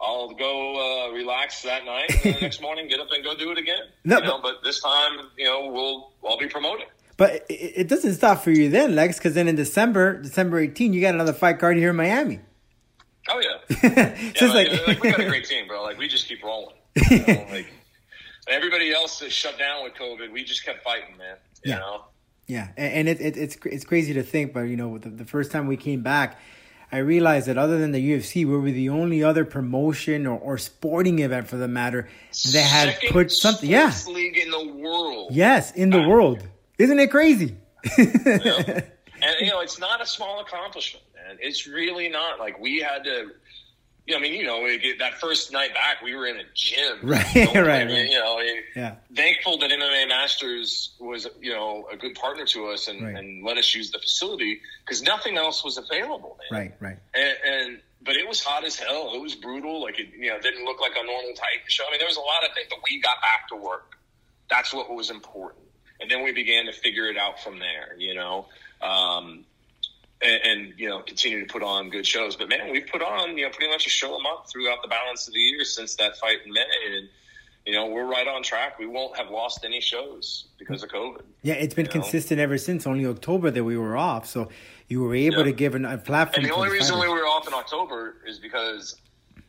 I'll 0.01 0.29
go 0.29 1.09
uh, 1.09 1.13
relax 1.13 1.61
that 1.63 1.85
night, 1.85 2.09
and 2.25 2.35
the 2.35 2.39
next 2.41 2.61
morning 2.61 2.87
get 2.87 2.99
up 2.99 3.07
and 3.11 3.23
go 3.23 3.35
do 3.35 3.51
it 3.51 3.57
again. 3.57 3.79
No, 4.05 4.17
you 4.19 4.23
know, 4.23 4.39
but 4.41 4.63
this 4.63 4.81
time, 4.81 5.27
you 5.37 5.45
know, 5.45 5.69
we'll 5.71 6.11
I'll 6.27 6.37
be 6.37 6.47
promoting. 6.47 6.87
But 7.17 7.45
it, 7.49 7.73
it 7.75 7.87
doesn't 7.89 8.13
stop 8.13 8.41
for 8.43 8.51
you 8.51 8.69
then, 8.69 8.95
Lex, 8.95 9.17
because 9.17 9.33
then 9.33 9.49
in 9.49 9.55
December, 9.57 10.21
December 10.21 10.59
18, 10.59 10.93
you 10.93 11.01
got 11.01 11.13
another 11.15 11.33
fight 11.33 11.59
card 11.59 11.75
here 11.75 11.89
in 11.89 11.97
Miami. 11.97 12.39
Oh 13.29 13.41
yeah, 13.41 13.75
so 13.81 13.87
Yeah, 13.87 14.15
it's 14.17 14.41
like, 14.41 14.69
like, 14.71 14.87
like, 14.87 15.03
we 15.03 15.11
got 15.11 15.19
a 15.19 15.25
great 15.27 15.45
team, 15.45 15.67
bro. 15.67 15.83
Like 15.83 15.97
we 15.97 16.07
just 16.07 16.27
keep 16.27 16.41
rolling. 16.43 16.75
You 17.11 17.19
know, 17.19 17.45
like 17.51 17.67
everybody 18.47 18.93
else 18.93 19.21
is 19.21 19.33
shut 19.33 19.57
down 19.59 19.83
with 19.83 19.93
COVID. 19.95 20.31
We 20.31 20.43
just 20.43 20.65
kept 20.65 20.83
fighting, 20.83 21.17
man. 21.17 21.35
You 21.63 21.71
Yeah. 21.73 21.79
know. 21.79 22.05
Yeah, 22.47 22.69
and 22.77 22.93
and 22.93 23.09
it, 23.09 23.21
it, 23.21 23.37
it's 23.37 23.57
it's 23.65 23.85
crazy 23.85 24.13
to 24.13 24.23
think, 24.23 24.53
but 24.53 24.61
you 24.61 24.75
know, 24.77 24.97
the, 24.97 25.09
the 25.09 25.25
first 25.25 25.51
time 25.51 25.67
we 25.67 25.77
came 25.77 26.01
back, 26.01 26.39
I 26.91 26.97
realized 26.97 27.47
that 27.47 27.57
other 27.57 27.77
than 27.77 27.91
the 27.91 28.11
UFC, 28.13 28.37
we 28.37 28.57
were 28.57 28.71
the 28.71 28.89
only 28.89 29.23
other 29.23 29.45
promotion 29.45 30.25
or, 30.25 30.39
or 30.39 30.57
sporting 30.57 31.19
event, 31.19 31.47
for 31.47 31.57
the 31.57 31.67
matter, 31.67 32.09
that 32.51 32.63
had 32.63 32.93
Second 32.93 33.11
put 33.11 33.31
something. 33.31 33.69
Yeah, 33.69 33.93
league 34.07 34.37
in 34.37 34.49
the 34.49 34.73
world. 34.73 35.29
yes, 35.31 35.71
in 35.73 35.91
the 35.91 36.01
world, 36.07 36.47
isn't 36.77 36.99
it 36.99 37.11
crazy? 37.11 37.55
And 39.21 39.35
you 39.41 39.47
know, 39.47 39.59
it's 39.59 39.79
not 39.79 40.01
a 40.01 40.05
small 40.05 40.39
accomplishment, 40.39 41.03
man. 41.13 41.37
It's 41.41 41.67
really 41.67 42.07
not. 42.07 42.39
Like 42.39 42.57
we 42.59 42.79
had 42.79 43.03
to. 43.03 43.31
You 44.09 44.15
know, 44.15 44.19
I 44.19 44.21
mean, 44.23 44.33
you 44.33 44.43
know, 44.45 44.67
that 44.97 45.19
first 45.19 45.51
night 45.51 45.71
back, 45.75 46.01
we 46.03 46.15
were 46.15 46.25
in 46.25 46.37
a 46.37 46.43
gym. 46.55 46.97
Right, 47.03 47.35
You 47.35 47.53
know, 47.53 47.61
right, 47.61 47.81
I 47.81 47.85
mean, 47.85 47.95
right. 47.95 48.09
You 48.09 48.19
know, 48.19 48.39
it- 48.39 48.65
Yeah. 48.75 48.95
thankful 49.15 49.59
that 49.59 49.69
MMA 49.69 50.07
Masters 50.09 50.95
was, 50.99 51.27
you 51.39 51.53
know, 51.53 51.87
a 51.91 51.95
good 51.95 52.15
partner 52.15 52.45
to 52.47 52.69
us 52.69 52.87
and, 52.87 53.03
Right. 53.05 53.15
and 53.15 53.43
let 53.43 53.57
us 53.59 53.75
use 53.75 53.91
the 53.91 53.99
facility 53.99 54.61
because 54.83 55.03
nothing 55.03 55.37
else 55.37 55.63
was 55.63 55.77
available, 55.77 56.39
man. 56.51 56.59
right, 56.59 56.73
right. 56.79 56.97
And, 57.13 57.37
and 57.45 57.81
but 58.01 58.15
it 58.15 58.27
was 58.27 58.41
hot 58.41 58.63
as 58.65 58.75
hell. 58.77 59.11
It 59.13 59.21
was 59.21 59.35
brutal. 59.35 59.79
Like 59.83 59.99
it, 59.99 60.07
you 60.17 60.29
know, 60.31 60.39
didn't 60.39 60.65
look 60.65 60.81
like 60.81 60.93
a 60.93 61.05
normal 61.05 61.33
Titan 61.35 61.61
show. 61.67 61.83
I 61.87 61.91
mean, 61.91 61.99
there 61.99 62.07
was 62.07 62.17
a 62.17 62.21
lot 62.21 62.43
of 62.47 62.55
things, 62.55 62.65
but 62.69 62.79
we 62.89 62.99
got 62.99 63.21
back 63.21 63.47
to 63.49 63.55
work. 63.57 63.95
That's 64.49 64.73
what 64.73 64.89
was 64.91 65.11
important. 65.11 65.65
And 66.01 66.09
then 66.09 66.23
we 66.23 66.31
began 66.31 66.65
to 66.65 66.71
figure 66.71 67.05
it 67.09 67.17
out 67.17 67.43
from 67.43 67.59
there. 67.59 67.95
You 67.99 68.15
know, 68.15 68.47
um, 68.81 69.45
and, 70.21 70.41
and 70.43 70.73
you 70.77 70.89
know, 70.89 71.01
continue 71.01 71.45
to 71.45 71.51
put 71.51 71.63
on 71.63 71.89
good 71.89 72.05
shows. 72.05 72.35
But 72.35 72.49
man, 72.49 72.71
we've 72.71 72.87
put 72.87 73.01
on 73.01 73.37
you 73.37 73.45
know 73.45 73.51
pretty 73.51 73.71
much 73.71 73.85
a 73.85 73.89
show 73.89 74.15
a 74.15 74.21
month 74.21 74.49
throughout 74.51 74.81
the 74.81 74.87
balance 74.87 75.27
of 75.27 75.33
the 75.33 75.39
year 75.39 75.63
since 75.63 75.95
that 75.95 76.17
fight 76.17 76.39
in 76.45 76.53
May, 76.53 76.61
and 76.97 77.09
you 77.65 77.73
know 77.73 77.87
we're 77.87 78.05
right 78.05 78.27
on 78.27 78.43
track. 78.43 78.79
We 78.79 78.85
won't 78.87 79.15
have 79.17 79.29
lost 79.29 79.63
any 79.65 79.81
shows 79.81 80.45
because 80.57 80.83
of 80.83 80.89
COVID. 80.89 81.21
Yeah, 81.41 81.53
it's 81.55 81.73
been 81.73 81.85
You 81.85 81.89
know? 81.95 82.01
consistent 82.01 82.39
ever 82.39 82.57
since. 82.57 82.85
Only 82.85 83.05
October 83.05 83.51
that 83.51 83.63
we 83.63 83.77
were 83.77 83.95
off, 83.97 84.25
so 84.27 84.49
you 84.87 85.01
were 85.01 85.15
able 85.15 85.39
Yeah. 85.39 85.43
to 85.45 85.51
give 85.53 85.75
an, 85.75 85.85
a 85.85 85.97
platform. 85.97 86.43
And 86.43 86.51
the 86.51 86.55
only 86.55 86.69
reason 86.69 86.99
we 86.99 87.07
were 87.07 87.25
off 87.27 87.47
in 87.47 87.53
October 87.53 88.15
is 88.27 88.39
because 88.39 88.95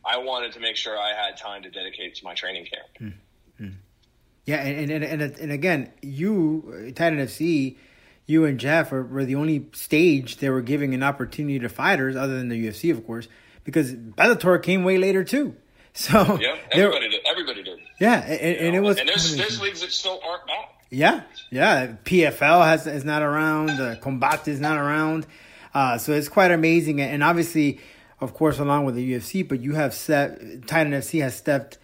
I 0.05 0.17
wanted 0.17 0.51
to 0.53 0.59
make 0.59 0.75
sure 0.75 0.97
I 0.97 1.09
had 1.13 1.35
time 1.37 1.63
to 1.63 1.69
dedicate 1.69 2.15
to 2.15 2.23
my 2.23 2.33
training 2.33 2.65
camp. 2.65 2.87
Hmm. 3.57 3.63
Hmm. 3.65 3.73
Yeah, 4.45 4.61
and 4.61 4.89
and, 4.89 5.03
and 5.03 5.21
and 5.21 5.51
again, 5.51 5.91
you 6.01 6.91
Titan 6.95 7.19
FC, 7.19 7.77
you 8.31 8.45
and 8.45 8.59
Jeff 8.59 8.91
were, 8.91 9.03
were 9.03 9.25
the 9.25 9.35
only 9.35 9.67
stage 9.73 10.37
they 10.37 10.49
were 10.49 10.61
giving 10.61 10.93
an 10.93 11.03
opportunity 11.03 11.59
to 11.59 11.69
fighters, 11.69 12.15
other 12.15 12.37
than 12.37 12.49
the 12.49 12.67
UFC, 12.67 12.89
of 12.91 13.05
course, 13.05 13.27
because 13.63 13.93
Bellator 13.93 14.61
came 14.63 14.83
way 14.83 14.97
later 14.97 15.23
too. 15.23 15.55
So 15.93 16.39
Yeah, 16.39 16.55
everybody 16.71 17.09
did. 17.09 17.19
Everybody 17.29 17.63
did. 17.63 17.79
yeah, 17.99 18.21
and, 18.21 18.57
and 18.57 18.75
it 18.77 18.79
was 18.79 18.97
and 18.97 19.09
there's 19.09 19.35
there's 19.35 19.59
leagues 19.59 19.81
that 19.81 19.91
still 19.91 20.21
aren't 20.25 20.47
back. 20.47 20.69
Yeah, 20.89 21.23
yeah. 21.49 21.95
PFL 22.05 22.63
has 22.65 22.87
is 22.87 23.03
not 23.03 23.21
around. 23.21 23.71
Uh, 23.71 23.95
Combat 23.97 24.47
is 24.47 24.61
not 24.61 24.77
around. 24.77 25.27
Uh, 25.73 25.97
so 25.97 26.13
it's 26.13 26.29
quite 26.29 26.51
amazing, 26.51 27.01
and 27.01 27.21
obviously, 27.21 27.81
of 28.21 28.33
course, 28.33 28.57
along 28.57 28.85
with 28.85 28.95
the 28.95 29.13
UFC, 29.13 29.45
but 29.45 29.59
you 29.59 29.75
have 29.75 29.93
set 29.93 30.65
Titan 30.65 30.93
FC 30.93 31.21
has 31.21 31.35
stepped 31.35 31.77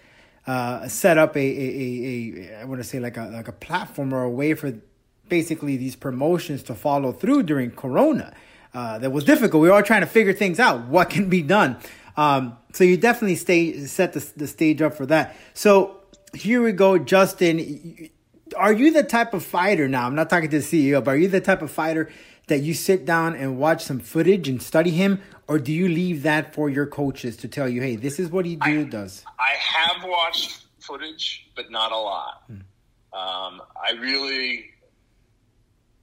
uh, 0.48 0.88
set 0.88 1.18
up 1.18 1.36
a, 1.36 1.40
a, 1.40 1.44
a, 1.44 2.50
a 2.58 2.62
I 2.62 2.64
want 2.64 2.80
to 2.80 2.88
say 2.88 3.02
like 3.02 3.18
a 3.18 3.26
like 3.26 3.50
a 3.50 3.58
platform 3.68 4.14
or 4.14 4.24
a 4.24 4.30
way 4.30 4.54
for 4.54 4.72
basically 5.30 5.78
these 5.78 5.96
promotions 5.96 6.64
to 6.64 6.76
follow 6.76 7.12
through 7.12 7.44
during 7.44 7.72
Corona. 7.72 8.34
Uh, 8.74 9.00
that 9.00 9.12
was 9.12 9.24
difficult. 9.24 9.62
We 9.62 9.70
were 9.70 9.76
all 9.76 9.84
trying 9.84 10.02
to 10.02 10.08
figure 10.08 10.34
things 10.34 10.60
out. 10.60 10.88
What 10.88 11.10
can 11.10 11.30
be 11.30 11.42
done? 11.42 11.78
Um, 12.16 12.58
so 12.74 12.84
you 12.84 12.98
definitely 12.98 13.36
stay 13.36 13.86
set 13.86 14.14
the, 14.14 14.32
the 14.36 14.48
stage 14.48 14.82
up 14.82 14.96
for 14.96 15.06
that. 15.06 15.36
So 15.54 16.02
here 16.34 16.62
we 16.62 16.72
go, 16.72 16.98
Justin. 16.98 18.10
Are 18.56 18.74
you 18.74 18.92
the 18.92 19.04
type 19.04 19.34
of 19.34 19.44
fighter 19.44 19.88
now? 19.88 20.06
I'm 20.06 20.16
not 20.16 20.30
talking 20.30 20.50
to 20.50 20.60
the 20.60 20.92
CEO, 20.92 21.04
but 21.04 21.12
are 21.12 21.18
you 21.18 21.28
the 21.28 21.42
type 21.42 21.62
of 21.62 21.72
fighter 21.72 22.10
that 22.48 22.60
you 22.60 22.74
sit 22.74 23.06
down 23.06 23.36
and 23.36 23.58
watch 23.58 23.84
some 23.84 24.00
footage 24.00 24.48
and 24.48 24.62
study 24.62 24.92
him, 24.92 25.22
or 25.48 25.60
do 25.60 25.72
you 25.72 25.88
leave 25.88 26.24
that 26.24 26.54
for 26.54 26.70
your 26.70 26.86
coaches 26.86 27.38
to 27.38 27.48
tell 27.48 27.68
you, 27.68 27.82
hey, 27.82 27.96
this 27.96 28.20
is 28.20 28.30
what 28.30 28.46
he 28.46 28.56
do 28.56 28.86
does? 28.86 29.24
I 29.40 29.56
have 29.58 30.04
watched 30.04 30.66
footage, 30.80 31.50
but 31.56 31.70
not 31.70 31.92
a 31.92 31.98
lot. 31.98 32.44
Hmm. 32.48 32.54
Um, 33.14 33.62
I 33.76 33.92
really, 34.00 34.66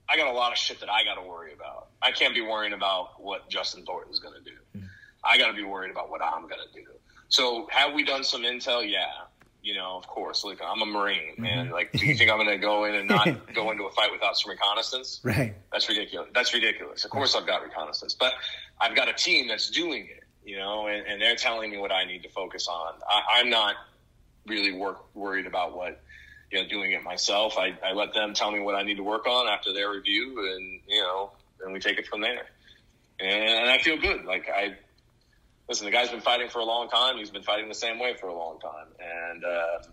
I 0.09 0.17
got 0.17 0.27
a 0.27 0.31
lot 0.31 0.51
of 0.51 0.57
shit 0.57 0.79
that 0.79 0.89
I 0.89 1.03
got 1.03 1.15
to 1.21 1.27
worry 1.27 1.53
about. 1.53 1.87
I 2.01 2.11
can't 2.11 2.33
be 2.33 2.41
worrying 2.41 2.73
about 2.73 3.21
what 3.21 3.49
Justin 3.49 3.85
Thornton's 3.85 4.19
going 4.19 4.35
to 4.35 4.41
do. 4.41 4.57
Hmm. 4.73 4.85
I 5.23 5.37
got 5.37 5.47
to 5.47 5.53
be 5.53 5.63
worried 5.63 5.91
about 5.91 6.09
what 6.09 6.21
I'm 6.21 6.43
going 6.43 6.61
to 6.71 6.79
do. 6.79 6.85
So 7.29 7.67
have 7.71 7.93
we 7.93 8.03
done 8.03 8.23
some 8.23 8.43
intel? 8.43 8.89
Yeah. 8.89 9.07
You 9.63 9.73
know, 9.73 9.97
of 9.97 10.05
course. 10.05 10.43
Like 10.43 10.59
I'm 10.63 10.81
a 10.81 10.85
Marine, 10.85 11.33
man. 11.37 11.71
Like, 11.71 11.91
do 11.91 12.05
you 12.05 12.15
think 12.15 12.29
I'm 12.29 12.37
going 12.37 12.49
to 12.49 12.57
go 12.57 12.85
in 12.85 12.93
and 12.93 13.09
not 13.09 13.27
go 13.55 13.71
into 13.71 13.85
a 13.85 13.91
fight 13.91 14.11
without 14.11 14.37
some 14.37 14.51
reconnaissance? 14.51 15.21
Right. 15.23 15.55
That's 15.71 15.89
ridiculous. 15.89 16.29
That's 16.35 16.53
ridiculous. 16.53 17.03
Of 17.03 17.09
course, 17.09 17.35
I've 17.35 17.47
got 17.47 17.63
reconnaissance, 17.63 18.13
but 18.13 18.33
I've 18.79 18.95
got 18.95 19.09
a 19.09 19.13
team 19.13 19.47
that's 19.47 19.69
doing 19.71 20.07
it. 20.09 20.23
You 20.43 20.57
know, 20.59 20.85
and, 20.85 21.07
and 21.07 21.19
they're 21.19 21.35
telling 21.35 21.71
me 21.71 21.79
what 21.79 21.91
I 21.91 22.05
need 22.05 22.21
to 22.21 22.29
focus 22.29 22.67
on. 22.67 22.93
I, 23.09 23.39
I'm 23.39 23.49
not 23.49 23.75
really 24.45 24.71
work, 24.71 25.15
worried 25.15 25.47
about 25.47 25.75
what 25.75 26.03
you 26.51 26.61
know 26.61 26.67
doing 26.67 26.91
it 26.91 27.03
myself. 27.03 27.57
I, 27.57 27.77
I 27.83 27.93
let 27.93 28.13
them 28.13 28.33
tell 28.33 28.51
me 28.51 28.59
what 28.59 28.75
I 28.75 28.83
need 28.83 28.97
to 28.97 29.03
work 29.03 29.27
on 29.27 29.47
after 29.47 29.73
their 29.73 29.91
review, 29.91 30.53
and 30.53 30.81
you 30.87 31.01
know, 31.01 31.31
and 31.63 31.73
we 31.73 31.79
take 31.79 31.97
it 31.97 32.07
from 32.07 32.21
there. 32.21 32.45
And 33.19 33.69
I 33.69 33.77
feel 33.77 33.97
good. 33.97 34.25
Like 34.25 34.49
I 34.49 34.75
listen, 35.67 35.85
the 35.85 35.91
guy's 35.91 36.09
been 36.09 36.21
fighting 36.21 36.49
for 36.49 36.59
a 36.59 36.65
long 36.65 36.89
time. 36.89 37.17
He's 37.17 37.31
been 37.31 37.43
fighting 37.43 37.67
the 37.67 37.75
same 37.75 37.99
way 37.99 38.15
for 38.19 38.27
a 38.27 38.35
long 38.35 38.59
time, 38.59 38.87
and 38.99 39.43
uh, 39.43 39.87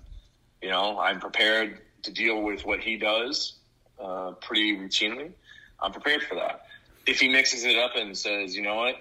you 0.63 0.71
know, 0.71 0.99
I'm 0.99 1.21
prepared 1.21 1.81
to 2.05 2.13
deal 2.13 2.43
with 2.43 2.65
what 2.65 2.81
he 2.81 2.97
does 2.97 3.55
uh, 4.01 4.33
pretty 4.41 4.77
routinely. 4.77 5.33
I'm 5.81 5.93
prepared 5.93 6.23
for 6.23 6.37
that. 6.37 6.67
If 7.07 7.21
he 7.21 7.29
mixes 7.29 7.65
it 7.65 7.77
up 7.77 7.93
and 7.97 8.17
says, 8.17 8.55
you 8.55 8.63
know 8.63 8.77
what, 8.77 8.95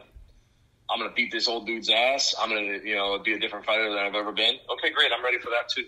I'm 0.89 0.99
going 0.99 1.09
to 1.09 1.15
beat 1.15 1.31
this 1.31 1.47
old 1.47 1.67
dude's 1.67 1.89
ass. 1.89 2.35
I'm 2.39 2.49
going 2.49 2.81
to, 2.81 2.87
you 2.87 2.95
know, 2.95 3.17
be 3.19 3.33
a 3.33 3.39
different 3.39 3.65
fighter 3.65 3.89
than 3.89 3.99
I've 3.99 4.15
ever 4.15 4.31
been. 4.31 4.55
Okay, 4.71 4.91
great. 4.91 5.11
I'm 5.15 5.23
ready 5.23 5.37
for 5.37 5.49
that 5.49 5.69
too. 5.69 5.85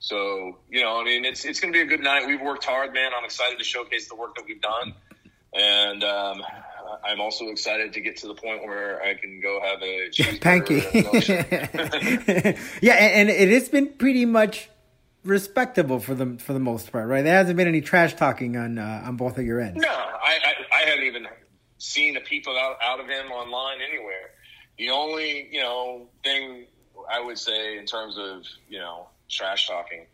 So, 0.00 0.58
you 0.70 0.82
know, 0.82 1.00
I 1.00 1.04
mean, 1.04 1.24
it's 1.24 1.44
it's 1.44 1.60
going 1.60 1.72
to 1.72 1.76
be 1.76 1.82
a 1.82 1.86
good 1.86 2.02
night. 2.02 2.26
We've 2.26 2.40
worked 2.40 2.64
hard, 2.64 2.92
man. 2.92 3.12
I'm 3.16 3.24
excited 3.24 3.58
to 3.58 3.64
showcase 3.64 4.08
the 4.08 4.16
work 4.16 4.34
that 4.36 4.44
we've 4.46 4.60
done, 4.60 4.94
and 5.54 6.02
um, 6.02 6.42
I'm 7.04 7.20
also 7.20 7.48
excited 7.48 7.92
to 7.92 8.00
get 8.00 8.16
to 8.18 8.28
the 8.28 8.34
point 8.34 8.62
where 8.64 9.02
I 9.02 9.14
can 9.14 9.40
go 9.40 9.60
have 9.62 9.82
a 9.82 10.08
cheeseburger 10.10 10.94
and 10.94 11.06
a 11.06 11.08
milkshake. 11.08 11.72
Pancake. 12.32 12.58
yeah, 12.82 12.94
and, 12.94 13.28
and 13.28 13.30
it 13.30 13.50
has 13.50 13.68
been 13.68 13.88
pretty 13.88 14.24
much 14.24 14.70
respectable 15.22 16.00
for 16.00 16.14
the 16.14 16.38
for 16.38 16.54
the 16.54 16.60
most 16.60 16.90
part, 16.90 17.06
right? 17.06 17.22
There 17.22 17.36
hasn't 17.36 17.56
been 17.56 17.68
any 17.68 17.82
trash 17.82 18.14
talking 18.14 18.56
on 18.56 18.78
uh, 18.78 19.02
on 19.04 19.16
both 19.16 19.38
of 19.38 19.44
your 19.44 19.60
ends. 19.60 19.82
No, 19.82 19.88
I, 19.88 20.38
I, 20.42 20.54
I 20.74 20.88
haven't 20.88 21.04
even 21.04 21.26
seen 21.76 22.16
a 22.16 22.20
peep 22.20 22.46
out, 22.48 22.76
out 22.82 23.00
of 23.00 23.06
him 23.06 23.30
online 23.32 23.78
anywhere. 23.86 24.30
The 24.78 24.90
only, 24.90 25.48
you 25.50 25.60
know, 25.60 26.08
thing 26.24 26.66
I 27.10 27.20
would 27.20 27.38
say 27.38 27.78
in 27.78 27.86
terms 27.86 28.16
of, 28.18 28.44
you 28.68 28.78
know, 28.78 29.08
trash 29.30 29.68
talking, 29.68 30.06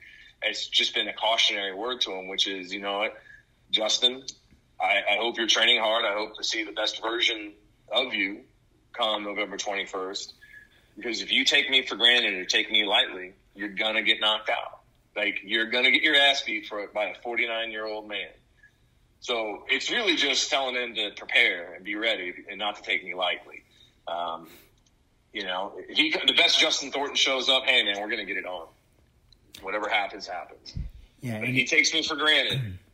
it's 0.43 0.69
just 0.69 0.95
been 0.95 1.09
a 1.09 1.13
cautionary 1.13 1.75
word 1.75 2.01
to 2.03 2.13
him, 2.13 2.29
which 2.29 2.47
is, 2.47 2.73
you 2.73 2.81
know 2.81 2.99
what, 2.99 3.17
Justin, 3.71 4.23
I, 4.81 5.01
I 5.11 5.17
hope 5.17 5.39
you're 5.39 5.47
training 5.47 5.81
hard. 5.81 6.05
I 6.05 6.15
hope 6.15 6.37
to 6.37 6.45
see 6.45 6.65
the 6.65 6.73
best 6.73 7.03
version 7.03 7.53
of 7.91 8.15
you 8.15 8.41
come 8.93 9.25
November 9.25 9.57
21st. 9.57 10.33
Because 10.97 11.21
if 11.21 11.31
you 11.33 11.45
take 11.45 11.71
me 11.71 11.85
for 11.85 11.97
granted 11.97 12.35
or 12.35 12.45
take 12.45 12.71
me 12.71 12.85
lightly, 12.85 13.35
you're 13.55 13.69
gonna 13.69 14.03
get 14.03 14.21
knocked 14.21 14.51
out. 14.51 14.81
Like 15.15 15.41
you're 15.45 15.71
gonna 15.71 15.91
get 15.91 16.03
your 16.03 16.17
ass 16.17 16.43
beat 16.43 16.67
for 16.67 16.81
it 16.81 16.93
by 16.93 17.07
a 17.07 17.15
49 17.23 17.71
year 17.71 17.87
old 17.87 18.09
man. 18.09 18.29
So 19.21 19.65
it's 19.69 19.91
really 19.91 20.17
just 20.17 20.51
telling 20.51 20.75
him 20.75 20.95
to 20.95 21.11
prepare 21.17 21.75
and 21.75 21.85
be 21.85 21.95
ready 21.97 22.33
and 22.51 22.59
not 22.59 22.77
to 22.77 22.83
take 22.83 23.05
me 23.05 23.15
lightly. 23.15 23.65
Um, 24.07 24.47
you 25.33 25.45
know, 25.45 25.73
he 25.91 26.11
the 26.11 26.35
best 26.35 26.59
Justin 26.59 26.91
Thornton 26.91 27.17
shows 27.17 27.49
up. 27.49 27.65
Hey 27.65 27.83
man, 27.83 28.01
we're 28.01 28.11
gonna 28.11 28.25
get 28.25 28.37
it 28.37 28.47
on. 28.47 28.69
Whatever 29.63 29.89
happens, 29.89 30.27
happens. 30.27 30.75
Yeah, 31.21 31.39
But 31.41 31.49
and 31.49 31.57
he 31.57 31.65
takes 31.67 31.93
me 31.95 32.03
for 32.03 32.17
granted. 32.17 32.61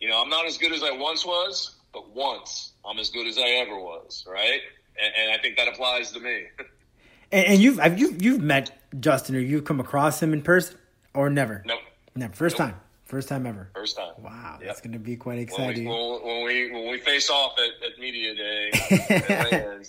You 0.00 0.10
know, 0.10 0.20
I'm 0.20 0.28
not 0.28 0.44
as 0.44 0.58
good 0.58 0.72
as 0.72 0.82
I 0.82 0.90
once 0.90 1.24
was, 1.24 1.76
but 1.94 2.10
once 2.14 2.72
I'm 2.84 2.98
as 2.98 3.08
good 3.08 3.26
as 3.26 3.38
I 3.38 3.46
ever 3.64 3.78
was, 3.78 4.26
right? 4.28 4.60
And, 5.02 5.14
and 5.18 5.32
I 5.32 5.38
think 5.40 5.56
that 5.56 5.66
applies 5.68 6.12
to 6.12 6.20
me. 6.20 6.42
and, 7.32 7.46
and 7.46 7.58
you've 7.62 7.78
have 7.78 7.98
you 7.98 8.14
you've 8.18 8.42
met 8.42 8.70
Justin 9.00 9.34
or 9.36 9.38
you've 9.38 9.64
come 9.64 9.80
across 9.80 10.22
him 10.22 10.32
in 10.34 10.42
person 10.42 10.76
or 11.14 11.30
never? 11.30 11.62
nope, 11.64 11.78
Never. 12.14 12.34
First 12.34 12.58
Nope. 12.58 12.68
time. 12.70 12.80
First 13.06 13.28
time 13.28 13.46
ever. 13.46 13.70
first 13.74 13.96
time. 13.96 14.12
Wow, 14.18 14.56
Yep. 14.58 14.66
that's 14.66 14.80
going 14.82 14.92
to 14.92 14.98
be 14.98 15.16
quite 15.16 15.34
When 15.36 15.36
we, 15.38 15.42
exciting. 15.44 15.88
when, 15.88 16.22
when 16.22 16.44
we 16.44 16.70
when 16.72 16.90
we 16.90 16.98
face 16.98 17.30
off 17.30 17.54
at, 17.58 17.88
at 17.92 17.98
media 17.98 18.34
day, 18.34 18.70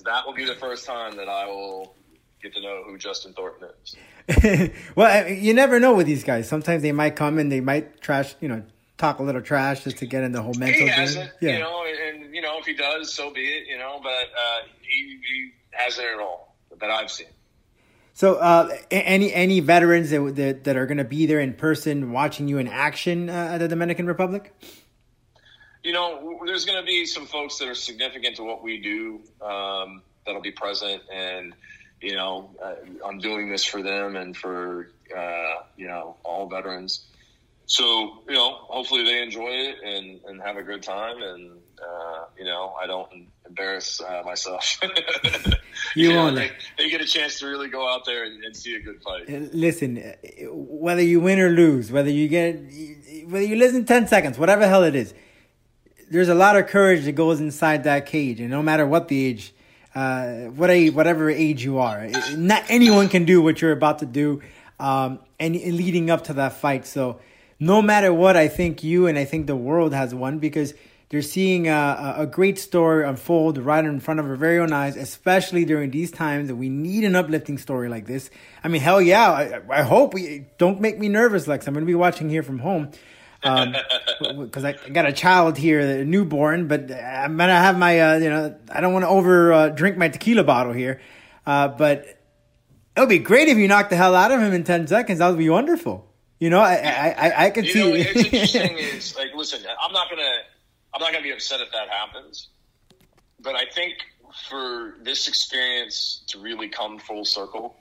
that 0.05 0.23
will 0.25 0.33
be 0.33 0.45
the 0.45 0.55
first 0.55 0.85
time 0.85 1.17
that 1.17 1.27
I 1.27 1.45
will 1.47 1.93
get 2.45 2.53
to 2.55 2.61
know 2.61 2.83
who 2.85 2.97
Justin 2.97 3.33
Thornton 3.33 3.69
is. 3.83 4.69
well, 4.95 5.27
you 5.29 5.53
never 5.53 5.79
know 5.79 5.93
with 5.95 6.05
these 6.07 6.23
guys. 6.23 6.47
Sometimes 6.47 6.81
they 6.81 6.91
might 6.91 7.15
come 7.15 7.37
and 7.37 7.51
they 7.51 7.59
might 7.61 8.01
trash, 8.01 8.35
you 8.41 8.47
know, 8.47 8.63
talk 8.97 9.19
a 9.19 9.23
little 9.23 9.41
trash 9.41 9.83
just 9.83 9.97
to 9.97 10.05
get 10.05 10.23
in 10.23 10.31
the 10.31 10.41
whole 10.41 10.53
mental 10.53 10.79
He 10.81 10.85
game. 10.87 10.89
hasn't, 10.89 11.31
Yeah. 11.41 11.53
you 11.53 11.59
know, 11.59 11.85
and, 11.85 12.23
and 12.23 12.35
you 12.35 12.41
know 12.41 12.57
if 12.59 12.65
he 12.65 12.73
does, 12.73 13.13
so 13.13 13.31
be 13.31 13.41
it, 13.41 13.67
you 13.67 13.77
know. 13.77 13.99
But 14.01 14.09
uh, 14.09 14.67
he, 14.81 15.19
he 15.27 15.51
hasn't 15.71 16.05
at 16.07 16.19
all 16.19 16.55
that 16.79 16.89
I've 16.89 17.11
seen. 17.11 17.27
So, 18.13 18.35
uh, 18.35 18.69
any 18.91 19.33
any 19.33 19.59
veterans 19.59 20.09
that 20.11 20.35
that, 20.37 20.63
that 20.63 20.77
are 20.77 20.85
going 20.85 20.99
to 20.99 21.03
be 21.03 21.25
there 21.25 21.39
in 21.41 21.53
person 21.53 22.11
watching 22.13 22.47
you 22.47 22.57
in 22.59 22.67
action 22.67 23.29
uh, 23.29 23.49
at 23.53 23.57
the 23.57 23.67
Dominican 23.67 24.05
Republic? 24.07 24.53
You 25.83 25.93
know, 25.93 26.39
there's 26.45 26.65
going 26.65 26.79
to 26.79 26.85
be 26.85 27.05
some 27.05 27.27
folks 27.27 27.59
that 27.59 27.67
are 27.67 27.75
significant 27.75 28.37
to 28.37 28.43
what 28.43 28.63
we 28.63 28.79
do 28.81 29.21
um, 29.45 30.01
that'll 30.25 30.41
be 30.41 30.51
present, 30.51 31.03
and 31.13 31.53
you 32.01 32.15
know, 32.15 32.49
uh, 32.63 32.75
I'm 33.05 33.19
doing 33.19 33.49
this 33.49 33.63
for 33.63 33.81
them 33.81 34.15
and 34.15 34.35
for 34.35 34.91
uh, 35.15 35.63
you 35.77 35.87
know 35.87 36.17
all 36.23 36.47
veterans. 36.47 37.05
So 37.67 38.21
you 38.27 38.35
know, 38.35 38.53
hopefully 38.53 39.03
they 39.03 39.23
enjoy 39.23 39.49
it 39.49 39.77
and, 39.83 40.19
and 40.27 40.41
have 40.41 40.57
a 40.57 40.63
good 40.63 40.83
time, 40.83 41.21
and 41.21 41.51
uh, 41.81 42.25
you 42.37 42.45
know, 42.45 42.73
I 42.81 42.85
don't 42.85 43.09
embarrass 43.47 44.01
uh, 44.01 44.23
myself. 44.25 44.79
You 45.95 46.13
know, 46.13 46.23
won't. 46.23 46.35
They, 46.35 46.51
they 46.77 46.89
get 46.89 47.01
a 47.01 47.05
chance 47.05 47.39
to 47.39 47.47
really 47.47 47.69
go 47.69 47.87
out 47.87 48.05
there 48.05 48.23
and, 48.23 48.43
and 48.43 48.55
see 48.55 48.75
a 48.75 48.79
good 48.79 49.01
fight. 49.01 49.29
Listen, 49.53 49.97
uh, 49.97 50.13
whether 50.51 51.01
you 51.01 51.19
win 51.19 51.39
or 51.39 51.49
lose, 51.49 51.91
whether 51.91 52.09
you 52.09 52.27
get, 52.27 52.55
whether 53.25 53.45
you 53.45 53.55
listen 53.55 53.85
ten 53.85 54.07
seconds, 54.07 54.37
whatever 54.37 54.61
the 54.61 54.67
hell 54.67 54.83
it 54.83 54.95
is, 54.95 55.13
there's 56.09 56.29
a 56.29 56.35
lot 56.35 56.55
of 56.57 56.67
courage 56.67 57.05
that 57.05 57.13
goes 57.13 57.39
inside 57.39 57.83
that 57.83 58.05
cage, 58.05 58.39
and 58.39 58.49
no 58.49 58.61
matter 58.61 58.85
what 58.85 59.07
the 59.07 59.25
age, 59.25 59.53
uh, 59.95 60.47
what 60.51 60.69
a, 60.69 60.89
whatever 60.89 61.29
age 61.29 61.63
you 61.63 61.79
are, 61.79 62.07
not 62.35 62.63
anyone 62.69 63.07
can 63.07 63.23
do 63.25 63.41
what 63.41 63.61
you're 63.61 63.71
about 63.71 63.99
to 63.99 64.05
do, 64.05 64.41
um, 64.79 65.19
and, 65.39 65.55
leading 65.55 66.09
up 66.09 66.25
to 66.25 66.33
that 66.33 66.53
fight. 66.53 66.85
So, 66.85 67.19
no 67.59 67.81
matter 67.81 68.13
what, 68.13 68.35
I 68.35 68.49
think 68.49 68.83
you 68.83 69.07
and 69.07 69.17
I 69.17 69.23
think 69.23 69.47
the 69.47 69.55
world 69.55 69.93
has 69.93 70.13
won 70.13 70.39
because 70.39 70.73
they're 71.09 71.21
seeing 71.21 71.69
a, 71.69 72.15
a 72.17 72.23
a 72.23 72.27
great 72.27 72.59
story 72.59 73.07
unfold 73.07 73.57
right 73.57 73.85
in 73.85 73.99
front 74.01 74.19
of 74.19 74.25
our 74.25 74.35
very 74.35 74.59
own 74.59 74.73
eyes, 74.73 74.97
especially 74.97 75.63
during 75.63 75.91
these 75.91 76.11
times 76.11 76.49
that 76.49 76.55
we 76.57 76.67
need 76.67 77.05
an 77.05 77.15
uplifting 77.15 77.57
story 77.57 77.87
like 77.87 78.05
this. 78.05 78.29
I 78.63 78.67
mean, 78.67 78.81
hell 78.81 79.01
yeah, 79.01 79.31
I, 79.31 79.61
I 79.69 79.83
hope 79.83 80.13
we 80.13 80.47
don't 80.57 80.81
make 80.81 80.99
me 80.99 81.07
nervous, 81.07 81.47
Lex. 81.47 81.67
I'm 81.67 81.73
going 81.73 81.85
to 81.85 81.87
be 81.87 81.95
watching 81.95 82.29
here 82.29 82.43
from 82.43 82.59
home 82.59 82.91
because 83.45 84.65
I 84.65 84.75
I 84.85 84.89
got 84.89 85.05
a 85.05 85.13
child 85.13 85.57
here, 85.57 85.79
a 85.79 86.03
newborn, 86.05 86.67
but 86.67 86.91
I'm 86.91 87.37
gonna 87.37 87.53
have 87.53 87.77
my, 87.77 87.99
uh, 87.99 88.17
you 88.17 88.29
know, 88.29 88.55
I 88.71 88.81
don't 88.81 88.93
want 88.93 89.03
to 89.03 89.09
over 89.09 89.53
uh, 89.53 89.69
drink 89.69 89.97
my 89.97 90.09
tequila 90.09 90.43
bottle 90.43 90.73
here, 90.73 91.01
uh, 91.45 91.67
but 91.69 92.05
it 92.95 92.99
would 92.99 93.09
be 93.09 93.19
great 93.19 93.47
if 93.47 93.57
you 93.57 93.67
knocked 93.67 93.89
the 93.89 93.95
hell 93.95 94.15
out 94.15 94.31
of 94.31 94.39
him 94.41 94.53
in 94.53 94.63
ten 94.63 94.87
seconds. 94.87 95.19
That 95.19 95.29
would 95.29 95.37
be 95.37 95.49
wonderful. 95.49 96.11
You 96.39 96.49
know, 96.49 96.59
I 96.59 96.75
I, 96.75 97.09
I, 97.29 97.45
I 97.45 97.49
could 97.51 97.65
You 97.65 97.71
see. 97.71 97.79
know, 97.79 97.95
it's 97.95 98.23
interesting 98.23 98.77
is 98.77 99.15
like, 99.17 99.33
listen, 99.35 99.61
I'm 99.81 99.91
not 99.93 100.09
gonna, 100.09 100.23
I'm 100.93 101.01
not 101.01 101.11
gonna 101.11 101.23
be 101.23 101.31
upset 101.31 101.61
if 101.61 101.71
that 101.71 101.89
happens, 101.89 102.49
but 103.39 103.55
I 103.55 103.65
think 103.73 103.93
for 104.49 104.95
this 105.01 105.27
experience 105.27 106.23
to 106.27 106.39
really 106.39 106.67
come 106.67 106.99
full 106.99 107.23
circle, 107.25 107.75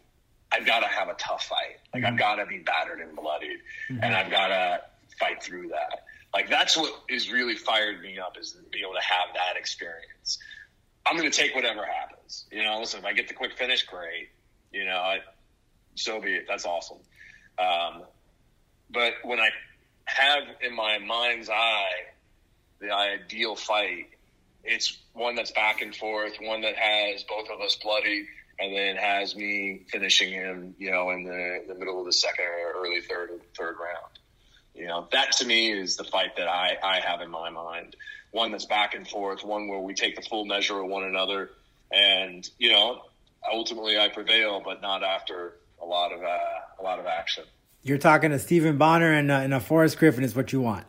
I've 0.53 0.65
got 0.67 0.81
to 0.81 0.87
have 0.87 1.09
a 1.09 1.15
tough 1.15 1.47
fight. 1.47 1.79
Like 1.93 2.05
I've 2.05 2.17
got 2.17 2.37
to 2.37 2.47
be 2.47 2.59
battered 2.59 3.01
and 3.01 3.17
bloodied, 3.17 3.59
and 3.89 4.15
I've 4.15 4.31
got 4.31 4.49
to 4.49 4.81
fight 5.19 5.43
through 5.43 5.69
that. 5.69 6.05
Like 6.33 6.51
that's 6.51 6.77
what 6.77 6.93
is 7.09 7.31
really 7.31 7.55
fired 7.55 8.01
me 8.03 8.19
up 8.19 8.37
is 8.39 8.53
to 8.53 8.63
be 8.71 8.81
able 8.81 8.95
to 8.95 9.01
have 9.01 9.35
that 9.35 9.57
experience. 9.57 10.39
I'm 11.07 11.17
going 11.17 11.31
to 11.31 11.37
take 11.37 11.55
whatever 11.55 11.85
happens. 11.85 12.47
You 12.51 12.65
know, 12.65 12.81
listen, 12.81 13.01
if 13.01 13.05
I 13.05 13.13
get 13.13 13.29
the 13.29 13.35
quick 13.35 13.57
finish, 13.57 13.85
great. 13.85 14.31
You 14.73 14.85
know, 14.85 14.97
I, 14.97 15.19
so 15.95 16.21
be 16.21 16.35
it. 16.35 16.47
That's 16.49 16.65
awesome. 16.65 16.99
Um, 17.59 18.03
but 18.91 19.15
when 19.23 19.39
I 19.39 19.51
have 20.07 20.43
in 20.61 20.75
my 20.75 20.99
mind's 20.99 21.49
eye 21.49 21.93
the 22.81 22.91
ideal 22.93 23.55
fight, 23.55 24.09
it's 24.65 24.99
one 25.13 25.35
that's 25.35 25.53
back 25.53 25.83
and 25.83 25.95
forth, 25.95 26.33
one 26.41 26.63
that 26.63 26.75
has 26.77 27.23
both 27.25 27.49
of 27.51 27.61
us 27.61 27.77
bloody, 27.77 28.27
and 28.59 28.75
then 28.75 28.97
has 28.97 29.37
me 29.37 29.83
finishing 29.89 30.33
him, 30.33 30.75
you 30.79 30.91
know, 30.91 31.11
in 31.11 31.25
the, 31.25 31.65
the 31.69 31.75
middle 31.75 32.01
of 32.01 32.07
the 32.07 32.13
second 32.13 32.47
or 32.47 32.73
early 32.83 33.01
third 33.01 33.31
third 33.57 33.77
round. 33.79 34.19
You 34.75 34.87
know, 34.87 35.09
that 35.13 35.33
to 35.33 35.47
me 35.47 35.71
is 35.71 35.97
the 35.97 36.05
fight 36.05 36.37
that 36.37 36.49
I, 36.49 36.77
I 36.83 37.01
have 37.01 37.21
in 37.21 37.31
my 37.31 37.49
mind. 37.51 37.97
One 38.33 38.51
that's 38.51 38.67
back 38.67 38.95
and 38.95 39.07
forth, 39.07 39.45
one 39.45 39.69
where 39.69 39.79
we 39.79 39.95
take 39.95 40.17
the 40.17 40.23
full 40.23 40.45
measure 40.45 40.81
of 40.81 40.89
one 40.89 41.05
another, 41.05 41.51
and 41.93 42.49
you 42.59 42.73
know, 42.73 43.03
ultimately 43.51 43.97
I 43.99 44.09
prevail, 44.09 44.61
but 44.65 44.83
not 44.83 45.05
after 45.05 45.57
a 45.81 45.85
lot 45.85 46.13
of 46.13 46.23
uh, 46.23 46.39
a 46.81 46.83
lot 46.83 46.99
of 46.99 47.07
action. 47.07 47.45
You're 47.83 47.99
talking 47.99 48.31
to 48.31 48.39
Stephan 48.39 48.77
Bonnar 48.77 49.13
and 49.13 49.31
uh, 49.31 49.35
and 49.35 49.55
a 49.55 49.61
Forrest 49.61 49.99
Griffin 49.99 50.25
is 50.25 50.35
what 50.35 50.53
you 50.53 50.61
want. 50.61 50.87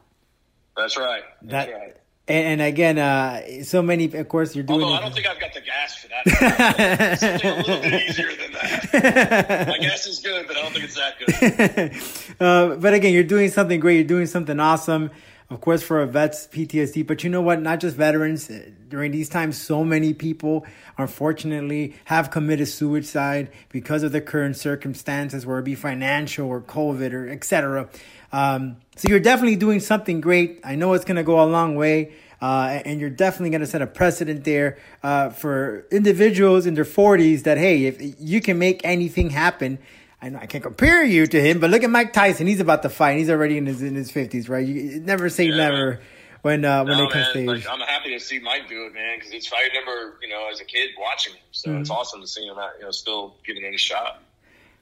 That's 0.76 0.98
right. 0.98 1.24
That's 1.44 1.68
That 1.68 1.78
right. 1.78 1.98
And, 2.28 2.60
and 2.60 2.62
again, 2.62 2.98
uh, 2.98 3.64
so 3.64 3.82
many. 3.82 4.06
Of 4.06 4.28
course, 4.30 4.56
you're 4.56 4.64
doing. 4.64 4.82
Although 4.82 4.96
I 4.96 5.02
don't 5.02 5.14
think 5.14 5.28
I've 5.28 5.40
got 5.40 5.54
the 5.54 5.62
gas 5.62 5.96
for 5.96 6.08
that. 6.08 7.20
Something 7.20 7.52
a 7.52 7.58
little 7.58 7.82
bit 7.82 8.10
easier 8.10 8.30
than 8.30 8.52
that. 8.54 9.68
My 9.68 9.78
gas 9.78 10.08
is 10.08 10.20
good, 10.20 10.48
but 10.48 10.58
I 10.58 10.62
don't 10.62 10.74
think 10.74 10.86
it's 10.86 10.96
that 10.96 11.20
good. 11.20 12.40
uh, 12.40 12.76
but 12.78 12.94
again, 12.96 13.14
you're 13.14 13.24
doing 13.24 13.50
something 13.50 13.80
great. 13.80 13.96
You're 13.96 14.04
doing 14.06 14.26
something 14.26 14.60
awesome. 14.60 15.12
Of 15.52 15.62
course, 15.62 15.84
for 15.84 16.02
a 16.02 16.08
vets 16.08 16.48
PTSD, 16.48 17.06
but 17.06 17.24
you 17.24 17.30
know 17.30 17.42
what? 17.42 17.62
Not 17.62 17.80
just 17.80 17.96
veterans. 17.96 18.50
During 18.90 19.12
these 19.12 19.30
times, 19.30 19.62
so 19.62 19.84
many 19.84 20.16
people, 20.16 20.66
unfortunately, 20.98 21.96
have 22.06 22.32
committed 22.32 22.68
suicide 22.68 23.52
because 23.70 24.02
of 24.02 24.12
the 24.12 24.22
current 24.22 24.58
circumstances, 24.58 25.46
whether 25.46 25.60
it 25.60 25.66
be 25.66 25.76
financial 25.76 26.48
or 26.48 26.62
COVID 26.62 27.14
or 27.14 27.30
etc. 27.30 27.88
Um, 28.32 28.78
so 28.96 29.08
you're 29.10 29.20
definitely 29.20 29.56
doing 29.58 29.80
something 29.80 30.22
great. 30.22 30.60
I 30.64 30.76
know 30.76 30.94
it's 30.94 31.06
going 31.06 31.18
to 31.18 31.24
go 31.24 31.42
a 31.44 31.46
long 31.46 31.76
way. 31.76 32.14
Uh, 32.42 32.82
and 32.86 33.00
you're 33.00 33.10
definitely 33.10 33.50
going 33.50 33.62
to 33.62 33.66
set 33.68 33.82
a 33.82 33.88
precedent 33.88 34.44
there 34.44 34.78
uh, 35.02 35.30
for 35.30 35.86
individuals 35.90 36.66
in 36.66 36.74
their 36.76 36.84
40s 36.84 37.44
that 37.44 37.58
hey, 37.58 37.86
if 37.86 37.98
you 38.20 38.42
can 38.42 38.60
make 38.60 38.82
anything 38.84 39.30
happen, 39.30 39.80
I 40.22 40.30
know 40.30 40.40
I 40.40 40.46
can't 40.46 40.64
compare 40.64 41.02
you 41.04 41.26
to 41.28 41.42
him, 41.42 41.60
but 41.60 41.70
look 41.70 41.84
at 41.84 41.90
Mike 41.90 42.12
Tyson. 42.14 42.46
He's 42.46 42.60
about 42.60 42.84
to 42.84 42.90
fight. 42.90 43.18
He's 43.18 43.30
already 43.30 43.58
in 43.58 43.66
his 43.66 43.82
in 43.82 43.96
his 43.96 44.12
50s, 44.12 44.50
right? 44.50 44.66
You 44.68 45.00
never 45.00 45.30
say 45.30 45.46
Yeah. 45.48 45.56
never 45.56 46.00
when 46.42 46.66
uh, 46.66 46.84
when 46.84 46.98
No, 46.98 47.06
it 47.06 47.12
comes 47.12 47.28
to 47.34 47.40
like. 47.48 47.66
I'm 47.70 47.80
happy 47.80 48.12
to 48.12 48.20
see 48.20 48.40
Mike 48.40 48.68
do 48.68 48.86
it, 48.86 48.94
man, 48.94 49.18
because 49.18 49.32
it's 49.34 49.52
I 49.52 49.64
remember, 49.68 50.18
you 50.22 50.28
know, 50.30 50.50
as 50.52 50.60
a 50.60 50.66
kid 50.66 50.90
watching 51.00 51.34
him. 51.34 51.42
So 51.52 51.70
Mm-hmm. 51.70 51.82
it's 51.82 51.90
awesome 51.90 52.22
to 52.22 52.28
see 52.28 52.46
him, 52.46 52.58
out, 52.60 52.72
you 52.80 52.86
know, 52.86 52.92
still 52.92 53.36
giving 53.46 53.64
it 53.64 53.74
a 53.74 53.78
shot. 53.78 54.22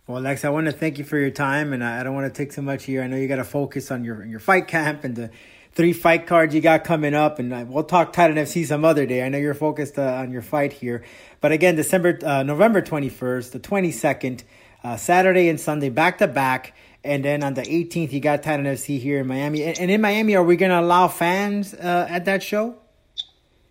Well, 0.06 0.22
Lex, 0.22 0.44
I 0.44 0.50
want 0.50 0.66
to 0.66 0.74
thank 0.74 0.98
you 0.98 1.06
for 1.06 1.18
your 1.18 1.30
time, 1.30 1.72
and 1.72 1.82
I 1.82 2.02
I 2.02 2.04
don't 2.04 2.14
want 2.14 2.32
to 2.32 2.38
take 2.38 2.52
too 2.52 2.62
much 2.62 2.84
here. 2.84 3.02
I 3.02 3.08
know 3.08 3.16
you 3.16 3.30
got 3.30 3.38
to 3.38 3.46
focus 3.46 3.90
on 3.90 4.04
your 4.04 4.26
your 4.26 4.42
fight 4.42 4.68
camp 4.68 5.06
and 5.06 5.16
the 5.16 5.32
three 5.72 5.94
fight 5.94 6.28
cards 6.28 6.54
you 6.54 6.60
got 6.60 6.84
coming 6.84 7.14
up, 7.14 7.40
and 7.40 7.54
uh, 7.54 7.64
we'll 7.66 7.86
talk 7.86 8.12
Titan 8.12 8.36
FC 8.36 8.66
some 8.66 8.84
other 8.84 9.06
day. 9.06 9.26
I 9.26 9.30
know 9.30 9.38
you're 9.38 9.54
focused 9.54 9.98
uh, 9.98 10.02
on 10.02 10.30
your 10.34 10.42
fight 10.42 10.74
here, 10.74 11.06
but 11.40 11.54
again, 11.54 11.78
December, 11.78 12.20
uh, 12.22 12.44
November 12.44 12.82
twenty 12.82 13.08
first, 13.08 13.54
the 13.54 13.60
twenty 13.60 13.92
second, 13.92 14.44
uh, 14.84 14.98
Saturday 14.98 15.48
and 15.48 15.58
Sunday 15.58 15.88
back 15.88 16.18
to 16.18 16.28
back, 16.28 16.76
and 17.06 17.24
then 17.24 17.42
on 17.42 17.54
the 17.54 17.66
eighteenth, 17.74 18.12
you 18.12 18.20
got 18.20 18.44
Titan 18.44 18.66
FC 18.66 19.00
here 19.00 19.22
in 19.22 19.28
Miami. 19.28 19.64
And, 19.64 19.80
and 19.80 19.90
in 19.90 20.02
Miami, 20.02 20.36
are 20.36 20.44
we 20.44 20.58
going 20.58 20.72
to 20.72 20.82
allow 20.82 21.08
fans 21.08 21.74
uh, 21.74 22.08
at 22.10 22.26
that 22.26 22.44
show? 22.44 22.76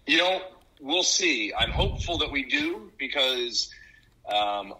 You 0.07 0.16
know, 0.16 0.41
we'll 0.80 1.03
see. 1.03 1.53
I'm 1.53 1.72
hopeful 1.72 2.16
that 2.16 2.33
we 2.33 2.43
do 2.45 2.91
because 2.97 3.68
um, 4.35 4.72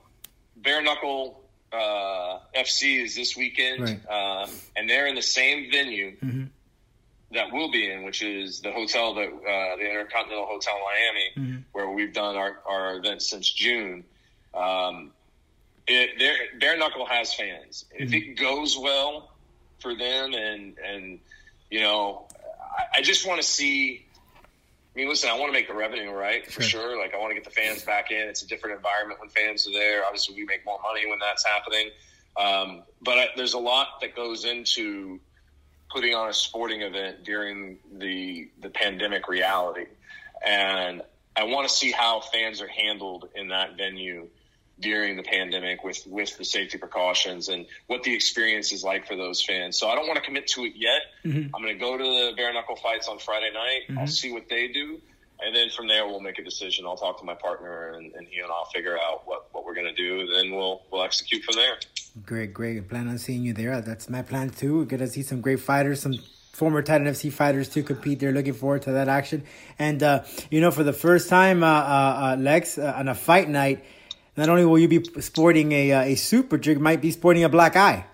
Bare 0.57 0.81
Knuckle 0.81 1.42
uh, 1.73 2.39
FC 2.55 3.03
is 3.05 3.15
this 3.15 3.37
weekend, 3.37 3.81
Right. 3.81 4.09
um, 4.09 4.51
and 4.77 4.89
they're 4.89 5.07
in 5.07 5.15
the 5.15 5.23
same 5.23 5.71
venue 5.71 6.17
Mhm. 6.23 6.49
that 7.33 7.51
we'll 7.53 7.71
be 7.71 7.91
in, 7.91 8.05
which 8.05 8.23
is 8.23 8.61
the 8.61 8.71
hotel 8.73 9.15
that 9.15 9.29
uh, 9.29 9.77
the 9.77 9.89
Intercontinental 9.89 10.47
Hotel 10.47 10.79
Miami, 10.85 11.31
Mhm. 11.37 11.65
where 11.73 11.89
we've 11.91 12.13
done 12.13 12.37
our, 12.37 12.61
our 12.67 12.97
events 12.97 13.29
since 13.31 13.51
June. 13.51 14.05
Um, 14.55 15.13
it, 15.87 16.19
Bare- 16.19 16.59
Bare 16.61 16.77
Knuckle 16.77 17.07
has 17.07 17.33
fans. 17.35 17.87
If 17.95 18.13
it 18.13 18.37
goes 18.37 18.77
well 18.79 19.33
for 19.81 19.95
them, 19.95 20.35
and 20.35 20.79
and 20.79 21.19
you 21.71 21.81
know, 21.81 22.29
I, 22.79 22.99
I 22.99 23.03
just 23.03 23.27
want 23.27 23.41
to 23.41 23.47
see. 23.47 24.05
I 24.95 24.99
mean, 24.99 25.09
listen, 25.09 25.31
I 25.31 25.35
want 25.39 25.47
to 25.49 25.53
make 25.53 25.69
the 25.69 25.75
revenue 25.75 26.11
right 26.11 26.45
for 26.47 26.63
Sure. 26.63 26.83
sure. 26.83 26.99
Like, 27.01 27.15
I 27.15 27.19
want 27.19 27.31
to 27.31 27.35
get 27.35 27.45
the 27.45 27.51
fans 27.51 27.83
back 27.83 28.11
in. 28.11 28.29
It's 28.29 28.43
a 28.43 28.47
different 28.47 28.77
environment 28.77 29.21
when 29.21 29.31
fans 29.31 29.67
are 29.67 29.73
there. 29.73 30.05
Obviously, 30.05 30.35
we 30.35 30.45
make 30.45 30.67
more 30.67 30.79
money 30.83 31.07
when 31.09 31.19
that's 31.19 31.45
happening. 31.47 31.91
Um, 32.37 32.83
but 33.01 33.19
I, 33.19 33.29
there's 33.37 33.55
a 33.55 33.59
lot 33.59 34.01
that 34.03 34.15
goes 34.15 34.45
into 34.45 35.19
putting 35.91 36.15
on 36.15 36.29
a 36.29 36.33
sporting 36.35 36.83
event 36.83 37.25
during 37.25 37.79
the 37.99 38.49
the 38.61 38.71
pandemic 38.71 39.29
reality, 39.29 39.87
and 40.47 41.03
I 41.37 41.45
want 41.45 41.69
to 41.69 41.75
see 41.75 41.91
how 41.91 42.21
fans 42.21 42.61
are 42.63 42.69
handled 42.69 43.29
in 43.35 43.49
that 43.49 43.77
venue 43.77 44.29
during 44.83 45.17
the 45.17 45.23
pandemic 45.23 45.83
with 45.85 46.05
with 46.07 46.37
the 46.37 46.45
safety 46.45 46.77
precautions 46.77 47.49
and 47.49 47.65
what 47.87 48.03
the 48.03 48.13
experience 48.15 48.73
is 48.73 48.85
like 48.85 49.07
for 49.07 49.17
those 49.17 49.43
fans. 49.43 49.79
So 49.79 49.89
I 49.89 49.95
don't 49.95 50.07
want 50.07 50.17
to 50.17 50.25
commit 50.25 50.47
to 50.49 50.65
it 50.65 50.75
yet. 50.77 51.01
Mhm. 51.25 51.51
I'm 51.55 51.63
going 51.63 51.73
to 51.73 51.81
go 51.81 51.97
to 51.97 52.03
the 52.05 52.33
bare 52.37 52.53
knuckle 52.53 52.77
fights 52.77 53.09
on 53.09 53.19
Friday 53.19 53.51
night. 53.55 53.83
I'll 53.99 54.05
Mhm. 54.07 54.11
see 54.11 54.33
what 54.33 54.49
they 54.51 54.69
do. 54.69 55.01
And 55.45 55.57
then 55.57 55.71
from 55.71 55.89
there, 55.89 56.07
we'll 56.07 56.21
make 56.21 56.39
a 56.39 56.45
decision. 56.45 56.85
I'll 56.87 56.97
talk 56.97 57.19
to 57.19 57.25
my 57.25 57.35
partner, 57.35 57.95
and, 57.95 58.13
and 58.15 58.29
he 58.29 58.39
and 58.39 58.49
I'll 58.51 58.67
figure 58.73 58.97
out 58.97 59.27
what, 59.27 59.47
what 59.53 59.65
we're 59.65 59.75
going 59.75 59.89
to 59.93 59.95
do. 59.95 60.27
Then 60.33 60.53
we'll 60.55 60.83
we'll 60.91 61.03
execute 61.03 61.43
from 61.45 61.57
there. 61.57 61.77
Great, 62.27 62.53
great. 62.53 62.77
I 62.77 62.81
plan 62.83 63.09
on 63.09 63.19
seeing 63.19 63.43
you 63.43 63.53
there. 63.53 63.81
That's 63.81 64.09
my 64.11 64.23
plan 64.23 64.51
too. 64.51 64.79
We're 64.81 64.85
gonna 64.85 65.07
see 65.09 65.23
some 65.23 65.41
great 65.41 65.61
fighters, 65.61 66.01
some 66.03 66.15
former 66.53 66.83
Titan 66.83 67.07
FC 67.07 67.31
fighters 67.33 67.69
to 67.71 67.83
compete 67.83 68.21
They're 68.21 68.31
Looking 68.33 68.53
forward 68.53 68.83
to 68.83 68.93
that 68.93 69.09
action. 69.09 69.43
And 69.79 70.03
uh, 70.03 70.25
you 70.51 70.61
know, 70.61 70.71
for 70.71 70.85
the 70.85 70.93
first 70.93 71.29
time, 71.31 71.65
uh, 71.65 71.67
uh, 71.67 71.71
uh, 71.71 72.37
Lex, 72.39 72.77
uh, 72.79 72.93
on 72.97 73.09
a 73.09 73.15
fight 73.15 73.49
night, 73.49 73.83
not 74.37 74.49
only 74.49 74.65
will 74.65 74.79
you 74.79 74.89
be 74.89 75.03
sporting 75.21 75.73
a 75.73 75.93
uh, 75.93 76.03
a 76.03 76.15
suit, 76.15 76.49
but 76.49 76.67
you 76.67 76.79
might 76.79 77.01
be 77.01 77.11
sporting 77.11 77.45
a 77.45 77.49
black 77.49 77.77
eye. 77.77 78.07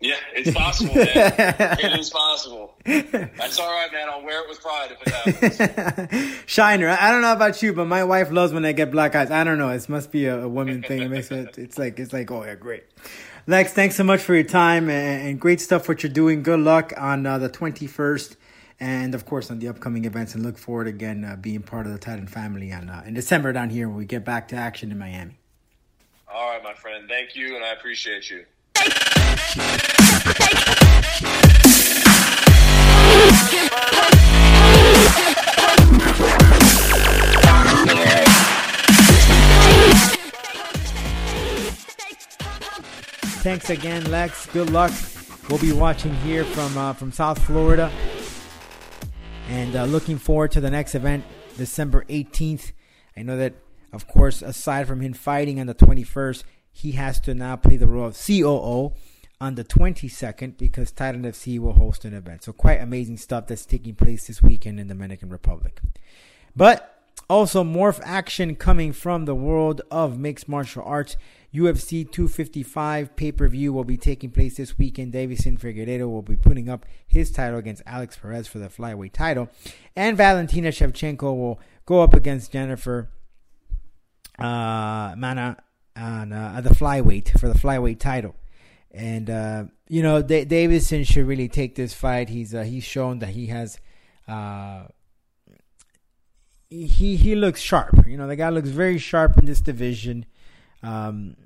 Yeah, 0.00 0.16
it's 0.34 0.50
possible, 0.50 0.94
man. 0.94 1.06
it 1.16 1.98
is 1.98 2.10
possible. 2.10 2.74
That's 2.84 3.58
all 3.58 3.70
right, 3.70 3.90
man. 3.90 4.08
I'll 4.10 4.22
wear 4.22 4.42
it 4.42 4.48
with 4.48 4.60
pride 4.60 4.90
if 4.92 5.06
it 5.06 5.50
happens. 5.50 6.34
Shiner. 6.46 6.88
I 6.88 7.08
I 7.08 7.10
don't 7.10 7.22
know 7.22 7.32
about 7.32 7.62
you, 7.62 7.72
but 7.72 7.86
my 7.86 8.04
wife 8.04 8.30
loves 8.30 8.52
when 8.52 8.66
I 8.66 8.72
get 8.72 8.90
black 8.90 9.14
eyes. 9.14 9.30
I 9.30 9.42
don't 9.42 9.56
know. 9.56 9.70
It 9.70 9.88
must 9.88 10.12
be 10.12 10.26
a, 10.26 10.42
a 10.42 10.48
woman 10.48 10.82
thing. 10.82 11.02
It 11.02 11.10
makes 11.10 11.30
it. 11.30 11.56
It's 11.56 11.78
like 11.78 11.98
it's 11.98 12.12
like 12.12 12.30
oh 12.30 12.44
yeah, 12.44 12.56
great. 12.56 12.84
Lex, 13.46 13.72
thanks 13.72 13.94
so 13.94 14.02
much 14.02 14.20
for 14.20 14.34
your 14.34 14.44
time 14.44 14.90
and, 14.90 15.28
and 15.28 15.40
great 15.40 15.60
stuff. 15.60 15.88
What 15.88 16.02
you're 16.02 16.12
doing. 16.12 16.42
Good 16.42 16.60
luck 16.60 16.92
on 16.96 17.24
uh, 17.24 17.38
the 17.38 17.48
21st, 17.48 18.34
and 18.80 19.14
of 19.14 19.24
course 19.26 19.50
on 19.50 19.58
the 19.58 19.68
upcoming 19.68 20.04
events. 20.04 20.34
And 20.34 20.42
look 20.44 20.58
forward 20.58 20.86
again 20.86 21.24
uh, 21.24 21.36
being 21.36 21.62
part 21.62 21.86
of 21.86 21.92
the 21.92 21.98
Titan 21.98 22.26
family 22.26 22.72
on 22.72 22.88
uh, 22.88 23.02
in 23.06 23.14
December 23.14 23.52
down 23.52 23.70
here 23.70 23.88
when 23.88 23.96
we 23.96 24.06
get 24.06 24.24
back 24.24 24.48
to 24.48 24.56
action 24.56 24.90
in 24.90 24.98
Miami. 24.98 25.38
all 26.32 26.50
right, 26.50 26.62
my 26.62 26.74
friend. 26.74 27.08
Thank 27.08 27.36
you, 27.36 27.56
and 27.56 27.64
I 27.64 27.72
appreciate 27.72 28.30
you. 28.30 28.44
Thanks 43.46 43.70
again, 43.70 44.10
Lex. 44.10 44.46
Good 44.46 44.70
luck. 44.70 44.90
We'll 45.48 45.60
be 45.60 45.70
watching 45.70 46.12
here 46.16 46.44
from 46.44 46.76
uh, 46.76 46.92
from 46.94 47.12
South 47.12 47.40
Florida, 47.46 47.92
and 49.48 49.76
uh, 49.76 49.84
looking 49.84 50.18
forward 50.18 50.50
to 50.52 50.60
the 50.60 50.70
next 50.70 50.94
event, 50.94 51.24
December 51.56 52.04
18th. 52.08 52.72
I 53.16 53.22
know 53.22 53.36
that, 53.36 53.54
of 53.92 54.08
course, 54.08 54.42
aside 54.42 54.86
from 54.88 55.00
him 55.00 55.12
fighting 55.12 55.60
on 55.60 55.66
the 55.66 55.74
21st, 55.74 56.44
he 56.72 56.92
has 56.92 57.20
to 57.20 57.34
now 57.34 57.56
play 57.56 57.76
the 57.76 57.86
role 57.86 58.06
of 58.06 58.16
COO 58.26 58.92
on 59.40 59.54
the 59.54 59.64
22nd 59.64 60.58
because 60.58 60.90
Titan 60.90 61.22
FC 61.22 61.58
will 61.58 61.74
host 61.74 62.04
an 62.04 62.14
event. 62.14 62.44
So 62.44 62.52
quite 62.52 62.80
amazing 62.80 63.18
stuff 63.18 63.46
that's 63.46 63.66
taking 63.66 63.94
place 63.94 64.26
this 64.26 64.42
weekend 64.42 64.80
in 64.80 64.88
the 64.88 64.94
Dominican 64.94 65.30
Republic. 65.30 65.80
But 66.54 66.92
also 67.28 67.64
morph 67.64 68.00
action 68.04 68.56
coming 68.56 68.92
from 68.92 69.24
the 69.24 69.34
world 69.34 69.82
of 69.90 70.18
mixed 70.18 70.48
martial 70.48 70.82
arts. 70.84 71.16
UFC 71.56 72.10
255 72.10 73.16
pay 73.16 73.32
per 73.32 73.48
view 73.48 73.72
will 73.72 73.84
be 73.84 73.96
taking 73.96 74.30
place 74.30 74.56
this 74.56 74.76
weekend. 74.76 75.12
Deiveson 75.12 75.58
Figueiredo 75.58 76.08
will 76.08 76.22
be 76.22 76.36
putting 76.36 76.68
up 76.68 76.84
his 77.06 77.30
title 77.30 77.58
against 77.58 77.82
Alex 77.86 78.16
Perez 78.16 78.46
for 78.46 78.58
the 78.58 78.68
flyweight 78.68 79.12
title, 79.12 79.48
and 79.94 80.16
Valentina 80.16 80.68
Shevchenko 80.68 81.22
will 81.22 81.60
go 81.86 82.02
up 82.02 82.14
against 82.14 82.52
Jennifer 82.52 83.10
uh, 84.38 85.14
Mana 85.16 85.56
on 85.96 86.32
uh, 86.32 86.60
the 86.62 86.74
flyweight 86.74 87.38
for 87.38 87.48
the 87.48 87.58
flyweight 87.58 87.98
title. 87.98 88.36
And 88.90 89.30
uh, 89.30 89.64
you 89.88 90.02
know, 90.02 90.22
da- 90.22 90.44
Deiveson 90.44 91.06
should 91.06 91.26
really 91.26 91.48
take 91.48 91.74
this 91.74 91.94
fight. 91.94 92.28
He's 92.28 92.54
uh, 92.54 92.62
he's 92.62 92.84
shown 92.84 93.20
that 93.20 93.30
he 93.30 93.46
has. 93.46 93.78
Uh, 94.28 94.84
he 96.68 97.16
he 97.16 97.34
looks 97.34 97.60
sharp. 97.60 98.06
You 98.06 98.16
know, 98.16 98.26
the 98.26 98.36
guy 98.36 98.50
looks 98.50 98.68
very 98.68 98.98
sharp 98.98 99.38
in 99.38 99.46
this 99.46 99.60
division. 99.60 100.26
Um, 100.82 101.36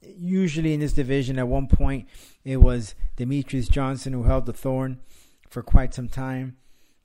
usually 0.00 0.74
in 0.74 0.80
this 0.80 0.92
division, 0.92 1.38
at 1.38 1.48
one 1.48 1.66
point, 1.66 2.08
it 2.44 2.58
was 2.58 2.94
Demetrious 3.16 3.70
Johnson 3.70 4.12
who 4.12 4.24
held 4.24 4.46
the 4.46 4.52
thorn 4.52 5.00
for 5.48 5.62
quite 5.62 5.94
some 5.94 6.08
time, 6.08 6.56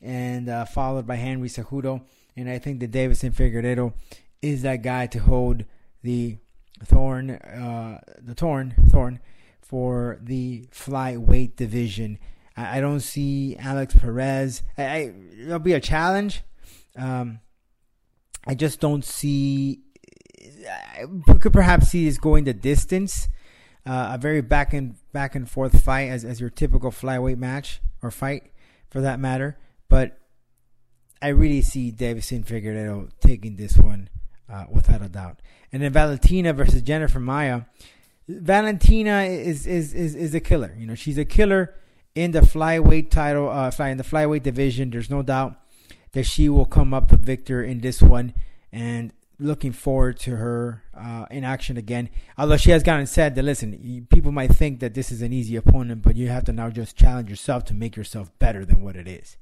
and 0.01 0.49
uh, 0.49 0.65
followed 0.65 1.07
by 1.07 1.15
Henry 1.15 1.49
Cejudo. 1.49 2.01
And 2.35 2.49
I 2.49 2.59
think 2.59 2.79
that 2.79 2.91
Deiveson 2.91 3.33
Figueiredo 3.33 3.93
is 4.41 4.61
that 4.63 4.81
guy 4.81 5.07
to 5.07 5.19
hold 5.19 5.65
the 6.01 6.37
thorn, 6.83 7.31
uh, 7.31 7.99
the 8.21 8.33
thorn, 8.33 8.73
thorn 8.89 9.19
for 9.61 10.19
the 10.21 10.65
flyweight 10.71 11.55
division. 11.55 12.17
I, 12.57 12.77
I 12.77 12.81
don't 12.81 13.01
see 13.01 13.55
Alex 13.57 13.95
Perez. 13.95 14.63
I, 14.77 14.83
I, 14.83 15.13
it'll 15.39 15.59
be 15.59 15.73
a 15.73 15.79
challenge. 15.79 16.43
Um, 16.95 17.39
I 18.45 18.55
just 18.55 18.79
don't 18.79 19.05
see. 19.05 19.81
I 20.69 21.05
could 21.39 21.53
perhaps 21.53 21.89
see 21.89 22.07
is 22.07 22.17
going 22.17 22.43
the 22.43 22.53
distance. 22.53 23.27
Uh, 23.85 24.11
a 24.13 24.17
very 24.17 24.41
back 24.41 24.73
and 24.73 24.95
back 25.11 25.33
and 25.33 25.49
forth 25.49 25.83
fight 25.83 26.09
as, 26.09 26.23
as 26.23 26.39
your 26.39 26.51
typical 26.51 26.91
flyweight 26.91 27.37
match 27.37 27.81
or 28.03 28.11
fight 28.11 28.51
for 28.89 29.01
that 29.01 29.19
matter. 29.19 29.57
But 29.89 30.19
I 31.21 31.29
really 31.29 31.61
see 31.61 31.91
Deiveson 31.91 32.45
Figueroa 32.45 33.07
taking 33.19 33.55
this 33.55 33.77
one 33.77 34.09
uh, 34.51 34.65
without 34.69 35.01
a 35.01 35.09
doubt. 35.09 35.39
And 35.71 35.81
then 35.81 35.93
Valentina 35.93 36.53
versus 36.53 36.81
Jennifer 36.81 37.19
Maia. 37.19 37.61
Valentina 38.27 39.23
is, 39.23 39.65
is 39.65 39.93
is 39.93 40.15
is 40.15 40.35
a 40.35 40.39
killer. 40.39 40.75
You 40.77 40.85
know, 40.85 40.95
she's 40.95 41.17
a 41.17 41.25
killer 41.25 41.73
in 42.13 42.31
the 42.31 42.41
flyweight 42.41 43.09
title, 43.09 43.49
uh, 43.49 43.71
in 43.79 43.97
the 43.97 44.03
flyweight 44.03 44.43
division. 44.43 44.89
There's 44.89 45.09
no 45.09 45.21
doubt 45.21 45.55
that 46.13 46.23
she 46.23 46.49
will 46.49 46.65
come 46.65 46.93
up 46.93 47.09
the 47.09 47.17
victor 47.17 47.63
in 47.63 47.79
this 47.79 48.01
one, 48.01 48.33
and 48.71 49.13
looking 49.41 49.71
forward 49.71 50.19
to 50.19 50.35
her 50.35 50.83
uh, 50.93 51.25
in 51.31 51.43
action 51.43 51.75
again. 51.75 52.09
Although 52.37 52.57
she 52.57 52.71
has 52.71 52.83
gotten 52.83 53.07
said 53.07 53.35
that 53.35 53.43
listen, 53.43 54.07
people 54.09 54.31
might 54.31 54.53
think 54.53 54.79
that 54.79 54.93
this 54.93 55.11
is 55.11 55.21
an 55.21 55.33
easy 55.33 55.55
opponent, 55.55 56.03
but 56.03 56.15
you 56.15 56.29
have 56.29 56.45
to 56.45 56.53
now 56.53 56.69
just 56.69 56.95
challenge 56.95 57.29
yourself 57.29 57.65
to 57.65 57.73
make 57.73 57.95
yourself 57.95 58.31
better 58.39 58.63
than 58.63 58.81
what 58.81 58.95
it 58.95 59.07
is. 59.07 59.37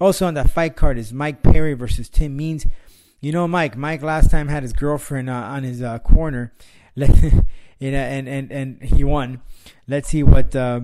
Also 0.00 0.26
on 0.26 0.34
that 0.34 0.50
fight 0.50 0.74
card 0.74 0.98
is 0.98 1.12
Mike 1.12 1.42
Perry 1.42 1.74
versus 1.74 2.08
Tim 2.08 2.36
Means. 2.36 2.66
You 3.20 3.30
know, 3.30 3.46
Mike. 3.46 3.76
Mike 3.76 4.02
last 4.02 4.30
time 4.30 4.48
had 4.48 4.64
his 4.64 4.72
girlfriend 4.72 5.30
uh, 5.30 5.34
on 5.34 5.62
his 5.62 5.80
uh, 5.80 6.00
corner, 6.00 6.52
know, 6.96 7.06
and 7.80 8.28
and 8.28 8.50
and 8.50 8.82
he 8.82 9.04
won. 9.04 9.42
Let's 9.86 10.08
see 10.08 10.22
what. 10.22 10.56
Uh, 10.56 10.80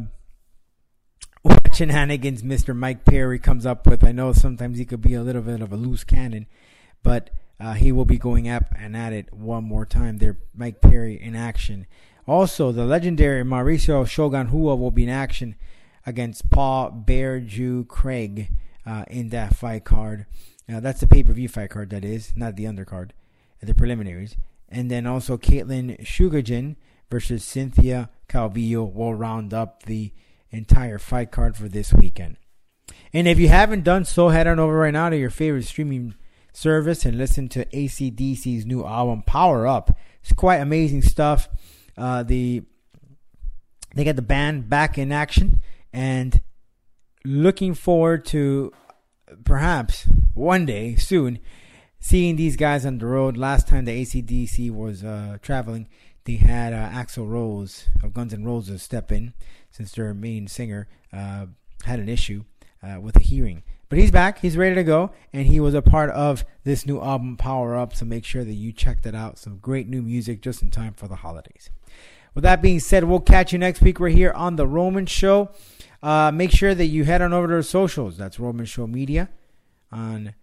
what 1.43 1.75
shenanigans 1.75 2.43
Mr. 2.43 2.77
Mike 2.77 3.05
Perry 3.05 3.39
comes 3.39 3.65
up 3.65 3.87
with. 3.87 4.05
I 4.05 4.13
know 4.13 4.33
sometimes 4.33 4.77
he 4.77 4.85
could 4.85 5.01
be 5.01 5.15
a 5.15 5.23
little 5.23 5.41
bit 5.41 5.63
of 5.63 5.73
a 5.73 5.77
loose 5.77 6.05
cannon, 6.05 6.47
but 7.03 7.31
uh, 7.61 7.75
he 7.75 7.93
will 7.93 8.05
be 8.05 8.19
going 8.19 8.49
up 8.49 8.67
and 8.77 8.97
at 8.97 9.13
it 9.13 9.33
one 9.33 9.65
more 9.65 9.85
time. 9.85 10.19
There, 10.19 10.39
Mike 10.55 10.81
Perry 10.81 11.21
in 11.21 11.35
action. 11.35 11.87
Also, 12.27 12.73
the 12.73 12.85
legendary 12.85 13.43
Mauricio 13.43 14.07
Shogun 14.07 14.51
Rua 14.51 14.77
will 14.77 14.91
be 14.91 15.05
in 15.05 15.09
action 15.09 15.57
against 16.07 16.51
Paul 16.51 16.91
Bearjew 16.91 17.89
Craig 17.89 18.51
uh, 18.87 19.05
in 19.09 19.31
that 19.31 19.57
fight 19.57 19.85
card. 19.85 20.27
Uh, 20.73 20.81
that's 20.81 21.01
the 21.01 21.07
pay 21.07 21.23
per 21.23 21.33
view 21.33 21.49
fight 21.49 21.71
card, 21.71 21.91
that 21.91 22.05
is, 22.05 22.33
not 22.37 22.57
the 22.57 22.65
undercard, 22.65 23.11
the 23.63 23.75
preliminaries. 23.75 24.37
And 24.69 24.91
then 24.91 25.07
also 25.07 25.39
Katlyn 25.39 26.01
Chookagian 26.03 26.77
versus 27.11 27.43
Cynthia 27.43 28.11
Calvillo 28.29 28.93
will 28.93 29.15
round 29.15 29.55
up 29.55 29.85
the 29.85 30.13
entire 30.51 30.99
fight 30.99 31.31
card 31.31 31.57
for 31.57 31.69
this 31.69 31.93
weekend. 31.93 32.37
And 33.13 33.27
if 33.27 33.39
you 33.39 33.49
haven't 33.49 33.85
done 33.85 34.05
so, 34.05 34.29
head 34.29 34.47
on 34.47 34.59
over 34.59 34.75
right 34.75 34.93
now 34.93 35.09
to 35.09 35.17
your 35.17 35.31
favorite 35.31 35.65
streaming 35.65 36.15
service 36.59 37.05
and 37.05 37.17
listen 37.17 37.49
to 37.51 37.77
AC/DC's 37.77 38.67
new 38.67 38.85
album, 38.85 39.23
Power 39.23 39.67
Up. 39.67 39.97
It's 40.23 40.33
quite 40.33 40.57
amazing 40.57 41.03
stuff. 41.03 41.49
Uh, 41.97 42.23
the 42.23 42.63
they 43.95 44.05
get 44.05 44.17
the 44.17 44.23
band 44.23 44.69
back 44.69 44.99
in 44.99 45.13
action 45.13 45.61
and 45.93 46.41
looking 47.25 47.75
forward 47.75 48.25
to 48.27 48.73
perhaps 49.45 50.09
one 50.35 50.67
day 50.67 50.95
soon 50.97 51.39
seeing 52.01 52.37
these 52.37 52.57
guys 52.57 52.85
on 52.85 52.99
the 52.99 53.07
road. 53.07 53.37
Last 53.37 53.69
time 53.69 53.85
the 53.85 53.93
AC/DC 53.93 54.71
was 54.71 55.05
uh, 55.05 55.39
traveling, 55.41 55.89
they 56.25 56.37
had 56.37 56.73
uh, 56.73 56.89
Axl 56.91 57.29
Rose 57.29 57.89
of 58.03 58.13
Guns 58.13 58.35
N' 58.35 58.45
Roses 58.45 58.83
step 58.83 59.13
in 59.13 59.33
since 59.71 59.93
their 59.93 60.13
main 60.13 60.49
singer 60.49 60.89
uh, 61.13 61.47
had 61.85 62.01
an 62.01 62.09
issue 62.09 62.45
uh, 62.83 63.01
with 63.01 63.17
a 63.17 63.21
hearing. 63.21 63.63
But 63.89 63.99
he's 63.99 64.11
back. 64.11 64.41
He's 64.41 64.57
ready 64.57 64.75
to 64.75 64.85
go. 64.85 65.13
And 65.33 65.47
he 65.47 65.61
was 65.61 65.75
a 65.75 65.83
part 65.83 66.11
of 66.11 66.45
this 66.65 66.87
new 66.87 67.01
album, 67.01 67.37
Power 67.37 67.77
Up. 67.77 67.95
So 67.95 68.05
make 68.05 68.25
sure 68.25 68.45
that 68.45 68.53
you 68.53 68.73
check 68.73 69.03
that 69.03 69.15
out. 69.15 69.39
Some 69.39 69.59
great 69.59 69.89
new 69.89 70.03
music 70.03 70.43
just 70.43 70.63
in 70.63 70.71
time 70.71 70.93
for 70.95 71.09
the 71.09 71.17
holidays. 71.17 71.71
With 72.35 72.45
that 72.45 72.63
being 72.63 72.81
said, 72.81 73.05
we'll 73.05 73.21
catch 73.21 73.53
you 73.53 73.59
next 73.59 73.81
week. 73.81 73.99
We're 73.99 74.09
here 74.09 74.33
on 74.33 74.57
The 74.57 74.67
Roman 74.67 75.07
Show. 75.07 75.51
Uh, 76.03 76.31
make 76.33 76.51
sure 76.51 76.75
that 76.75 76.87
you 76.87 77.05
head 77.05 77.23
on 77.23 77.33
over 77.33 77.49
to 77.49 77.55
our 77.55 77.63
socials. 77.63 78.17
That's 78.17 78.39
Roman 78.39 78.67
Show 78.67 78.87
Media 78.87 79.31
on 79.91 80.35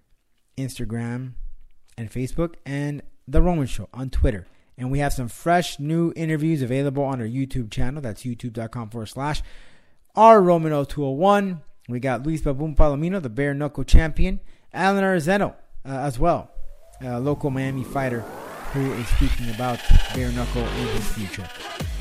Instagram 0.58 1.34
and 1.98 2.12
Facebook, 2.12 2.56
and 2.66 3.02
The 3.28 3.42
Roman 3.42 3.68
Show 3.68 3.88
on 3.94 4.10
Twitter. 4.10 4.48
And 4.78 4.92
we 4.92 5.00
have 5.00 5.14
some 5.14 5.30
fresh 5.30 5.80
new 5.80 6.12
interviews 6.16 6.62
available 6.62 7.04
on 7.04 7.22
our 7.22 7.28
YouTube 7.28 7.72
channel. 7.72 8.02
That's 8.02 8.24
youtube.com 8.24 8.90
forward 8.90 9.06
slash 9.06 9.42
R 10.16 10.42
Roman 10.42 10.72
0201. 10.72 11.62
We 11.88 12.00
got 12.00 12.24
Luis 12.24 12.42
Baboon 12.42 12.76
Palomino, 12.76 13.22
the 13.22 13.30
bare 13.30 13.54
knuckle 13.54 13.84
champion, 13.84 14.40
Alan 14.74 15.04
Arzeno 15.04 15.54
uh, 15.86 15.90
as 15.90 16.18
well, 16.18 16.50
a 17.02 17.20
local 17.20 17.52
Miami 17.52 17.84
fighter 17.84 18.22
who 18.74 18.92
is 18.94 19.08
speaking 19.10 19.50
about 19.52 19.80
bare 20.14 20.32
knuckle 20.32 20.64
in 20.64 20.88
his 20.88 21.08
future. 21.14 21.48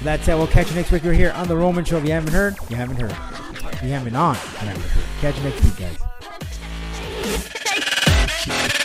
That 0.02 0.22
said, 0.22 0.36
we'll 0.36 0.46
catch 0.46 0.70
you 0.70 0.76
next 0.76 0.90
week. 0.90 1.04
We're 1.04 1.12
here 1.12 1.32
on 1.32 1.48
The 1.48 1.56
Roman 1.56 1.84
Show. 1.84 1.98
If 1.98 2.04
you 2.04 2.12
haven't 2.12 2.32
heard, 2.32 2.56
you 2.68 2.76
haven't 2.76 3.00
heard. 3.00 3.12
If 3.74 3.82
you 3.82 3.90
haven't 3.90 4.16
on, 4.16 4.34
you 4.34 4.40
haven't 4.58 4.82
heard. 4.82 5.04
Catch 5.20 5.36
you 5.36 5.44
next 5.44 5.62
week, 5.64 5.76
guys. 8.56 8.80